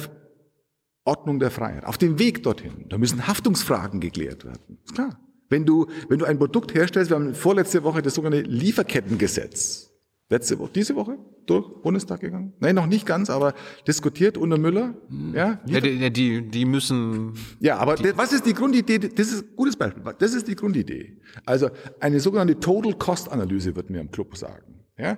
[1.05, 2.85] Ordnung der Freiheit, auf dem Weg dorthin.
[2.89, 4.79] Da müssen Haftungsfragen geklärt werden.
[4.83, 5.17] Ist klar.
[5.49, 9.86] Wenn du, wenn du ein Produkt herstellst, wir haben vorletzte Woche das sogenannte Lieferkettengesetz
[10.29, 12.53] letzte Woche, diese Woche durch Bundestag gegangen?
[12.59, 13.53] Nein, noch nicht ganz, aber
[13.87, 14.95] diskutiert unter Müller.
[15.33, 17.33] Ja, ja die, die, die müssen.
[17.59, 18.99] Ja, aber die, was ist die Grundidee?
[18.99, 20.03] Das ist ein gutes Beispiel.
[20.19, 21.19] Das ist die Grundidee.
[21.45, 24.85] Also eine sogenannte Total Cost Analyse wird mir im Club sagen.
[24.97, 25.17] Ja,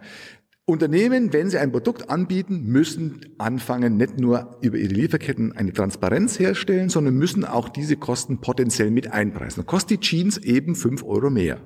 [0.69, 6.37] Unternehmen, wenn sie ein Produkt anbieten, müssen anfangen, nicht nur über ihre Lieferketten eine Transparenz
[6.37, 9.63] herstellen, sondern müssen auch diese Kosten potenziell mit einpreisen.
[9.63, 11.59] Dann kostet die Jeans eben fünf Euro mehr.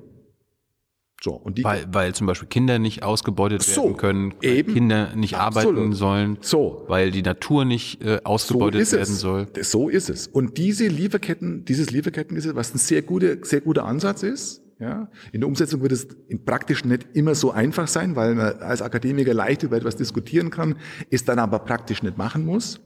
[1.24, 5.16] So, und die weil, weil zum Beispiel Kinder nicht ausgebeutet so, werden können, eben, Kinder
[5.16, 5.78] nicht absolut.
[5.78, 6.84] arbeiten sollen, so.
[6.90, 9.48] weil die Natur nicht äh, ausgebeutet so werden soll.
[9.62, 10.28] So ist es.
[10.28, 15.40] Und diese Lieferketten, dieses Lieferkettengesetz, was ein sehr guter, sehr guter Ansatz ist, ja, in
[15.40, 19.34] der Umsetzung wird es im Praktischen nicht immer so einfach sein, weil man als Akademiker
[19.34, 20.76] leicht über etwas diskutieren kann,
[21.10, 22.82] es dann aber praktisch nicht machen muss.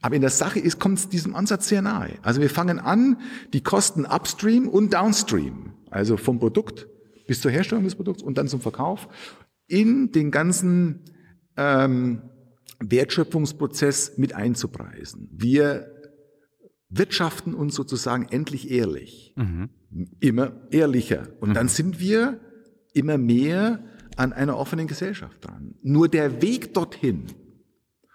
[0.00, 2.12] Aber in der Sache ist, kommt es diesem Ansatz sehr nahe.
[2.22, 3.18] Also wir fangen an,
[3.52, 6.86] die Kosten upstream und downstream, also vom Produkt
[7.26, 9.08] bis zur Herstellung des Produkts und dann zum Verkauf
[9.66, 11.00] in den ganzen
[11.56, 12.22] ähm,
[12.80, 15.28] Wertschöpfungsprozess mit einzupreisen.
[15.32, 15.92] Wir
[16.88, 19.70] wirtschaften uns sozusagen endlich ehrlich, mhm.
[20.20, 21.28] immer ehrlicher.
[21.40, 21.54] Und mhm.
[21.54, 22.40] dann sind wir
[22.92, 23.84] immer mehr
[24.16, 25.74] an einer offenen Gesellschaft dran.
[25.82, 27.26] Nur der Weg dorthin,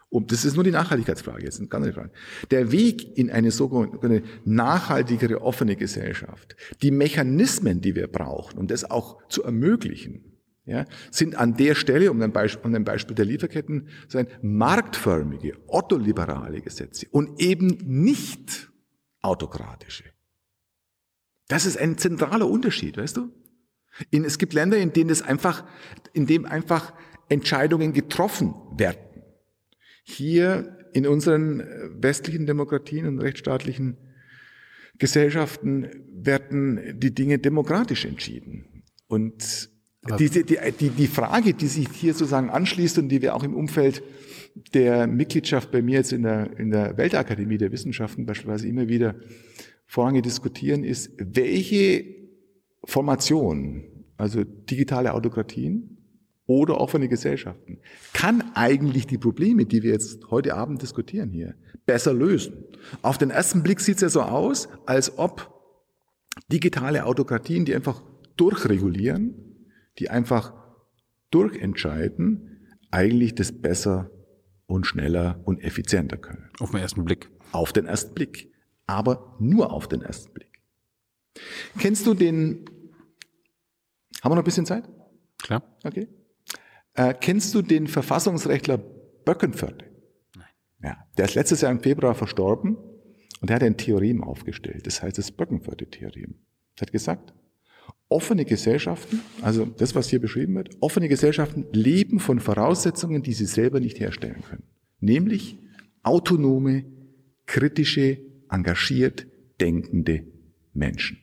[0.09, 2.11] und das ist nur die Nachhaltigkeitsfrage, jetzt eine ganz Frage.
[2.49, 8.89] Der Weg in eine sogenannte nachhaltigere, offene Gesellschaft, die Mechanismen, die wir brauchen, um das
[8.89, 10.23] auch zu ermöglichen,
[10.65, 14.27] ja, sind an der Stelle, um ein Beispiel, um ein Beispiel der Lieferketten zu sein,
[14.41, 18.69] marktförmige, ottoliberale Gesetze und eben nicht
[19.21, 20.03] autokratische.
[21.47, 23.31] Das ist ein zentraler Unterschied, weißt du?
[24.11, 25.65] In, es gibt Länder, in denen es einfach,
[26.13, 26.93] in dem einfach
[27.29, 29.06] Entscheidungen getroffen werden
[30.09, 33.97] hier in unseren äh, westlichen Demokratien und rechtsstaatlichen
[34.97, 38.83] Gesellschaften werden die Dinge demokratisch entschieden.
[39.07, 39.69] Und
[40.17, 43.53] diese, die, die, die Frage, die sich hier sozusagen anschließt und die wir auch im
[43.53, 44.01] Umfeld
[44.73, 49.15] der Mitgliedschaft bei mir jetzt in der, in der Weltakademie der Wissenschaften beispielsweise immer wieder
[49.85, 52.05] vorrangig diskutieren, ist, welche
[52.85, 53.83] Formation,
[54.15, 55.96] also digitale Autokratien,
[56.47, 57.79] oder offene Gesellschaften
[58.13, 61.55] kann eigentlich die Probleme, die wir jetzt heute Abend diskutieren hier,
[61.85, 62.63] besser lösen.
[63.01, 65.53] Auf den ersten Blick sieht es ja so aus, als ob
[66.51, 68.01] digitale Autokratien, die einfach
[68.37, 69.35] durchregulieren,
[69.99, 70.53] die einfach
[71.31, 74.09] durchentscheiden, eigentlich das besser
[74.65, 76.49] und schneller und effizienter können.
[76.59, 77.29] Auf den ersten Blick.
[77.51, 78.53] Auf den ersten Blick.
[78.85, 80.61] Aber nur auf den ersten Blick.
[81.77, 82.65] Kennst du den,
[84.21, 84.87] haben wir noch ein bisschen Zeit?
[85.39, 85.63] Klar.
[85.83, 86.07] Okay.
[86.97, 88.79] Äh, kennst du den Verfassungsrechtler
[89.23, 89.85] Böckenförde?
[90.35, 90.47] Nein.
[90.83, 92.75] Ja, der ist letztes Jahr im Februar verstorben
[93.39, 94.87] und er hat ein Theorem aufgestellt.
[94.87, 96.35] Das heißt das Böckenförde-Theorem.
[96.75, 97.33] Er hat gesagt,
[98.09, 103.45] offene Gesellschaften, also das, was hier beschrieben wird, offene Gesellschaften leben von Voraussetzungen, die sie
[103.45, 104.63] selber nicht herstellen können.
[104.99, 105.59] Nämlich
[106.01, 106.85] autonome,
[107.45, 108.19] kritische,
[108.49, 109.27] engagiert
[109.61, 110.25] denkende
[110.73, 111.19] Menschen.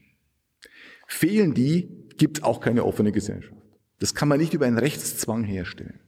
[1.07, 3.54] Fehlen die, gibt es auch keine offene Gesellschaft.
[3.99, 5.99] Das kann man nicht über einen Rechtszwang herstellen.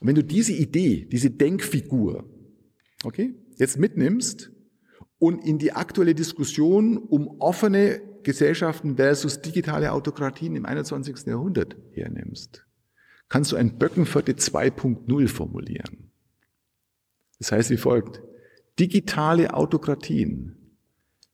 [0.00, 2.28] Und wenn du diese Idee, diese Denkfigur,
[3.04, 4.50] okay, jetzt mitnimmst
[5.18, 11.26] und in die aktuelle Diskussion um offene Gesellschaften versus digitale Autokratien im 21.
[11.26, 12.66] Jahrhundert hernimmst,
[13.28, 16.10] kannst du ein Böckenviertel 2.0 formulieren.
[17.38, 18.22] Das heißt wie folgt.
[18.78, 20.76] Digitale Autokratien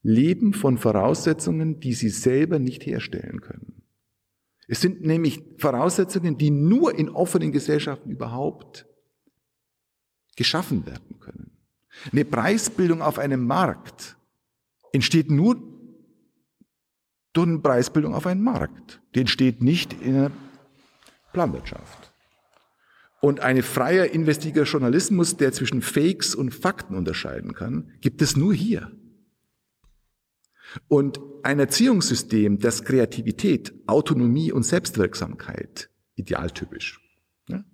[0.01, 3.76] leben von Voraussetzungen, die sie selber nicht herstellen können.
[4.67, 8.85] Es sind nämlich Voraussetzungen, die nur in offenen Gesellschaften überhaupt
[10.35, 11.57] geschaffen werden können.
[12.11, 14.17] Eine Preisbildung auf einem Markt
[14.91, 15.55] entsteht nur
[17.33, 19.01] durch eine Preisbildung auf einem Markt.
[19.15, 20.31] Die entsteht nicht in einer
[21.33, 22.11] Planwirtschaft.
[23.19, 28.53] Und ein freier investigativer Journalismus, der zwischen Fakes und Fakten unterscheiden kann, gibt es nur
[28.53, 28.91] hier.
[30.87, 36.99] Und ein Erziehungssystem, das Kreativität, Autonomie und Selbstwirksamkeit, idealtypisch,
[37.47, 37.65] ne,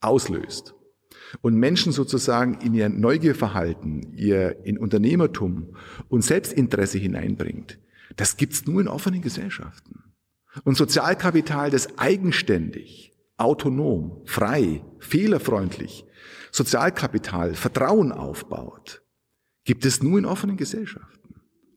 [0.00, 0.74] auslöst
[1.40, 5.76] und Menschen sozusagen in ihr Neugierverhalten, ihr in Unternehmertum
[6.08, 7.78] und Selbstinteresse hineinbringt,
[8.16, 10.04] das gibt's nur in offenen Gesellschaften.
[10.64, 16.04] Und Sozialkapital, das eigenständig, autonom, frei, fehlerfreundlich,
[16.50, 19.02] Sozialkapital, Vertrauen aufbaut,
[19.64, 21.21] gibt es nur in offenen Gesellschaften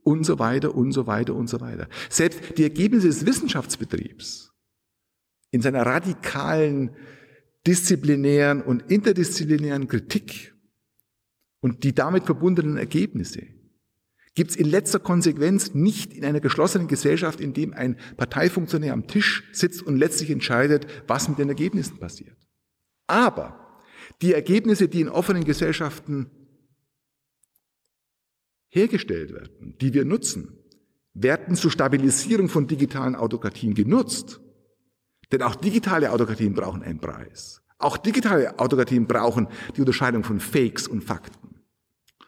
[0.06, 1.90] und so weiter und so weiter und so weiter.
[2.10, 4.54] Selbst die Ergebnisse des Wissenschaftsbetriebs
[5.52, 6.92] in seiner radikalen
[7.66, 10.54] disziplinären und interdisziplinären Kritik
[11.60, 13.48] und die damit verbundenen Ergebnisse
[14.36, 19.08] gibt es in letzter Konsequenz nicht in einer geschlossenen Gesellschaft, in dem ein Parteifunktionär am
[19.08, 22.38] Tisch sitzt und letztlich entscheidet, was mit den Ergebnissen passiert.
[23.08, 23.82] Aber
[24.22, 26.30] die Ergebnisse, die in offenen Gesellschaften
[28.76, 30.60] hergestellt werden, die wir nutzen,
[31.14, 34.42] werden zur Stabilisierung von digitalen Autokratien genutzt.
[35.32, 37.62] Denn auch digitale Autokratien brauchen einen Preis.
[37.80, 41.62] Auch digitale Autokratien brauchen die Unterscheidung von Fakes und Fakten.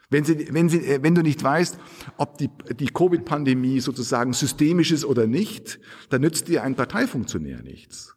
[0.10, 1.78] Wenn, sie, wenn, sie, wenn du nicht weißt,
[2.16, 2.50] ob die,
[2.80, 5.80] die Covid-Pandemie sozusagen systemisch ist oder nicht,
[6.10, 8.16] dann nützt dir ein Parteifunktionär nichts,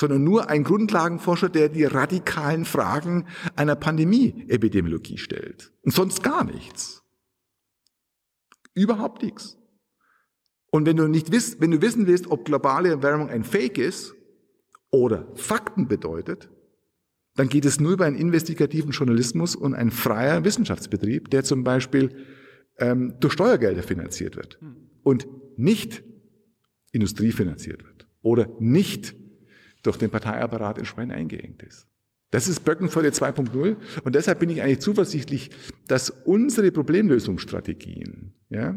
[0.00, 5.72] sondern nur ein Grundlagenforscher, der die radikalen Fragen einer Pandemie-Epidemiologie stellt.
[5.82, 7.02] Und sonst gar nichts.
[8.76, 9.58] Überhaupt nichts.
[10.70, 14.14] Und wenn du nicht wisst, wenn du wissen willst, ob globale Erwärmung ein Fake ist
[14.90, 16.50] oder Fakten bedeutet,
[17.34, 22.26] dann geht es nur über einen investigativen Journalismus und einen freier Wissenschaftsbetrieb, der zum Beispiel
[22.78, 24.58] ähm, durch Steuergelder finanziert wird
[25.02, 25.26] und
[25.56, 26.04] nicht
[26.92, 29.16] industriefinanziert wird oder nicht
[29.82, 31.86] durch den Parteiapparat entsprechend eingeengt ist.
[32.30, 35.50] Das ist Böckenförde 2.0 und deshalb bin ich eigentlich zuversichtlich,
[35.86, 38.76] dass unsere Problemlösungsstrategien, ja,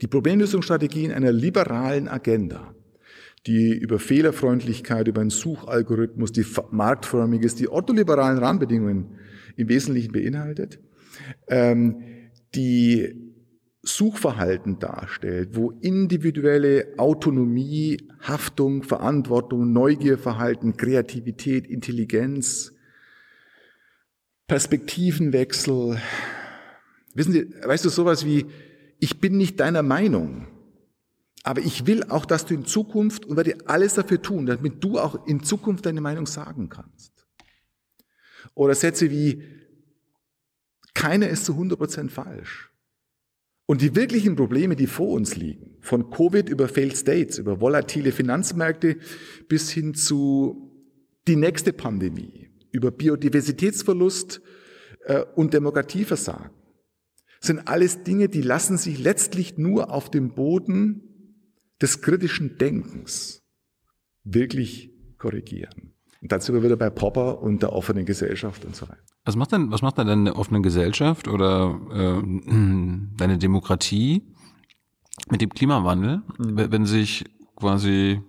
[0.00, 2.74] die Problemlösungsstrategien einer liberalen Agenda,
[3.46, 9.18] die über Fehlerfreundlichkeit, über einen Suchalgorithmus, die marktförmig ist, die ortholiberalen Rahmenbedingungen
[9.56, 10.78] im Wesentlichen beinhaltet,
[11.48, 12.02] ähm,
[12.54, 13.25] die
[13.88, 22.72] Suchverhalten darstellt, wo individuelle Autonomie, Haftung, Verantwortung, Neugierverhalten, Kreativität, Intelligenz,
[24.46, 26.00] Perspektivenwechsel.
[27.14, 28.46] Wissen Sie, weißt du, sowas wie,
[28.98, 30.46] ich bin nicht deiner Meinung,
[31.42, 34.98] aber ich will auch, dass du in Zukunft und werde alles dafür tun, damit du
[34.98, 37.26] auch in Zukunft deine Meinung sagen kannst.
[38.54, 39.42] Oder Sätze wie,
[40.94, 42.72] keiner ist zu 100% falsch.
[43.66, 48.12] Und die wirklichen Probleme, die vor uns liegen, von Covid über Failed States, über volatile
[48.12, 48.96] Finanzmärkte
[49.48, 50.72] bis hin zu
[51.26, 54.40] die nächste Pandemie, über Biodiversitätsverlust
[55.04, 56.52] äh, und Demokratieversagen,
[57.40, 61.02] sind alles Dinge, die lassen sich letztlich nur auf dem Boden
[61.82, 63.42] des kritischen Denkens
[64.22, 65.95] wirklich korrigieren.
[66.22, 69.00] Und dazu sind wir wieder bei Popper und der offenen Gesellschaft und so weiter.
[69.24, 72.22] Was macht denn, was macht denn eine offene Gesellschaft oder äh,
[73.16, 74.22] deine Demokratie
[75.30, 76.70] mit dem Klimawandel, mhm.
[76.70, 77.24] wenn sich
[77.56, 78.22] quasi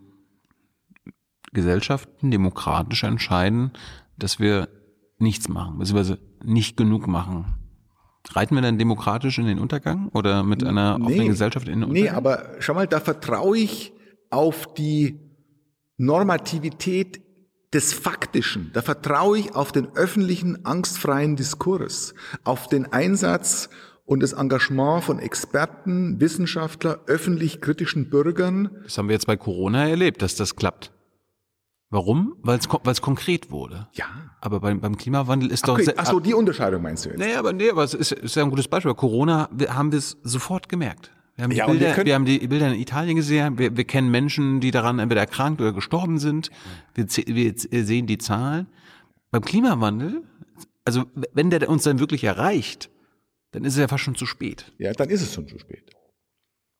[1.53, 3.71] Gesellschaften demokratisch entscheiden,
[4.17, 4.69] dass wir
[5.17, 7.53] nichts machen, beziehungsweise nicht genug machen?
[8.29, 11.89] Reiten wir dann demokratisch in den Untergang oder mit einer offenen nee, Gesellschaft in den
[11.89, 12.03] Untergang?
[12.03, 13.93] Nee, aber schau mal, da vertraue ich
[14.29, 15.19] auf die
[15.97, 17.21] Normativität
[17.73, 18.71] des Faktischen.
[18.73, 22.13] Da vertraue ich auf den öffentlichen, angstfreien Diskurs,
[22.43, 23.69] auf den Einsatz
[24.05, 28.69] und das Engagement von Experten, Wissenschaftler, öffentlich kritischen Bürgern.
[28.83, 30.93] Das haben wir jetzt bei Corona erlebt, dass das klappt.
[31.89, 32.35] Warum?
[32.41, 33.87] Weil es konkret wurde.
[33.93, 34.05] Ja.
[34.41, 35.85] Aber beim, beim Klimawandel ist okay.
[35.85, 35.93] doch.
[35.97, 37.19] Ach so, die Unterscheidung meinst du jetzt?
[37.19, 38.91] Naja, aber nee, aber es ist, ist ja ein gutes Beispiel.
[38.93, 41.11] Bei Corona haben wir es sofort gemerkt.
[41.37, 43.83] Wir haben, die ja, Bilder, wir, wir, haben die Bilder in Italien gesehen, wir, wir
[43.83, 46.49] kennen Menschen, die daran entweder erkrankt oder gestorben sind.
[46.95, 48.65] Wir, wir sehen die Zahlen.
[49.29, 50.23] Beim Klimawandel,
[50.83, 52.89] also wenn der uns dann wirklich erreicht,
[53.51, 54.71] dann ist es ja fast schon zu spät.
[54.79, 55.91] Ja, dann ist es schon zu spät.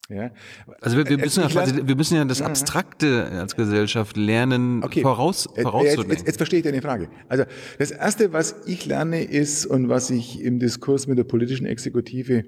[0.10, 0.32] Ja.
[0.80, 5.02] Also wir, wir, müssen ja wir müssen ja das Abstrakte als Gesellschaft lernen, okay.
[5.02, 6.12] voraus, vorauszudenken.
[6.12, 7.10] Jetzt, jetzt verstehe ich deine Frage.
[7.28, 7.44] Also
[7.78, 12.46] das Erste, was ich lerne, ist und was ich im Diskurs mit der politischen Exekutive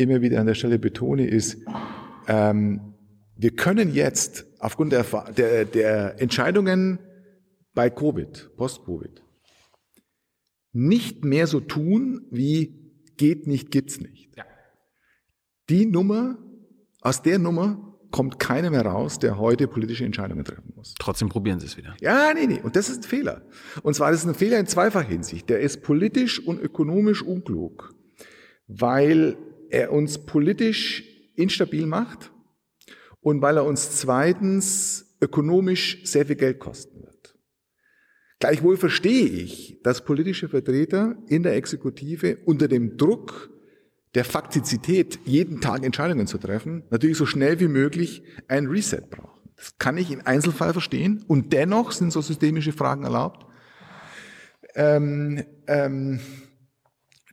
[0.00, 1.58] immer wieder an der Stelle betone, ist,
[2.26, 2.94] ähm,
[3.36, 5.04] wir können jetzt aufgrund der,
[5.36, 6.98] der, der Entscheidungen
[7.74, 9.22] bei Covid, Post-Covid,
[10.72, 12.80] nicht mehr so tun wie
[13.16, 14.36] geht nicht, gibt's nicht.
[14.36, 14.44] Ja.
[15.68, 16.38] Die Nummer
[17.00, 20.94] aus der Nummer kommt keiner mehr raus, der heute politische Entscheidungen treffen muss.
[20.98, 21.94] Trotzdem probieren Sie es wieder.
[22.00, 22.60] Ja, nee, nee.
[22.60, 23.42] Und das ist ein Fehler.
[23.82, 25.48] Und zwar das ist ein Fehler in zweifacher Hinsicht.
[25.48, 27.94] Der ist politisch und ökonomisch unklug,
[28.66, 29.36] weil
[29.70, 31.04] er uns politisch
[31.36, 32.32] instabil macht
[33.20, 37.36] und weil er uns zweitens ökonomisch sehr viel Geld kosten wird.
[38.38, 43.50] Gleichwohl verstehe ich, dass politische Vertreter in der Exekutive unter dem Druck
[44.14, 49.40] der Faktizität, jeden Tag Entscheidungen zu treffen, natürlich so schnell wie möglich ein Reset brauchen.
[49.56, 51.22] Das kann ich im Einzelfall verstehen.
[51.28, 53.46] Und dennoch sind so systemische Fragen erlaubt.
[54.74, 56.20] Ähm, ähm,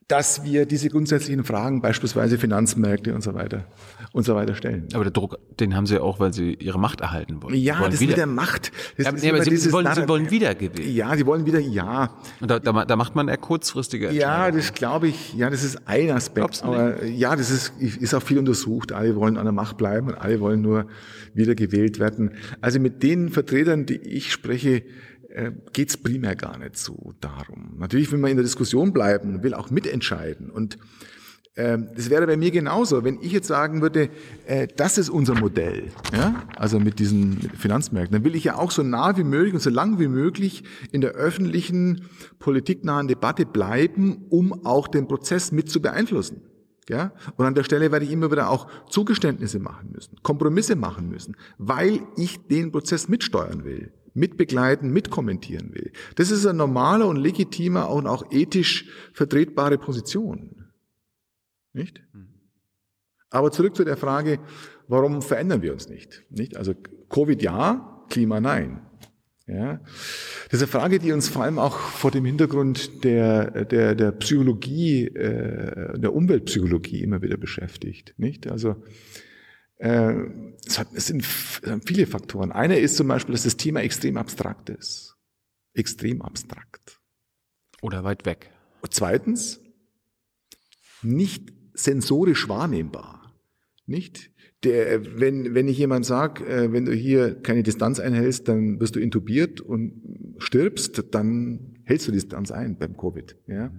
[0.07, 3.65] dass wir diese grundsätzlichen Fragen, beispielsweise Finanzmärkte und so weiter
[4.13, 4.87] und so weiter stellen.
[4.93, 7.55] Aber der Druck, den haben Sie auch, weil Sie Ihre Macht erhalten wollen.
[7.55, 8.11] Ja, wollen das wieder.
[8.11, 8.71] mit der Macht.
[8.95, 10.95] Das ja, nee, aber Sie, wollen, Sie wollen wiedergewinnen.
[10.95, 12.15] Ja, Sie wollen wieder, ja.
[12.39, 15.85] Und da, da, da macht man eher kurzfristige Ja, das glaube ich, ja, das ist
[15.87, 16.63] ein Aspekt.
[16.63, 18.93] Aber ja, das ist, ist auch viel untersucht.
[18.93, 20.87] Alle wollen an der Macht bleiben und alle wollen nur
[21.33, 22.31] wiedergewählt werden.
[22.61, 24.83] Also mit den Vertretern, die ich spreche,
[25.37, 27.75] äh, geht es primär gar nicht so darum.
[27.77, 30.49] Natürlich will man in der Diskussion bleiben, will auch mitentscheiden.
[30.49, 30.79] Und
[31.53, 34.09] äh, das wäre bei mir genauso, wenn ich jetzt sagen würde,
[34.47, 36.43] äh, das ist unser Modell, ja?
[36.55, 39.69] also mit diesen Finanzmärkten, dann will ich ja auch so nah wie möglich und so
[39.69, 42.05] lang wie möglich in der öffentlichen,
[42.39, 46.41] politiknahen Debatte bleiben, um auch den Prozess mit zu beeinflussen.
[46.89, 47.11] Ja?
[47.35, 51.35] Und an der Stelle werde ich immer wieder auch Zugeständnisse machen müssen, Kompromisse machen müssen,
[51.59, 55.91] weil ich den Prozess mitsteuern will mitbegleiten, mitkommentieren will.
[56.15, 60.65] Das ist eine normale und legitime und auch ethisch vertretbare Position.
[61.73, 62.03] Nicht?
[63.29, 64.39] Aber zurück zu der Frage,
[64.87, 66.23] warum verändern wir uns nicht?
[66.29, 66.57] Nicht?
[66.57, 66.73] Also
[67.09, 68.81] Covid ja, Klima nein.
[69.45, 69.79] Ja,
[70.49, 74.11] das ist eine Frage, die uns vor allem auch vor dem Hintergrund der, der, der
[74.11, 78.13] Psychologie, äh, der Umweltpsychologie immer wieder beschäftigt.
[78.17, 78.47] Nicht?
[78.47, 78.75] Also
[79.77, 80.13] äh,
[80.65, 82.51] es, hat, es sind viele Faktoren.
[82.51, 85.15] Einer ist zum Beispiel, dass das Thema extrem abstrakt ist.
[85.73, 86.99] Extrem abstrakt.
[87.81, 88.51] Oder weit weg.
[88.81, 89.61] Und zweitens,
[91.03, 93.33] nicht sensorisch wahrnehmbar.
[93.85, 94.31] Nicht?
[94.63, 98.95] Der, wenn, wenn ich jemand sage, äh, wenn du hier keine Distanz einhältst, dann wirst
[98.95, 103.37] du intubiert und stirbst, dann hältst du die Distanz ein beim Covid.
[103.47, 103.71] Ja?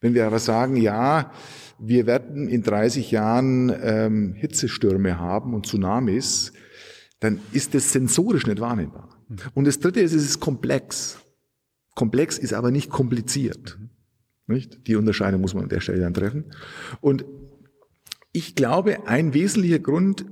[0.00, 1.30] Wenn wir aber sagen, ja,
[1.78, 6.52] wir werden in 30 Jahren ähm, Hitzestürme haben und Tsunamis,
[7.20, 9.08] dann ist das sensorisch nicht wahrnehmbar.
[9.54, 11.18] Und das Dritte ist, es ist komplex.
[11.94, 13.78] Komplex ist aber nicht kompliziert.
[14.46, 14.86] Nicht?
[14.86, 16.52] Die Unterscheidung muss man an der Stelle dann treffen.
[17.00, 17.24] Und
[18.32, 20.26] ich glaube, ein wesentlicher Grund,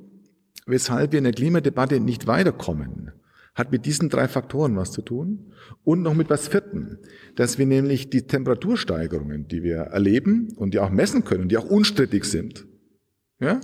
[0.67, 3.02] weshalb wir in der Klimadebatte nicht weiterkommen,
[3.55, 5.53] hat mit diesen drei Faktoren was zu tun
[5.85, 6.99] und noch mit was vierten,
[7.37, 11.69] dass wir nämlich die Temperatursteigerungen, die wir erleben und die auch messen können, die auch
[11.69, 12.67] unstrittig sind,
[13.41, 13.61] ja,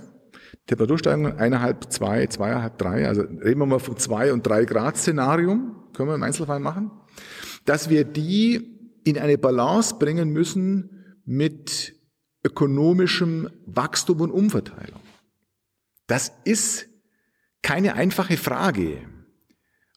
[0.67, 5.75] Temperatursteigerungen eineinhalb, zwei, zweieinhalb, drei, also reden wir mal von zwei und drei Grad Szenarium,
[5.93, 6.91] können wir im Einzelfall machen,
[7.65, 11.95] dass wir die in eine Balance bringen müssen mit
[12.43, 15.01] ökonomischem Wachstum und Umverteilung.
[16.07, 16.87] Das ist
[17.61, 19.01] keine einfache Frage.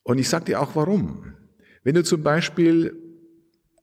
[0.02, 1.34] Und ich sage dir auch warum.
[1.84, 2.96] Wenn du zum Beispiel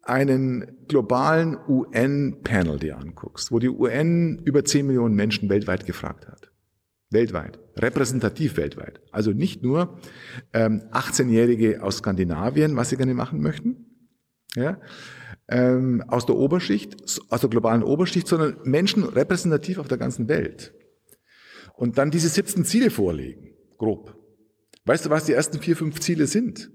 [0.03, 6.51] einen globalen UN-Panel dir anguckst, wo die UN über 10 Millionen Menschen weltweit gefragt hat.
[7.11, 7.59] Weltweit.
[7.75, 9.01] Repräsentativ weltweit.
[9.11, 9.99] Also nicht nur
[10.53, 13.85] ähm, 18-Jährige aus Skandinavien, was sie gerne machen möchten,
[14.55, 14.79] ja,
[15.47, 16.95] ähm, aus der Oberschicht,
[17.29, 20.73] aus der globalen Oberschicht, sondern Menschen repräsentativ auf der ganzen Welt.
[21.75, 24.18] Und dann diese 17 Ziele vorlegen, grob.
[24.85, 26.71] Weißt du, was die ersten vier, fünf Ziele sind?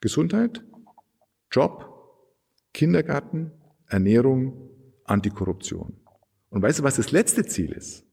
[0.00, 0.64] Gesundheit,
[1.50, 1.88] Job,
[2.72, 3.52] Kindergarten,
[3.86, 4.70] Ernährung,
[5.04, 6.00] Antikorruption.
[6.50, 8.04] Und weißt du, was das letzte Ziel ist?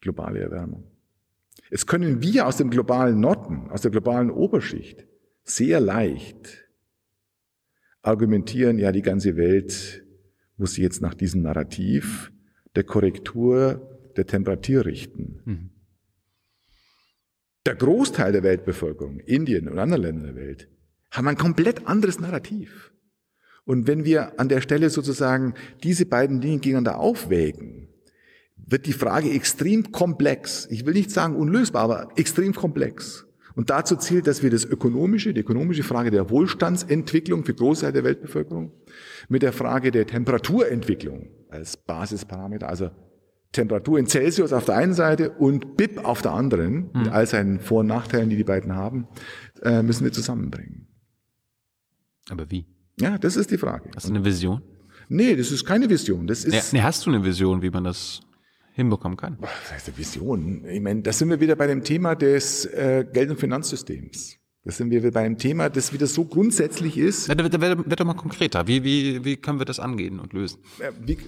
[0.00, 0.84] Globale Erwärmung.
[1.70, 5.06] Es können wir aus dem globalen Norden, aus der globalen Oberschicht
[5.44, 6.62] sehr leicht
[8.02, 10.04] argumentieren, ja, die ganze Welt
[10.56, 12.32] muss sich jetzt nach diesem Narrativ
[12.74, 15.40] der Korrektur der Temperatur richten.
[15.44, 15.70] Mhm.
[17.64, 20.68] Der Großteil der Weltbevölkerung, Indien und andere Länder der Welt,
[21.12, 22.92] haben ein komplett anderes Narrativ.
[23.64, 27.88] Und wenn wir an der Stelle sozusagen diese beiden Dinge gegeneinander aufwägen,
[28.56, 30.66] wird die Frage extrem komplex.
[30.70, 33.26] Ich will nicht sagen unlösbar, aber extrem komplex.
[33.54, 38.02] Und dazu zielt, dass wir das ökonomische, die ökonomische Frage der Wohlstandsentwicklung für Großteil der
[38.02, 38.72] Weltbevölkerung
[39.28, 42.90] mit der Frage der Temperaturentwicklung als Basisparameter, also
[43.52, 47.02] Temperatur in Celsius auf der einen Seite und BIP auf der anderen, mhm.
[47.02, 49.06] mit all seinen Vor- und Nachteilen, die die beiden haben,
[49.62, 50.88] äh, müssen wir zusammenbringen.
[52.30, 52.66] Aber wie?
[52.98, 53.90] Ja, das ist die Frage.
[53.94, 54.62] Hast du eine Vision?
[55.08, 56.26] Nee, das ist keine Vision.
[56.26, 56.72] Das ist.
[56.72, 58.20] Nee, hast du eine Vision, wie man das
[58.74, 59.36] hinbekommen kann?
[59.40, 60.64] Was heißt eine Vision?
[60.66, 64.38] Ich meine, da sind wir wieder bei dem Thema des äh, Geld- und Finanzsystems.
[64.64, 67.28] Da sind wir wieder bei einem Thema, das wieder so grundsätzlich ist.
[67.28, 68.66] Da, da, wird doch mal konkreter.
[68.68, 70.60] Wie, wie, wie können wir das angehen und lösen?
[71.04, 71.18] Wie,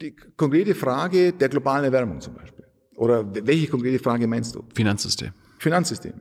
[0.00, 2.64] die konkrete Frage der globalen Erwärmung zum Beispiel.
[2.96, 4.64] Oder welche konkrete Frage meinst du?
[4.74, 5.32] Finanzsystem.
[5.58, 6.14] Finanzsystem.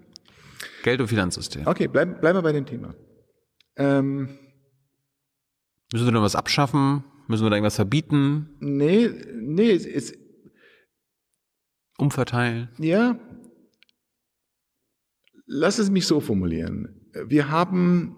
[0.84, 1.68] Geld- und Finanzsystem.
[1.68, 2.96] Okay, bleiben bleib wir bei dem Thema.
[3.78, 4.38] Ähm,
[5.92, 7.04] Müssen wir da was abschaffen?
[7.28, 8.56] Müssen wir da irgendwas verbieten?
[8.60, 10.14] Nee, nee, es, es
[11.98, 12.70] Umverteilen?
[12.78, 13.20] Ja.
[15.46, 17.10] Lass es mich so formulieren.
[17.28, 18.16] Wir haben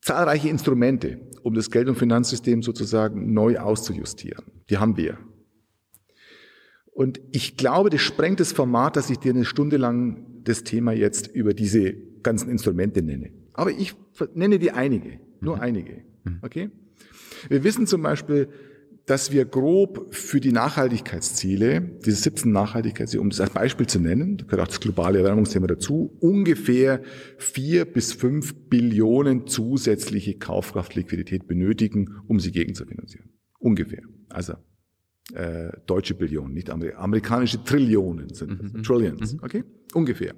[0.00, 4.46] zahlreiche Instrumente, um das Geld- und Finanzsystem sozusagen neu auszujustieren.
[4.68, 5.16] Die haben wir.
[6.90, 10.90] Und ich glaube, das sprengt das Format, dass ich dir eine Stunde lang das Thema
[10.90, 11.92] jetzt über diese
[12.24, 13.30] ganzen Instrumente nenne.
[13.52, 13.94] Aber ich
[14.34, 15.62] nenne dir einige, nur mhm.
[15.62, 16.02] einige.
[16.24, 16.38] Mhm.
[16.42, 16.70] Okay?
[17.48, 18.48] Wir wissen zum Beispiel,
[19.06, 24.36] dass wir grob für die Nachhaltigkeitsziele, diese 17 Nachhaltigkeitsziele, um das als Beispiel zu nennen,
[24.36, 27.02] da gehört auch das globale Erwärmungsthema dazu, ungefähr
[27.38, 33.30] vier bis fünf Billionen zusätzliche Kaufkraftliquidität benötigen, um sie gegenzufinanzieren.
[33.60, 34.02] Ungefähr.
[34.28, 34.54] Also
[35.34, 38.82] äh, deutsche Billionen, nicht Amer amerikanische Trillionen sind mhm.
[38.82, 39.40] Trillions, mhm.
[39.42, 39.64] okay?
[39.94, 40.34] Ungefähr.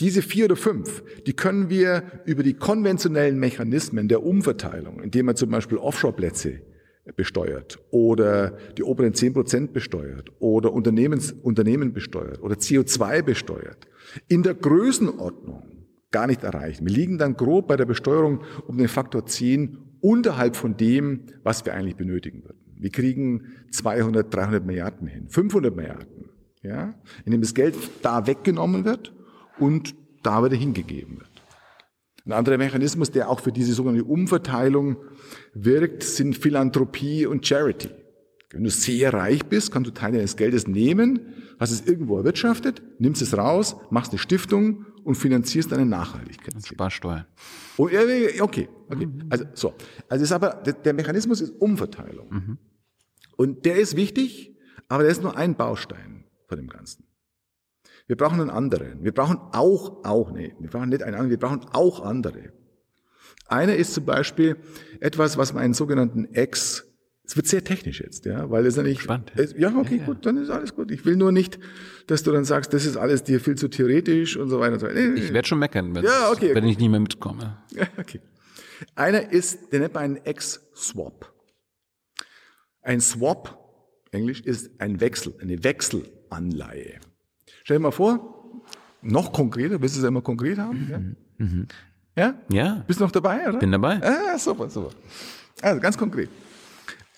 [0.00, 5.36] Diese vier oder fünf, die können wir über die konventionellen Mechanismen der Umverteilung, indem man
[5.36, 6.62] zum Beispiel Offshore-Plätze
[7.16, 13.86] besteuert oder die oberen zehn Prozent besteuert oder Unternehmens, Unternehmen besteuert oder CO2 besteuert,
[14.28, 16.86] in der Größenordnung gar nicht erreichen.
[16.86, 21.64] Wir liegen dann grob bei der Besteuerung um den Faktor 10 unterhalb von dem, was
[21.64, 22.58] wir eigentlich benötigen würden.
[22.78, 26.30] Wir kriegen 200, 300 Milliarden hin, 500 Milliarden,
[26.62, 29.14] ja, indem das Geld da weggenommen wird
[29.58, 31.29] und da wieder hingegeben wird.
[32.30, 34.98] Ein anderer Mechanismus, der auch für diese sogenannte Umverteilung
[35.52, 37.90] wirkt, sind Philanthropie und Charity.
[38.50, 42.82] Wenn du sehr reich bist, kannst du Teile deines Geldes nehmen, hast es irgendwo erwirtschaftet,
[43.00, 46.54] nimmst es raus, machst eine Stiftung und finanzierst eine Nachhaltigkeit.
[46.54, 47.26] Und Sparsteuer.
[47.76, 49.06] Oh, okay, okay.
[49.06, 49.26] Mhm.
[49.28, 49.74] Also so.
[50.08, 52.30] Also ist aber der Mechanismus ist Umverteilung.
[52.30, 52.58] Mhm.
[53.36, 54.56] Und der ist wichtig,
[54.88, 57.09] aber der ist nur ein Baustein von dem Ganzen.
[58.10, 59.04] Wir brauchen einen anderen.
[59.04, 62.52] Wir brauchen auch, auch, nee, wir brauchen nicht einen anderen, wir brauchen auch andere.
[63.46, 64.56] Einer ist zum Beispiel
[64.98, 66.88] etwas, was man einen sogenannten Ex,
[67.22, 69.30] es wird sehr technisch jetzt, ja, weil es ja nicht, Spannend.
[69.36, 70.06] Es, ja, okay, ja, ja.
[70.06, 70.90] gut, dann ist alles gut.
[70.90, 71.60] Ich will nur nicht,
[72.08, 74.80] dass du dann sagst, das ist alles dir viel zu theoretisch und so weiter und
[74.80, 75.14] so weiter.
[75.14, 76.72] Ich werde schon meckern, wenn, ja, okay, wenn okay.
[76.72, 77.58] ich nicht mehr mitkomme.
[77.76, 78.20] Ja, okay.
[78.96, 81.32] Einer ist, der nennt man einen Ex-Swap.
[82.82, 83.56] Ein Swap,
[84.10, 86.98] Englisch, ist ein Wechsel, eine Wechselanleihe.
[87.64, 88.62] Stell dir mal vor,
[89.02, 90.88] noch konkreter, willst du es immer konkret haben?
[90.90, 90.98] Ja?
[90.98, 91.16] Mhm.
[91.38, 91.66] mhm.
[92.16, 92.34] ja?
[92.50, 92.84] Ja.
[92.86, 93.58] Bist du noch dabei, oder?
[93.58, 94.00] Bin dabei.
[94.02, 94.90] Ah, super, super.
[95.62, 96.28] Also ganz konkret.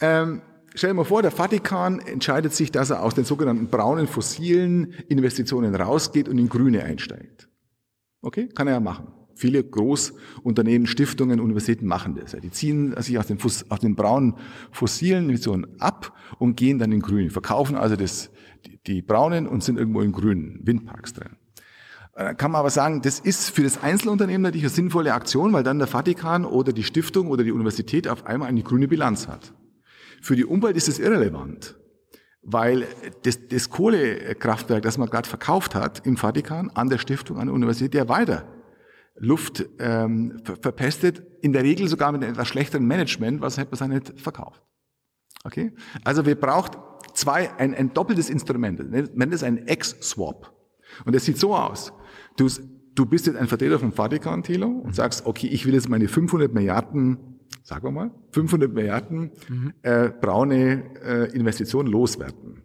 [0.00, 0.42] Ähm,
[0.74, 4.92] stell dir mal vor, der Vatikan entscheidet sich, dass er aus den sogenannten braunen fossilen
[5.08, 7.48] Investitionen rausgeht und in grüne einsteigt.
[8.20, 9.08] Okay, kann er ja machen.
[9.34, 12.36] Viele Großunternehmen, Stiftungen, Universitäten machen das.
[12.40, 14.34] Die ziehen sich aus den, aus den braunen
[14.70, 18.30] fossilen Investitionen ab und gehen dann in grüne, verkaufen also das
[18.86, 21.36] die, braunen und sind irgendwo in grünen Windparks drin.
[22.14, 25.62] Dann kann man aber sagen, das ist für das Einzelunternehmen natürlich eine sinnvolle Aktion, weil
[25.62, 29.54] dann der Vatikan oder die Stiftung oder die Universität auf einmal eine grüne Bilanz hat.
[30.20, 31.76] Für die Umwelt ist es irrelevant,
[32.42, 32.86] weil
[33.22, 37.54] das, das Kohlekraftwerk, das man gerade verkauft hat im Vatikan an der Stiftung, an der
[37.54, 38.46] Universität, ja weiter
[39.16, 43.76] Luft ähm, ver verpestet, in der Regel sogar mit einem etwas schlechteren Management, was hätte
[43.78, 44.62] man nicht verkauft.
[45.44, 45.72] Okay?
[46.04, 46.78] Also wir braucht
[47.14, 50.52] zwei, ein, ein doppeltes Instrument, nennt es ein X-Swap.
[51.04, 51.92] Und es sieht so aus.
[52.36, 52.48] Du,
[52.94, 56.08] du bist jetzt ein Vertreter vom Vatikan, Thilo, und sagst, okay, ich will jetzt meine
[56.08, 59.72] 500 Milliarden, sagen wir mal, 500 Milliarden mhm.
[59.82, 62.62] äh, braune äh, Investitionen loswerden.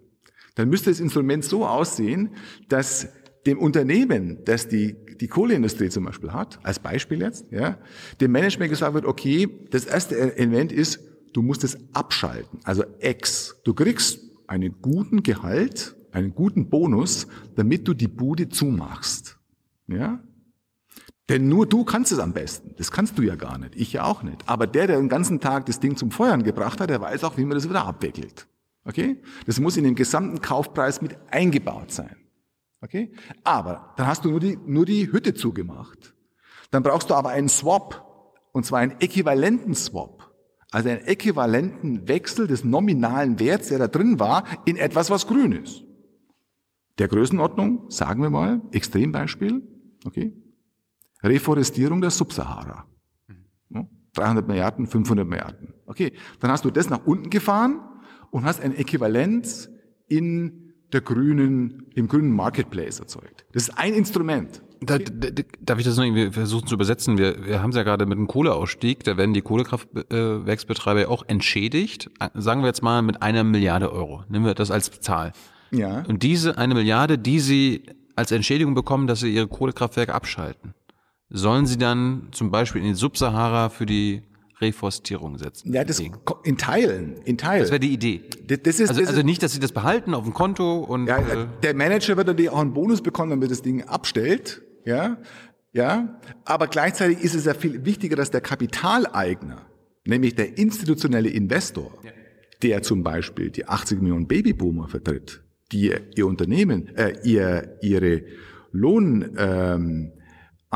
[0.56, 2.36] Dann müsste das Instrument so aussehen,
[2.68, 3.10] dass
[3.46, 7.78] dem Unternehmen, das die, die Kohleindustrie zum Beispiel hat, als Beispiel jetzt, ja,
[8.20, 11.00] dem Management gesagt wird, okay, das erste Element ist,
[11.34, 13.62] du musst es abschalten, also X.
[13.64, 19.38] Du kriegst einen guten Gehalt, einen guten Bonus, damit du die Bude zumachst.
[19.88, 20.20] Ja?
[21.30, 22.74] Denn nur du kannst es am besten.
[22.78, 23.76] Das kannst du ja gar nicht.
[23.76, 24.48] Ich ja auch nicht.
[24.48, 27.38] Aber der, der den ganzen Tag das Ding zum Feuern gebracht hat, der weiß auch,
[27.38, 28.48] wie man das wieder abwickelt.
[28.86, 29.22] Okay?
[29.46, 32.16] Das muss in den gesamten Kaufpreis mit eingebaut sein.
[32.82, 33.12] Okay?
[33.44, 36.14] Aber dann hast du nur die, nur die Hütte zugemacht.
[36.72, 38.06] Dann brauchst du aber einen Swap.
[38.54, 40.17] Und zwar einen äquivalenten Swap.
[40.72, 45.54] Also einen äquivalenten Wechsel des nominalen Werts, der da drin war, in etwas, was grün
[45.54, 45.84] ist.
[46.98, 49.62] Der Größenordnung, sagen wir mal, Extrembeispiel,
[50.06, 50.34] okay?
[51.24, 52.86] Reforestierung der Subsahara.
[54.18, 55.74] 300 Milliarden, 500 Milliarden.
[55.86, 57.80] Okay, dann hast du das nach unten gefahren
[58.32, 59.70] und hast ein Äquivalent
[60.08, 63.46] in der grünen, im grünen Marketplace erzeugt.
[63.54, 64.64] Das ist ein Instrument.
[64.82, 67.18] Da, da, darf ich das noch irgendwie versuchen zu übersetzen?
[67.18, 72.10] Wir, wir haben es ja gerade mit dem Kohleausstieg, da werden die Kohlekraftwerksbetreiber auch entschädigt,
[72.34, 74.24] sagen wir jetzt mal mit einer Milliarde Euro.
[74.30, 75.34] Nehmen wir das als Zahl.
[75.72, 76.04] Ja.
[76.08, 77.84] Und diese eine Milliarde, die sie
[78.16, 80.74] als Entschädigung bekommen, dass sie ihre Kohlekraftwerke abschalten,
[81.30, 84.24] sollen sie dann zum Beispiel in die Subsahara für die
[84.60, 85.72] Reforestierung setzen.
[85.74, 87.62] Ja, das in Teilen, in Teilen.
[87.62, 88.24] Das wäre die Idee.
[88.48, 91.08] Das, das ist, also, das also nicht, dass sie das behalten auf dem Konto und.
[91.08, 94.64] Ja, äh, der Manager wird natürlich auch einen Bonus bekommen, wenn man das Ding abstellt.
[94.86, 95.18] Ja,
[95.74, 96.20] ja.
[96.46, 99.68] Aber gleichzeitig ist es ja viel wichtiger, dass der Kapitaleigner,
[100.06, 102.12] nämlich der institutionelle Investor, ja.
[102.64, 108.24] der zum Beispiel die 80 Millionen Babyboomer vertritt, die ihr Unternehmen, äh, ihr, ihre
[108.72, 110.14] Lohn, ähm,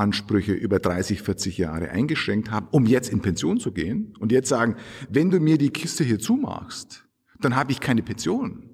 [0.02, 4.50] Ansprüche über 30, 40 Jahre eingeschränkt haben, um jetzt in Pension zu gehen und jetzt
[4.50, 4.76] sagen,
[5.10, 7.06] wenn du mir die Kiste hier zumachst,
[7.40, 8.70] dann habe ich keine Pension.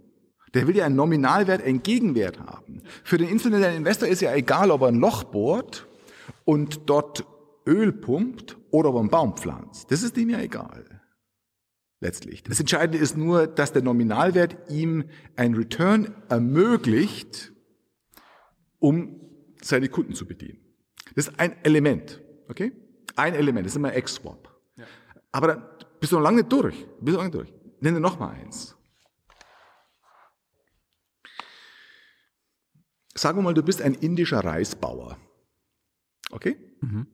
[0.53, 2.81] Der will ja einen Nominalwert, einen Gegenwert haben.
[3.03, 5.85] Für den institutionellen Investor ist ja egal, ob er ein Loch bohrt
[6.45, 7.25] und dort
[7.67, 9.91] Öl pumpt oder ob er einen Baum pflanzt.
[9.91, 11.01] Das ist ihm ja egal.
[11.99, 12.43] Letztlich.
[12.43, 15.05] Das Entscheidende ist nur, dass der Nominalwert ihm
[15.35, 17.51] ein Return ermöglicht,
[18.79, 19.19] um
[19.61, 20.66] seine Kunden zu bedienen.
[21.17, 22.21] Das ist ein Element.
[22.47, 22.71] Okay?
[23.15, 23.65] Ein Element.
[23.65, 24.55] Das ist immer X-Swap.
[24.75, 24.85] Ja.
[25.31, 25.63] Aber dann
[25.99, 26.75] bist du noch lange nicht durch.
[26.75, 27.51] Bist du noch lange durch.
[27.79, 28.77] Nenne noch mal eins.
[33.15, 35.17] Sagen wir mal, du bist ein indischer Reisbauer.
[36.29, 36.55] Okay?
[36.81, 37.07] Mhm.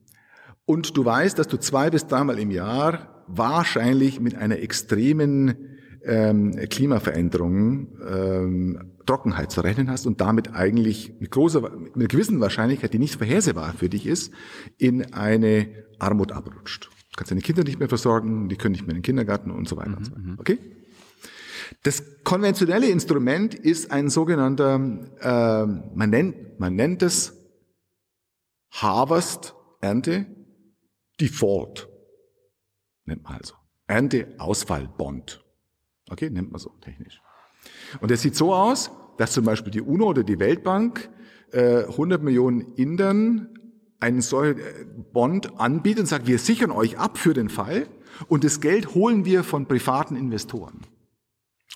[0.66, 6.52] Und du weißt, dass du zwei bis dreimal im Jahr wahrscheinlich mit einer extremen ähm,
[6.70, 12.94] Klimaveränderung, ähm, Trockenheit zu rechnen hast und damit eigentlich mit großer, mit einer gewissen Wahrscheinlichkeit,
[12.94, 14.34] die nicht vorhersehbar für dich ist,
[14.78, 15.68] in eine
[16.00, 16.90] Armut abrutscht.
[17.12, 19.68] Du kannst deine Kinder nicht mehr versorgen, die können nicht mehr in den Kindergarten und
[19.68, 20.22] so weiter mhm, und so weiter.
[20.22, 20.40] Mhm.
[20.40, 20.60] Okay?
[21.84, 27.40] Das konventionelle Instrument ist ein sogenannter, äh, man nennt, man nennt es
[28.72, 30.26] Harvest, Ernte,
[31.20, 31.90] Default.
[33.06, 33.56] Nennt man also.
[33.88, 35.44] Ernte-Ausfall-Bond.
[36.10, 37.22] Okay, nennt man so technisch.
[38.02, 41.10] Und es sieht so aus, dass zum Beispiel die UNO oder die Weltbank
[41.52, 43.50] äh, 100 Millionen Indern
[44.00, 47.88] einen solchen äh, Bond anbietet und sagt, wir sichern euch ab für den Fall
[48.28, 50.82] und das Geld holen wir von privaten Investoren.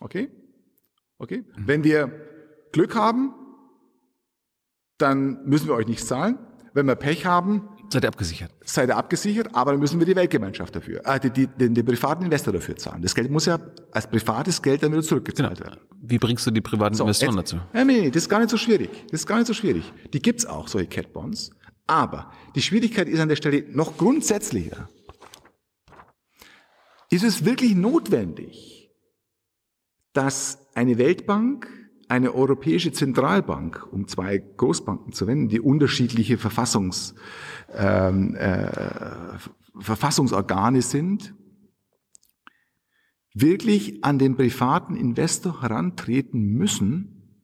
[0.02, 0.30] Okay?
[1.20, 1.46] Okay?
[1.56, 1.68] Mhm.
[1.68, 2.12] Wenn wir
[2.72, 3.34] Glück haben,
[4.98, 6.38] dann müssen wir euch nichts zahlen.
[6.74, 8.52] Wenn wir Pech haben, Seid ihr abgesichert?
[8.66, 11.86] Seid ihr abgesichert, aber dann müssen wir die Weltgemeinschaft dafür, äh, die, die, den, den
[11.86, 13.02] privaten Investor dafür zahlen.
[13.02, 13.60] Das Geld muss ja
[13.92, 15.70] als privates Geld dann wieder zurückgezahlt genau.
[15.70, 15.80] werden.
[16.02, 17.64] Wie bringst du die privaten so, Investoren jetzt, dazu?
[17.74, 18.90] Ja, nee, nee, das ist gar nicht so schwierig.
[19.10, 19.92] Das ist gar nicht so schwierig.
[20.14, 21.52] Die gibt's auch, solche Cat Bonds.
[21.86, 24.90] Aber die Schwierigkeit ist an der Stelle noch grundsätzlicher.
[27.10, 28.92] Ist es wirklich notwendig,
[30.12, 31.70] dass eine Weltbank
[32.08, 37.16] eine europäische Zentralbank, um zwei Großbanken zu nennen, die unterschiedliche Verfassungs,
[37.74, 39.38] ähm, äh,
[39.80, 41.36] Verfassungsorgane sind,
[43.34, 47.44] wirklich an den privaten Investor herantreten müssen,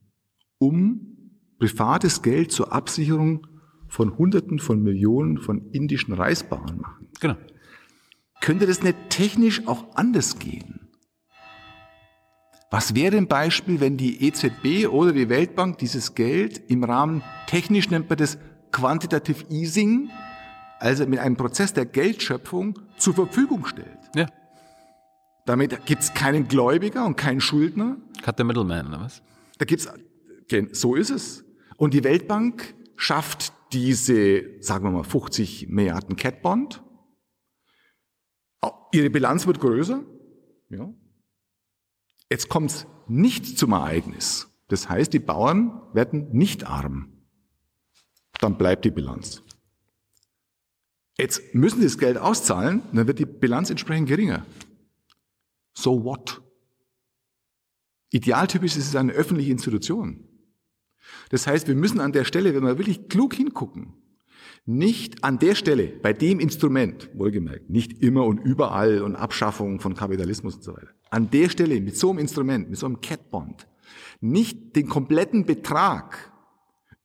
[0.57, 1.13] um
[1.59, 3.47] privates Geld zur Absicherung
[3.87, 7.09] von Hunderten von Millionen von indischen Reisbauern machen.
[7.19, 7.35] Genau.
[8.41, 10.82] Könnte das nicht technisch auch anders gehen?
[12.73, 17.91] Was wäre ein Beispiel, wenn die EZB oder die Weltbank dieses Geld im Rahmen, technisch
[17.91, 18.39] nennt man das
[18.71, 20.09] Quantitative Easing,
[20.79, 23.99] also mit einem Prozess der Geldschöpfung zur Verfügung stellt?
[24.15, 24.25] Ja.
[25.45, 27.97] Damit gibt es keinen Gläubiger und keinen Schuldner.
[28.23, 29.21] Cut the middleman, oder was?
[29.59, 29.87] Da gibt's,
[30.71, 31.45] so ist es.
[31.77, 36.81] Und die Weltbank schafft diese, sagen wir mal, 50 Milliarden Cat Bond.
[38.91, 40.03] Ihre Bilanz wird größer.
[40.71, 40.91] Ja.
[42.29, 44.47] Jetzt kommt's nicht zum Ereignis.
[44.67, 47.11] Das heißt, die Bauern werden nicht arm.
[48.39, 49.43] Dann bleibt die Bilanz.
[51.17, 54.45] Jetzt müssen sie das Geld auszahlen, dann wird die Bilanz entsprechend geringer.
[55.73, 56.41] So what?
[58.09, 60.27] Idealtypisch ist es eine öffentliche Institution.
[61.29, 63.93] Das heißt, wir müssen an der Stelle, wenn wir wirklich klug hingucken,
[64.65, 69.93] nicht an der Stelle, bei dem Instrument, wohlgemerkt, nicht immer und überall und Abschaffung von
[69.93, 73.67] Kapitalismus und so weiter, an der Stelle mit so einem Instrument, mit so einem Catbond,
[74.21, 76.31] nicht den kompletten Betrag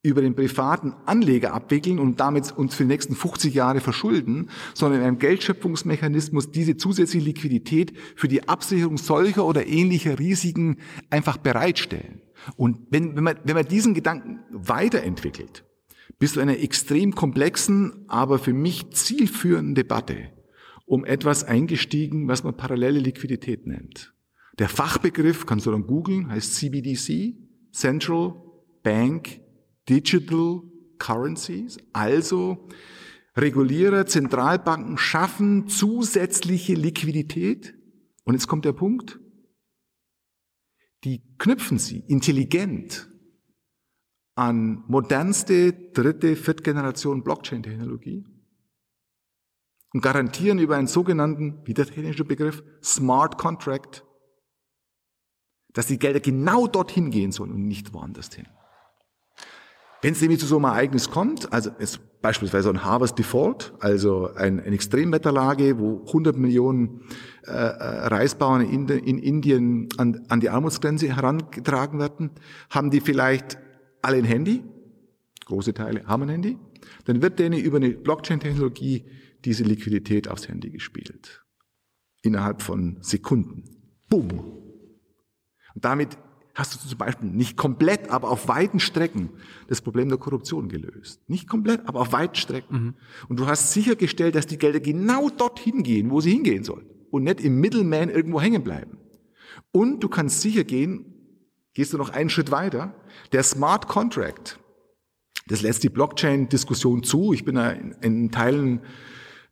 [0.03, 5.01] über den privaten Anleger abwickeln und damit uns für die nächsten 50 Jahre verschulden, sondern
[5.01, 10.77] in einem Geldschöpfungsmechanismus diese zusätzliche Liquidität für die Absicherung solcher oder ähnlicher Risiken
[11.11, 12.23] einfach bereitstellen.
[12.57, 15.65] Und wenn, wenn, man, wenn man diesen Gedanken weiterentwickelt,
[16.19, 20.33] bis zu einer extrem komplexen, aber für mich zielführenden Debatte
[20.87, 24.15] um etwas eingestiegen, was man parallele Liquidität nennt.
[24.59, 27.37] Der Fachbegriff, kannst du dann googeln, heißt CBDC,
[27.73, 28.35] Central
[28.83, 29.41] Bank
[29.89, 30.63] Digital
[30.99, 32.69] Currencies, also
[33.37, 37.75] Regulierer, Zentralbanken schaffen zusätzliche Liquidität.
[38.25, 39.21] Und jetzt kommt der Punkt.
[41.05, 43.09] Die knüpfen sie intelligent
[44.39, 48.24] an modernste dritte, vierte Generation Blockchain-Technologie
[49.93, 54.05] und garantieren über einen sogenannten, wie der technische Begriff, Smart Contract,
[55.73, 58.47] dass die Gelder genau dorthin gehen sollen und nicht woanders hin.
[60.02, 64.32] Wenn es nämlich zu so einem Ereignis kommt, also es beispielsweise ein Harvest Default, also
[64.35, 67.02] ein, eine Extremwetterlage, wo 100 Millionen
[67.44, 72.31] äh, äh, Reisbauern in, in Indien an, an die Armutsgrenze herangetragen werden,
[72.70, 73.59] haben die vielleicht
[74.03, 74.62] alle ein Handy,
[75.47, 76.59] große Teile haben ein Handy,
[77.05, 79.05] dann wird denen über eine Blockchain-Technologie
[79.45, 81.45] diese Liquidität aufs Handy gespielt.
[82.23, 83.65] Innerhalb von Sekunden.
[84.09, 84.31] Boom.
[85.75, 86.19] Und damit
[86.59, 89.31] hast du zum Beispiel nicht komplett, aber auf weiten Strecken
[89.69, 91.23] das Problem der Korruption gelöst.
[91.29, 92.83] Nicht komplett, aber auf weiten Strecken.
[92.83, 92.95] Mhm.
[93.29, 96.87] Und du hast sichergestellt, dass die Gelder genau dorthin gehen, wo sie hingehen sollen.
[97.11, 98.99] Und nicht im Middleman irgendwo hängen bleiben.
[99.70, 101.15] Und du kannst sicher gehen,
[101.75, 102.95] gehst du noch einen Schritt weiter,
[103.32, 104.59] der Smart Contract,
[105.47, 107.32] das lässt die Blockchain-Diskussion zu.
[107.32, 108.81] Ich bin da in, in Teilen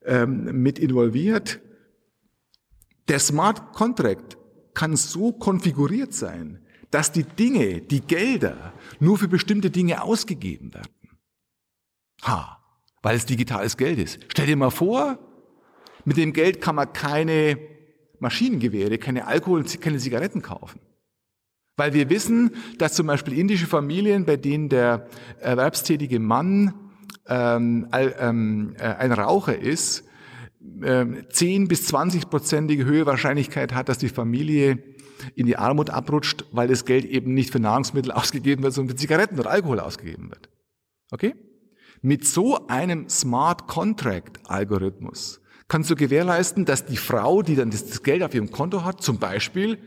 [0.05, 1.61] ähm, mit involviert.
[3.09, 4.37] Der Smart Contract
[4.75, 6.61] kann so konfiguriert sein,
[6.91, 10.93] dass die Dinge, die Gelder nur für bestimmte Dinge ausgegeben werden.
[12.23, 12.63] Ha,
[13.03, 14.19] weil es digitales Geld ist.
[14.29, 15.19] Stell dir mal vor,
[16.05, 17.59] mit dem Geld kann man keine
[18.21, 20.81] Maschinengewehre, keine Alkohol, keine Zigaretten kaufen.
[21.77, 25.09] Weil wir wissen, dass zum Beispiel indische Familien, bei denen der
[25.41, 26.75] erwerbstätige Mann
[27.29, 30.05] ähm, ähm, äh, ein Raucher ist,
[30.83, 34.83] äh, 10 bis 20 prozentige höhere Wahrscheinlichkeit hat, dass die Familie
[35.35, 39.01] in die Armut abrutscht, weil das Geld eben nicht für Nahrungsmittel ausgegeben wird, sondern für
[39.01, 40.49] Zigaretten oder Alkohol ausgegeben wird.
[41.11, 41.35] Okay?
[42.01, 48.03] Mit so einem Smart Contract Algorithmus kannst du gewährleisten, dass die Frau, die dann das
[48.03, 49.79] Geld auf ihrem Konto hat, zum Beispiel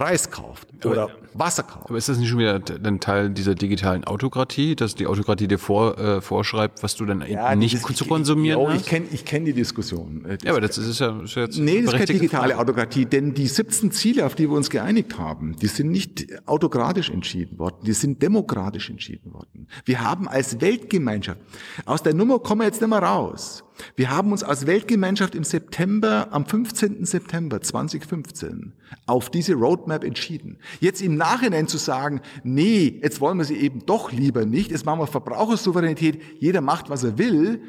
[0.00, 1.86] Reis kauft oder aber, Wasser kauft.
[1.86, 5.58] Aber ist das nicht schon wieder ein Teil dieser digitalen Autokratie, dass die Autokratie dir
[5.58, 8.80] vor, äh, vorschreibt, was du dann ja, nicht dieses, zu konsumieren ich, hast?
[8.80, 10.24] Ich kenne ich kenn die Diskussion.
[10.26, 12.58] Das ja, aber das ist ja, ist ja jetzt Nee, das ist keine digitale Frage.
[12.58, 17.10] Autokratie, denn die 17 Ziele, auf die wir uns geeinigt haben, die sind nicht autokratisch
[17.10, 19.68] entschieden worden, die sind demokratisch entschieden worden.
[19.84, 21.40] Wir haben als Weltgemeinschaft,
[21.84, 23.64] aus der Nummer kommen wir jetzt nicht mehr raus.
[23.96, 27.04] Wir haben uns als Weltgemeinschaft im September, am 15.
[27.04, 28.72] September 2015
[29.06, 30.58] auf diese Roadmap entschieden.
[30.80, 34.86] Jetzt im Nachhinein zu sagen, nee, jetzt wollen wir sie eben doch lieber nicht, jetzt
[34.86, 37.62] machen wir Verbrauchersouveränität, jeder macht, was er will,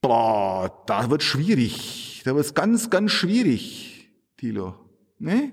[0.00, 2.22] boah, da wird schwierig.
[2.24, 4.74] Da wird ganz, ganz schwierig, Thilo.
[5.18, 5.52] Ne?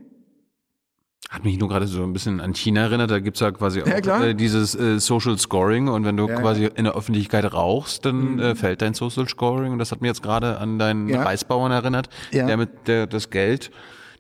[1.30, 3.10] Hat mich nur gerade so ein bisschen an China erinnert.
[3.10, 6.70] Da gibt's ja quasi auch äh, dieses äh, Social Scoring und wenn du ja, quasi
[6.76, 8.40] in der Öffentlichkeit rauchst, dann mhm.
[8.40, 11.24] äh, fällt dein Social Scoring und das hat mich jetzt gerade an deinen ja.
[11.24, 12.46] Reisbauern erinnert, ja.
[12.46, 13.72] der mit der das Geld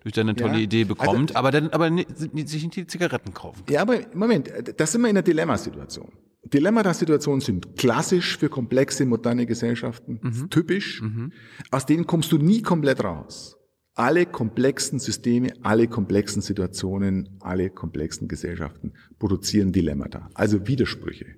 [0.01, 3.63] durch deine tolle Idee bekommt, also, aber dann aber sich nicht die Zigaretten kaufen.
[3.69, 6.11] Ja, aber Moment, das sind wir in einer Dilemmasituation.
[6.43, 11.01] Dilemmata-Situationen sind klassisch für komplexe moderne Gesellschaften, typisch.
[11.71, 13.54] Aus denen kommst du nie komplett raus.
[13.95, 21.35] Alle komplexen Systeme, alle komplexen Situationen, alle komplexen Gesellschaften produzieren Dilemmata, also Widersprüche.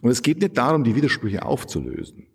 [0.00, 2.28] Und es geht nicht darum, die Widersprüche aufzulösen,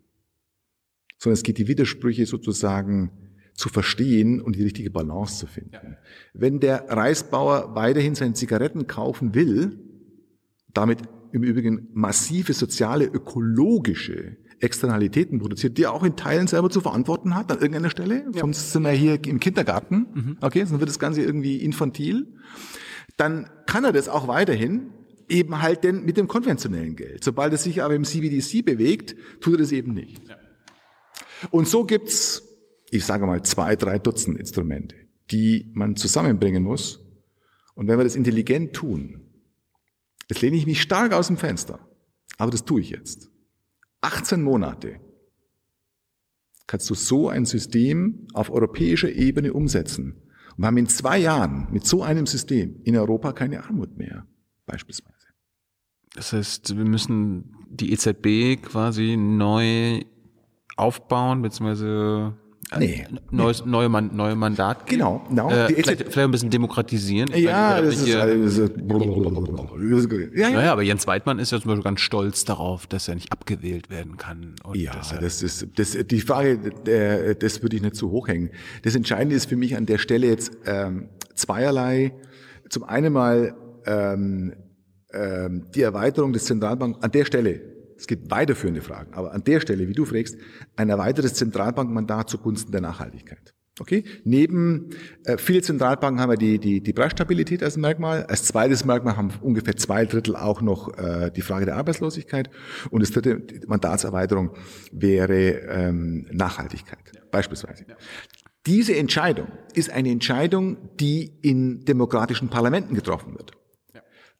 [1.18, 3.12] sondern es geht die Widersprüche sozusagen
[3.54, 5.98] zu verstehen und die richtige Balance zu finden.
[6.34, 9.80] Wenn der Reisbauer weiterhin seine Zigaretten kaufen will,
[10.74, 11.00] damit
[11.32, 17.36] im Übrigen massive soziale, ökologische Externalitäten produziert, die er auch in Teilen selber zu verantworten
[17.36, 18.26] hat, an irgendeiner Stelle.
[18.34, 20.38] Sonst sind wir hier im Kindergarten.
[20.42, 22.34] Okay, sonst wird das Ganze irgendwie infantil.
[23.18, 24.92] Dann kann er das auch weiterhin
[25.30, 27.24] eben halt denn mit dem konventionellen Geld.
[27.24, 30.22] Sobald es sich aber im CBDC bewegt, tut er das eben nicht.
[31.52, 32.44] Und so gibt's,
[32.90, 34.96] ich sage mal, zwei, drei Dutzend Instrumente,
[35.30, 37.02] die man zusammenbringen muss.
[37.76, 39.28] Und wenn wir das intelligent tun,
[40.30, 41.80] Jetzt lehne ich mich stark aus dem Fenster,
[42.38, 43.30] aber das tue ich jetzt.
[44.08, 45.00] 18 Monate
[46.66, 50.14] kannst du so ein System auf europäischer Ebene umsetzen.
[50.56, 54.26] Und wir haben in zwei Jahren mit so einem System in Europa keine Armut mehr,
[54.66, 55.14] beispielsweise.
[56.16, 60.02] Das heißt, wir müssen die EZB quasi neu
[60.78, 62.38] aufbauen, beziehungsweise
[62.78, 63.06] Nee.
[63.32, 64.88] neues, neue, Man neue Mandat.
[64.88, 65.50] Genau, genau.
[65.50, 67.30] Äh, Die vielleicht, vielleicht ein bisschen demokratisieren.
[67.34, 68.58] Ich Ja, meine, das ist alles.
[70.36, 70.50] Ja, ja.
[70.50, 73.90] Naja, aber Jens Weidmann ist ja zum Beispiel ganz stolz darauf, dass er nicht abgewählt
[73.90, 74.56] werden kann.
[74.74, 78.50] Ja, das ist das, die Frage, der, das würde ich nicht zu hoch hängen.
[78.84, 82.14] Das Entscheidende ist für mich an der Stelle jetzt ähm, zweierlei.
[82.70, 83.56] Zum einen mal
[83.86, 84.54] ähm,
[85.14, 87.62] ähm, die Erweiterung des Zentralbank an der Stelle.
[87.98, 90.38] Es gibt weiterführende Fragen, aber an der Stelle, wie du fragst,
[90.76, 93.54] ein erweitertes Zentralbankmandat zugunsten der Nachhaltigkeit.
[93.80, 94.04] Okay?
[94.24, 94.90] Neben
[95.24, 98.26] äh, viele Zentralbanken haben wir die, die, die Preisstabilität als Merkmal.
[98.26, 102.50] Als zweites Merkmal haben ungefähr zwei Drittel auch noch äh, die Frage der Arbeitslosigkeit.
[102.90, 104.52] Und das dritte Mandatserweiterung
[104.92, 107.00] wäre ähm, Nachhaltigkeit,
[107.32, 107.86] beispielsweise.
[108.66, 113.52] Diese Entscheidung ist eine Entscheidung, die in demokratischen Parlamenten getroffen wird.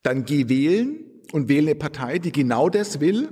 [0.04, 1.00] Dann geh wählen
[1.32, 3.30] und wähle eine Partei, die genau das will,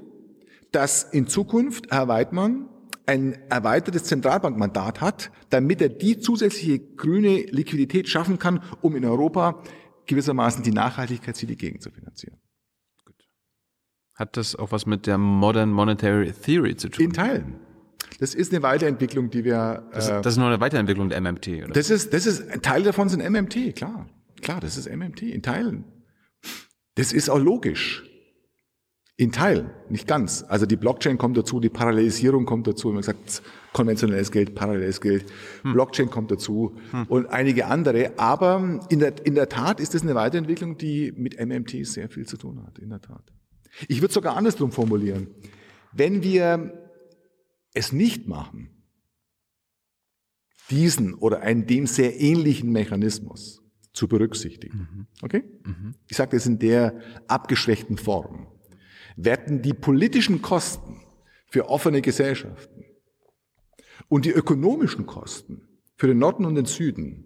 [0.71, 2.69] dass in Zukunft Herr Weidmann
[3.05, 9.61] ein erweitertes Zentralbankmandat hat, damit er die zusätzliche grüne Liquidität schaffen kann, um in Europa
[10.07, 12.39] gewissermaßen die Nachhaltigkeitsziele gegenzufinanzieren.
[14.13, 17.05] Hat das auch was mit der Modern Monetary Theory zu tun?
[17.05, 17.59] In Teilen.
[18.19, 19.89] Das ist eine Weiterentwicklung, die wir.
[19.91, 21.67] das, äh, das ist nur eine Weiterentwicklung der MMT, oder?
[21.73, 24.07] das ist, das ist ein Teil davon sind MMT, klar,
[24.41, 25.83] klar, das ist MMT in Teilen.
[26.95, 28.09] Das ist auch logisch.
[29.17, 30.43] In Teilen, nicht ganz.
[30.45, 32.91] Also die Blockchain kommt dazu, die Parallelisierung kommt dazu.
[32.91, 35.31] Wie gesagt, konventionelles Geld, paralleles Geld,
[35.63, 36.75] Blockchain kommt dazu
[37.07, 38.19] und einige andere.
[38.19, 42.25] Aber in der, in der Tat ist es eine Weiterentwicklung, die mit MMT sehr viel
[42.25, 42.77] zu tun hat.
[42.77, 43.31] In der Tat.
[43.87, 45.27] Ich würde sogar andersrum formulieren.
[45.93, 46.73] Wenn wir
[47.73, 48.69] es nicht machen,
[50.69, 53.61] diesen oder einen dem sehr ähnlichen Mechanismus
[53.93, 55.07] zu berücksichtigen.
[55.21, 55.43] Okay?
[56.07, 58.47] Ich sage das in der abgeschwächten Form.
[59.15, 61.01] Werden die politischen Kosten
[61.47, 62.85] für offene Gesellschaften
[64.09, 67.25] und die ökonomischen Kosten für den Norden und den Süden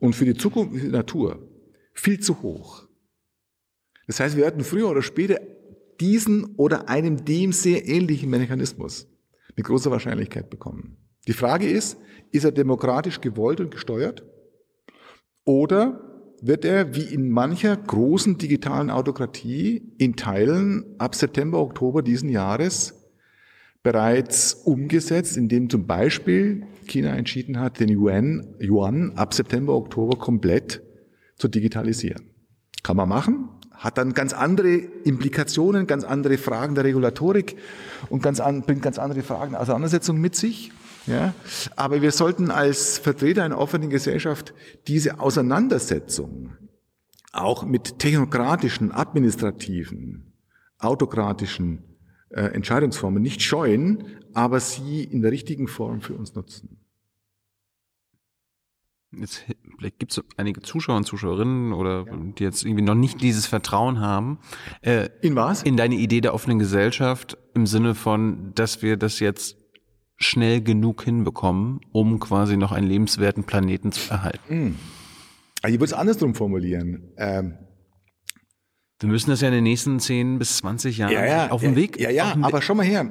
[0.00, 1.48] und für die Zukunft der Natur
[1.92, 2.86] viel zu hoch.
[4.06, 5.40] Das heißt, wir werden früher oder später
[6.00, 9.08] diesen oder einem dem sehr ähnlichen Mechanismus
[9.56, 10.96] mit großer Wahrscheinlichkeit bekommen.
[11.26, 11.96] Die Frage ist,
[12.32, 14.24] ist er demokratisch gewollt und gesteuert?
[15.44, 16.13] Oder
[16.46, 22.94] wird er wie in mancher großen digitalen Autokratie in Teilen ab September, Oktober diesen Jahres
[23.82, 30.82] bereits umgesetzt, indem zum Beispiel China entschieden hat, den Yuan, Yuan ab September, Oktober komplett
[31.36, 32.30] zu digitalisieren.
[32.82, 37.56] Kann man machen, hat dann ganz andere Implikationen, ganz andere Fragen der Regulatorik
[38.10, 40.72] und ganz an, bringt ganz andere Fragen der Auseinandersetzung mit sich.
[41.06, 41.34] Ja,
[41.76, 44.54] aber wir sollten als Vertreter einer offenen Gesellschaft
[44.86, 46.56] diese Auseinandersetzung
[47.32, 50.32] auch mit technokratischen, administrativen,
[50.78, 51.82] autokratischen
[52.30, 56.78] äh, Entscheidungsformen nicht scheuen, aber sie in der richtigen Form für uns nutzen.
[59.16, 59.44] Jetzt,
[59.78, 64.00] vielleicht gibt es einige Zuschauer und Zuschauerinnen oder die jetzt irgendwie noch nicht dieses Vertrauen
[64.00, 64.38] haben.
[64.80, 65.62] Äh, In was?
[65.62, 69.56] in deine Idee der offenen Gesellschaft im Sinne von, dass wir das jetzt
[70.16, 74.78] schnell genug hinbekommen, um quasi noch einen lebenswerten Planeten zu erhalten.
[75.62, 77.12] Also ich würde es andersrum formulieren.
[77.16, 77.54] Ähm,
[79.00, 82.00] Wir müssen das ja in den nächsten 10 bis 20 Jahren auf dem ja, Weg.
[82.00, 83.10] Ja, ja, aber schau mal her.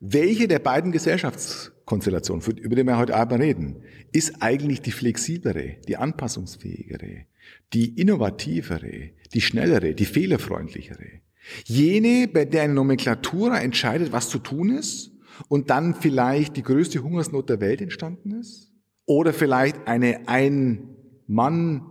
[0.00, 3.82] Welche der beiden Gesellschaftskonstellationen, über die wir heute Abend reden,
[4.12, 7.26] ist eigentlich die flexiblere, die anpassungsfähigere,
[7.72, 11.20] die innovativere, die schnellere, die fehlerfreundlichere?
[11.64, 15.17] Jene, bei der eine Nomenklatura entscheidet, was zu tun ist
[15.48, 18.72] und dann vielleicht die größte Hungersnot der Welt entstanden ist?
[19.06, 20.96] Oder vielleicht eine ein
[21.26, 21.86] Mann,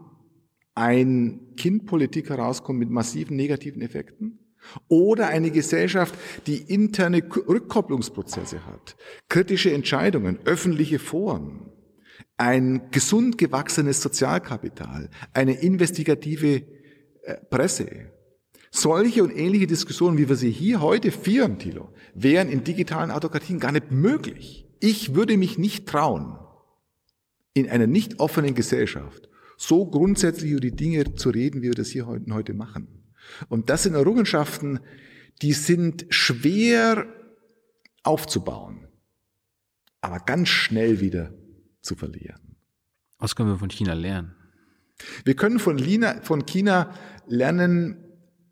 [0.76, 4.40] ein Kind Politik herauskommt mit massiven negativen Effekten?
[4.88, 6.16] Oder eine Gesellschaft,
[6.46, 8.96] die interne Rückkopplungsprozesse hat,
[9.30, 11.72] kritische Entscheidungen, öffentliche Foren,
[12.38, 16.64] ein gesund gewachsenes Sozialkapital, eine investigative
[17.24, 18.12] äh, Presse.
[18.72, 23.60] Solche und ähnliche Diskussionen, wie wir sie hier heute führen, Thilo, wären in digitalen Autokratien
[23.60, 24.68] gar nicht möglich.
[24.80, 26.38] Ich würde mich nicht trauen,
[27.54, 29.28] in einer nicht offenen Gesellschaft
[29.58, 32.88] so grundsätzlich über die Dinge zu reden, wie wir das hier heute machen.
[33.50, 34.80] Und das sind Errungenschaften,
[35.42, 37.08] die sind schwer
[38.04, 38.88] aufzubauen,
[40.02, 41.34] aber ganz schnell wieder
[41.82, 42.56] zu verlieren.
[43.20, 44.36] Was können wir von China lernen?
[45.26, 46.94] Wir können von, China, von China
[47.28, 48.07] lernen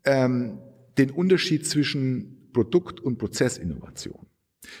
[0.06, 0.58] ähm,
[0.98, 4.26] den Unterschied zwischen Produkt- und Prozessinnovation.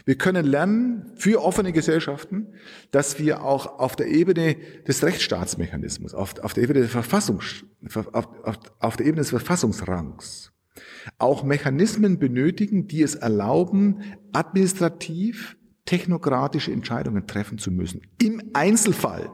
[0.04, 2.48] Wir können lernen für offene Gesellschaften,
[2.90, 4.56] dass wir auch auf der Ebene
[4.88, 10.52] des Rechtsstaatsmechanismus, auf, auf der Ebene der Verfassungs, auf, auf, auf der Ebene des Verfassungsrangs
[11.18, 18.02] auch Mechanismen benötigen, die es erlauben, administrativ technokratische Entscheidungen treffen zu müssen.
[18.20, 19.30] Im Einzelfall,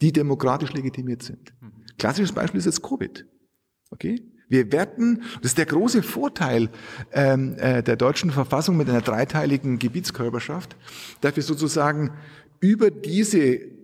[0.00, 1.54] die demokratisch legitimiert sind.
[1.98, 3.26] Klassisches Beispiel ist jetzt Covid.
[3.90, 4.22] Okay?
[4.48, 6.70] Wir werten, das ist der große Vorteil
[7.12, 10.76] ähm, äh, der deutschen Verfassung mit einer dreiteiligen Gebietskörperschaft,
[11.20, 12.12] dass wir sozusagen
[12.60, 13.77] über diese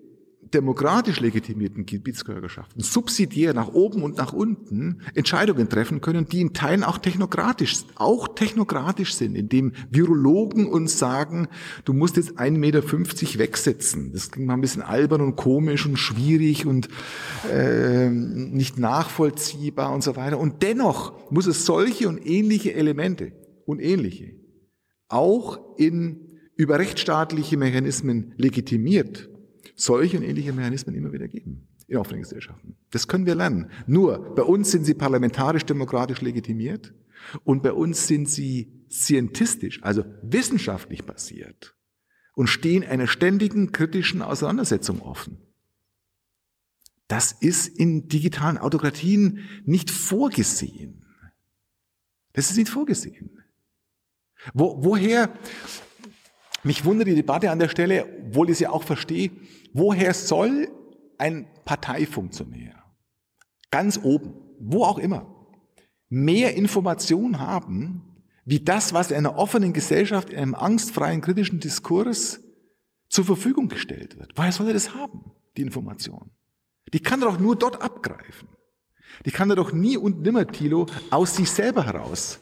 [0.54, 6.84] demokratisch legitimierten Gebietskörperschaften subsidiär nach oben und nach unten Entscheidungen treffen können, die in Teilen
[6.84, 11.48] auch technokratisch, auch technokratisch sind, indem Virologen uns sagen,
[11.84, 12.82] du musst jetzt 1,50 Meter
[13.38, 14.12] wegsetzen.
[14.12, 16.88] Das klingt mal ein bisschen albern und komisch und schwierig und
[17.52, 20.38] äh, nicht nachvollziehbar und so weiter.
[20.38, 23.32] Und dennoch muss es solche und ähnliche Elemente
[23.66, 24.32] und ähnliche
[25.08, 29.28] auch in über rechtsstaatliche Mechanismen legitimiert
[29.74, 32.76] solche und ähnliche Mechanismen immer wieder geben in offenen Gesellschaften.
[32.90, 33.70] Das können wir lernen.
[33.86, 36.94] Nur bei uns sind sie parlamentarisch-demokratisch legitimiert
[37.44, 41.76] und bei uns sind sie scientistisch, also wissenschaftlich basiert
[42.34, 45.38] und stehen einer ständigen kritischen Auseinandersetzung offen.
[47.06, 51.04] Das ist in digitalen Autokratien nicht vorgesehen.
[52.32, 53.38] Das ist nicht vorgesehen.
[54.52, 55.32] Wo, woher,
[56.64, 59.30] mich wundert die Debatte an der Stelle, obwohl ich sie auch verstehe,
[59.72, 60.68] woher soll
[61.18, 62.84] ein Parteifunktionär
[63.74, 65.26] ganz oben, wo auch immer,
[66.08, 72.40] mehr Information haben, wie das, was in einer offenen Gesellschaft, in einem angstfreien, kritischen Diskurs
[73.08, 74.30] zur Verfügung gestellt wird.
[74.36, 76.30] Woher soll er das haben, die Information?
[76.92, 78.46] Die kann er doch nur dort abgreifen.
[79.26, 82.38] Die kann er doch nie und nimmer, Thilo, aus sich selber heraus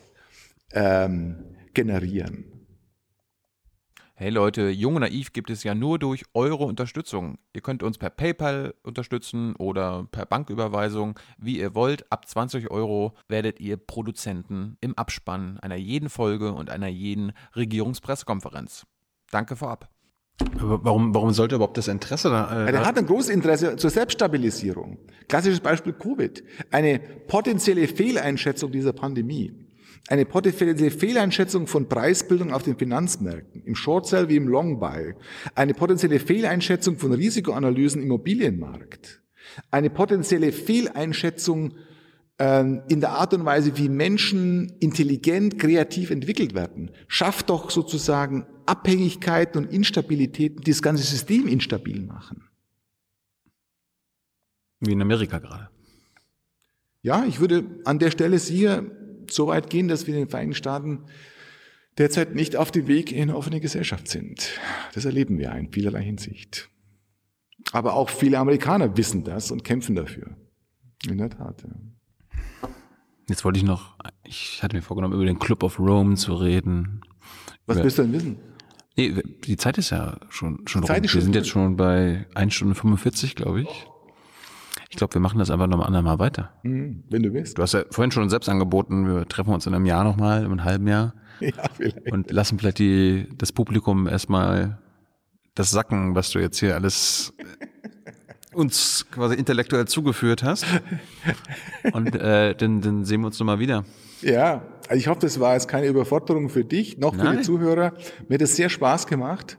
[0.72, 2.51] ähm, generieren.
[4.14, 7.38] Hey Leute, Jung und Naiv gibt es ja nur durch eure Unterstützung.
[7.54, 12.12] Ihr könnt uns per PayPal unterstützen oder per Banküberweisung, wie ihr wollt.
[12.12, 18.84] Ab 20 Euro werdet ihr Produzenten im Abspann einer jeden Folge und einer jeden Regierungspressekonferenz.
[19.30, 19.88] Danke vorab.
[20.60, 22.66] Aber warum, warum sollte überhaupt das Interesse da?
[22.66, 24.98] Äh, er hat ein großes Interesse zur Selbststabilisierung.
[25.26, 26.44] Klassisches Beispiel Covid.
[26.70, 29.61] Eine potenzielle Fehleinschätzung dieser Pandemie
[30.08, 35.14] eine potenzielle Fehleinschätzung von Preisbildung auf den Finanzmärkten, im Short Sell wie im Long Buy,
[35.54, 39.22] eine potenzielle Fehleinschätzung von Risikoanalysen im Immobilienmarkt,
[39.70, 41.74] eine potenzielle Fehleinschätzung
[42.38, 48.46] ähm, in der Art und Weise, wie Menschen intelligent, kreativ entwickelt werden, schafft doch sozusagen
[48.66, 52.48] Abhängigkeiten und Instabilitäten, die das ganze System instabil machen.
[54.80, 55.68] Wie in Amerika gerade.
[57.02, 58.68] Ja, ich würde an der Stelle Sie
[59.34, 61.04] so weit gehen, dass wir in den Vereinigten Staaten
[61.98, 64.58] derzeit nicht auf dem Weg in eine offene Gesellschaft sind.
[64.94, 66.68] Das erleben wir in vielerlei Hinsicht.
[67.72, 70.36] Aber auch viele Amerikaner wissen das und kämpfen dafür.
[71.08, 71.62] In der Tat.
[71.62, 72.68] Ja.
[73.28, 77.02] Jetzt wollte ich noch, ich hatte mir vorgenommen, über den Club of Rome zu reden.
[77.66, 78.36] Was über, willst du denn wissen?
[78.96, 81.02] Nee, die Zeit ist ja schon, schon rum.
[81.02, 83.86] Wir sind jetzt schon bei 1 Stunde 45, glaube ich.
[84.92, 86.52] Ich glaube, wir machen das einfach noch ein andermal weiter.
[86.64, 87.56] Hm, wenn du willst.
[87.56, 90.44] Du hast ja vorhin schon selbst angeboten, wir treffen uns in einem Jahr nochmal, in
[90.44, 92.12] einem halben Jahr Ja, vielleicht.
[92.12, 94.78] und lassen vielleicht die, das Publikum erstmal
[95.54, 97.32] das sacken, was du jetzt hier alles
[98.52, 100.66] uns quasi intellektuell zugeführt hast.
[101.94, 103.86] Und äh, dann, dann sehen wir uns nochmal wieder.
[104.20, 107.38] Ja, also ich hoffe, das war jetzt keine Überforderung für dich, noch für Nein.
[107.38, 107.94] die Zuhörer.
[108.28, 109.56] Mir hat es sehr Spaß gemacht.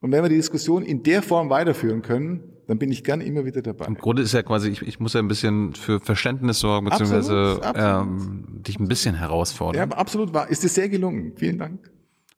[0.00, 3.44] Und wenn wir die Diskussion in der Form weiterführen können, dann bin ich gern immer
[3.44, 3.86] wieder dabei.
[3.86, 7.58] Im Grunde ist ja quasi, ich, ich muss ja ein bisschen für Verständnis sorgen, beziehungsweise
[7.62, 8.06] Absolut, absolut.
[8.06, 9.76] Ähm, dich ein bisschen herausfordern.
[9.76, 10.48] Ja, aber absolut war.
[10.48, 11.32] Ist es sehr gelungen.
[11.36, 11.90] Vielen Dank.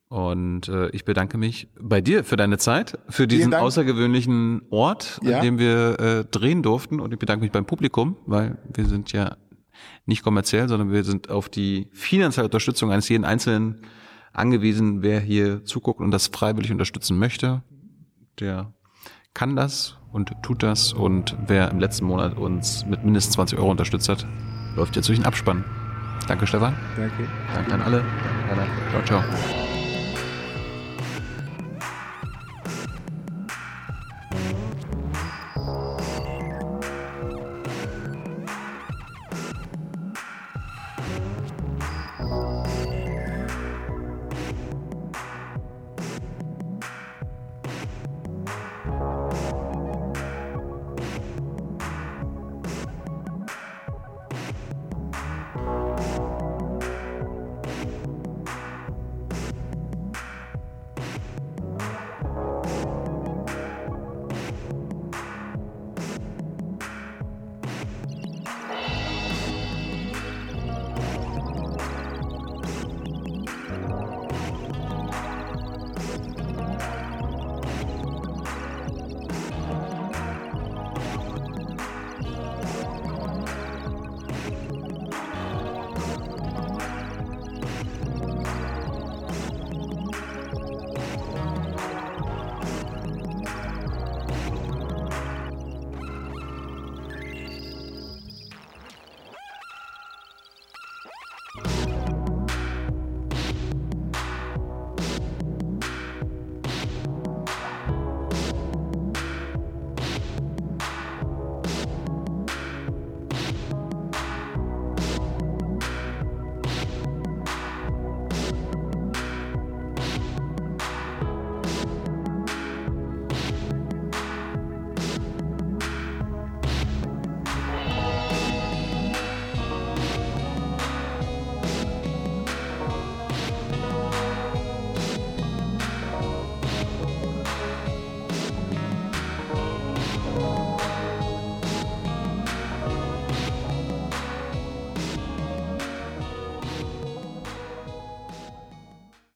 [0.08, 5.38] Und äh, ich bedanke mich bei dir für deine Zeit, für diesen außergewöhnlichen Ort, Ja.
[5.38, 7.00] an dem wir äh, drehen durften.
[7.00, 9.36] Und ich bedanke mich beim Publikum, weil wir sind ja
[10.06, 13.80] nicht kommerziell, sondern wir sind auf die finanzielle Unterstützung eines jeden Einzelnen
[14.32, 15.02] angewiesen.
[15.02, 17.62] Wer hier zuguckt und das freiwillig unterstützen möchte,
[18.38, 18.72] der
[19.34, 20.92] kann das und tut das.
[20.92, 24.26] Und wer im letzten Monat uns mit mindestens 20 Euro unterstützt hat,
[24.76, 25.64] läuft jetzt durch den Abspann.
[26.26, 26.74] Danke, Stefan.
[26.96, 27.28] Danke.
[27.54, 27.98] Danke an alle.
[27.98, 29.04] Danke, Rainer.
[29.04, 29.65] Ciao, ciao.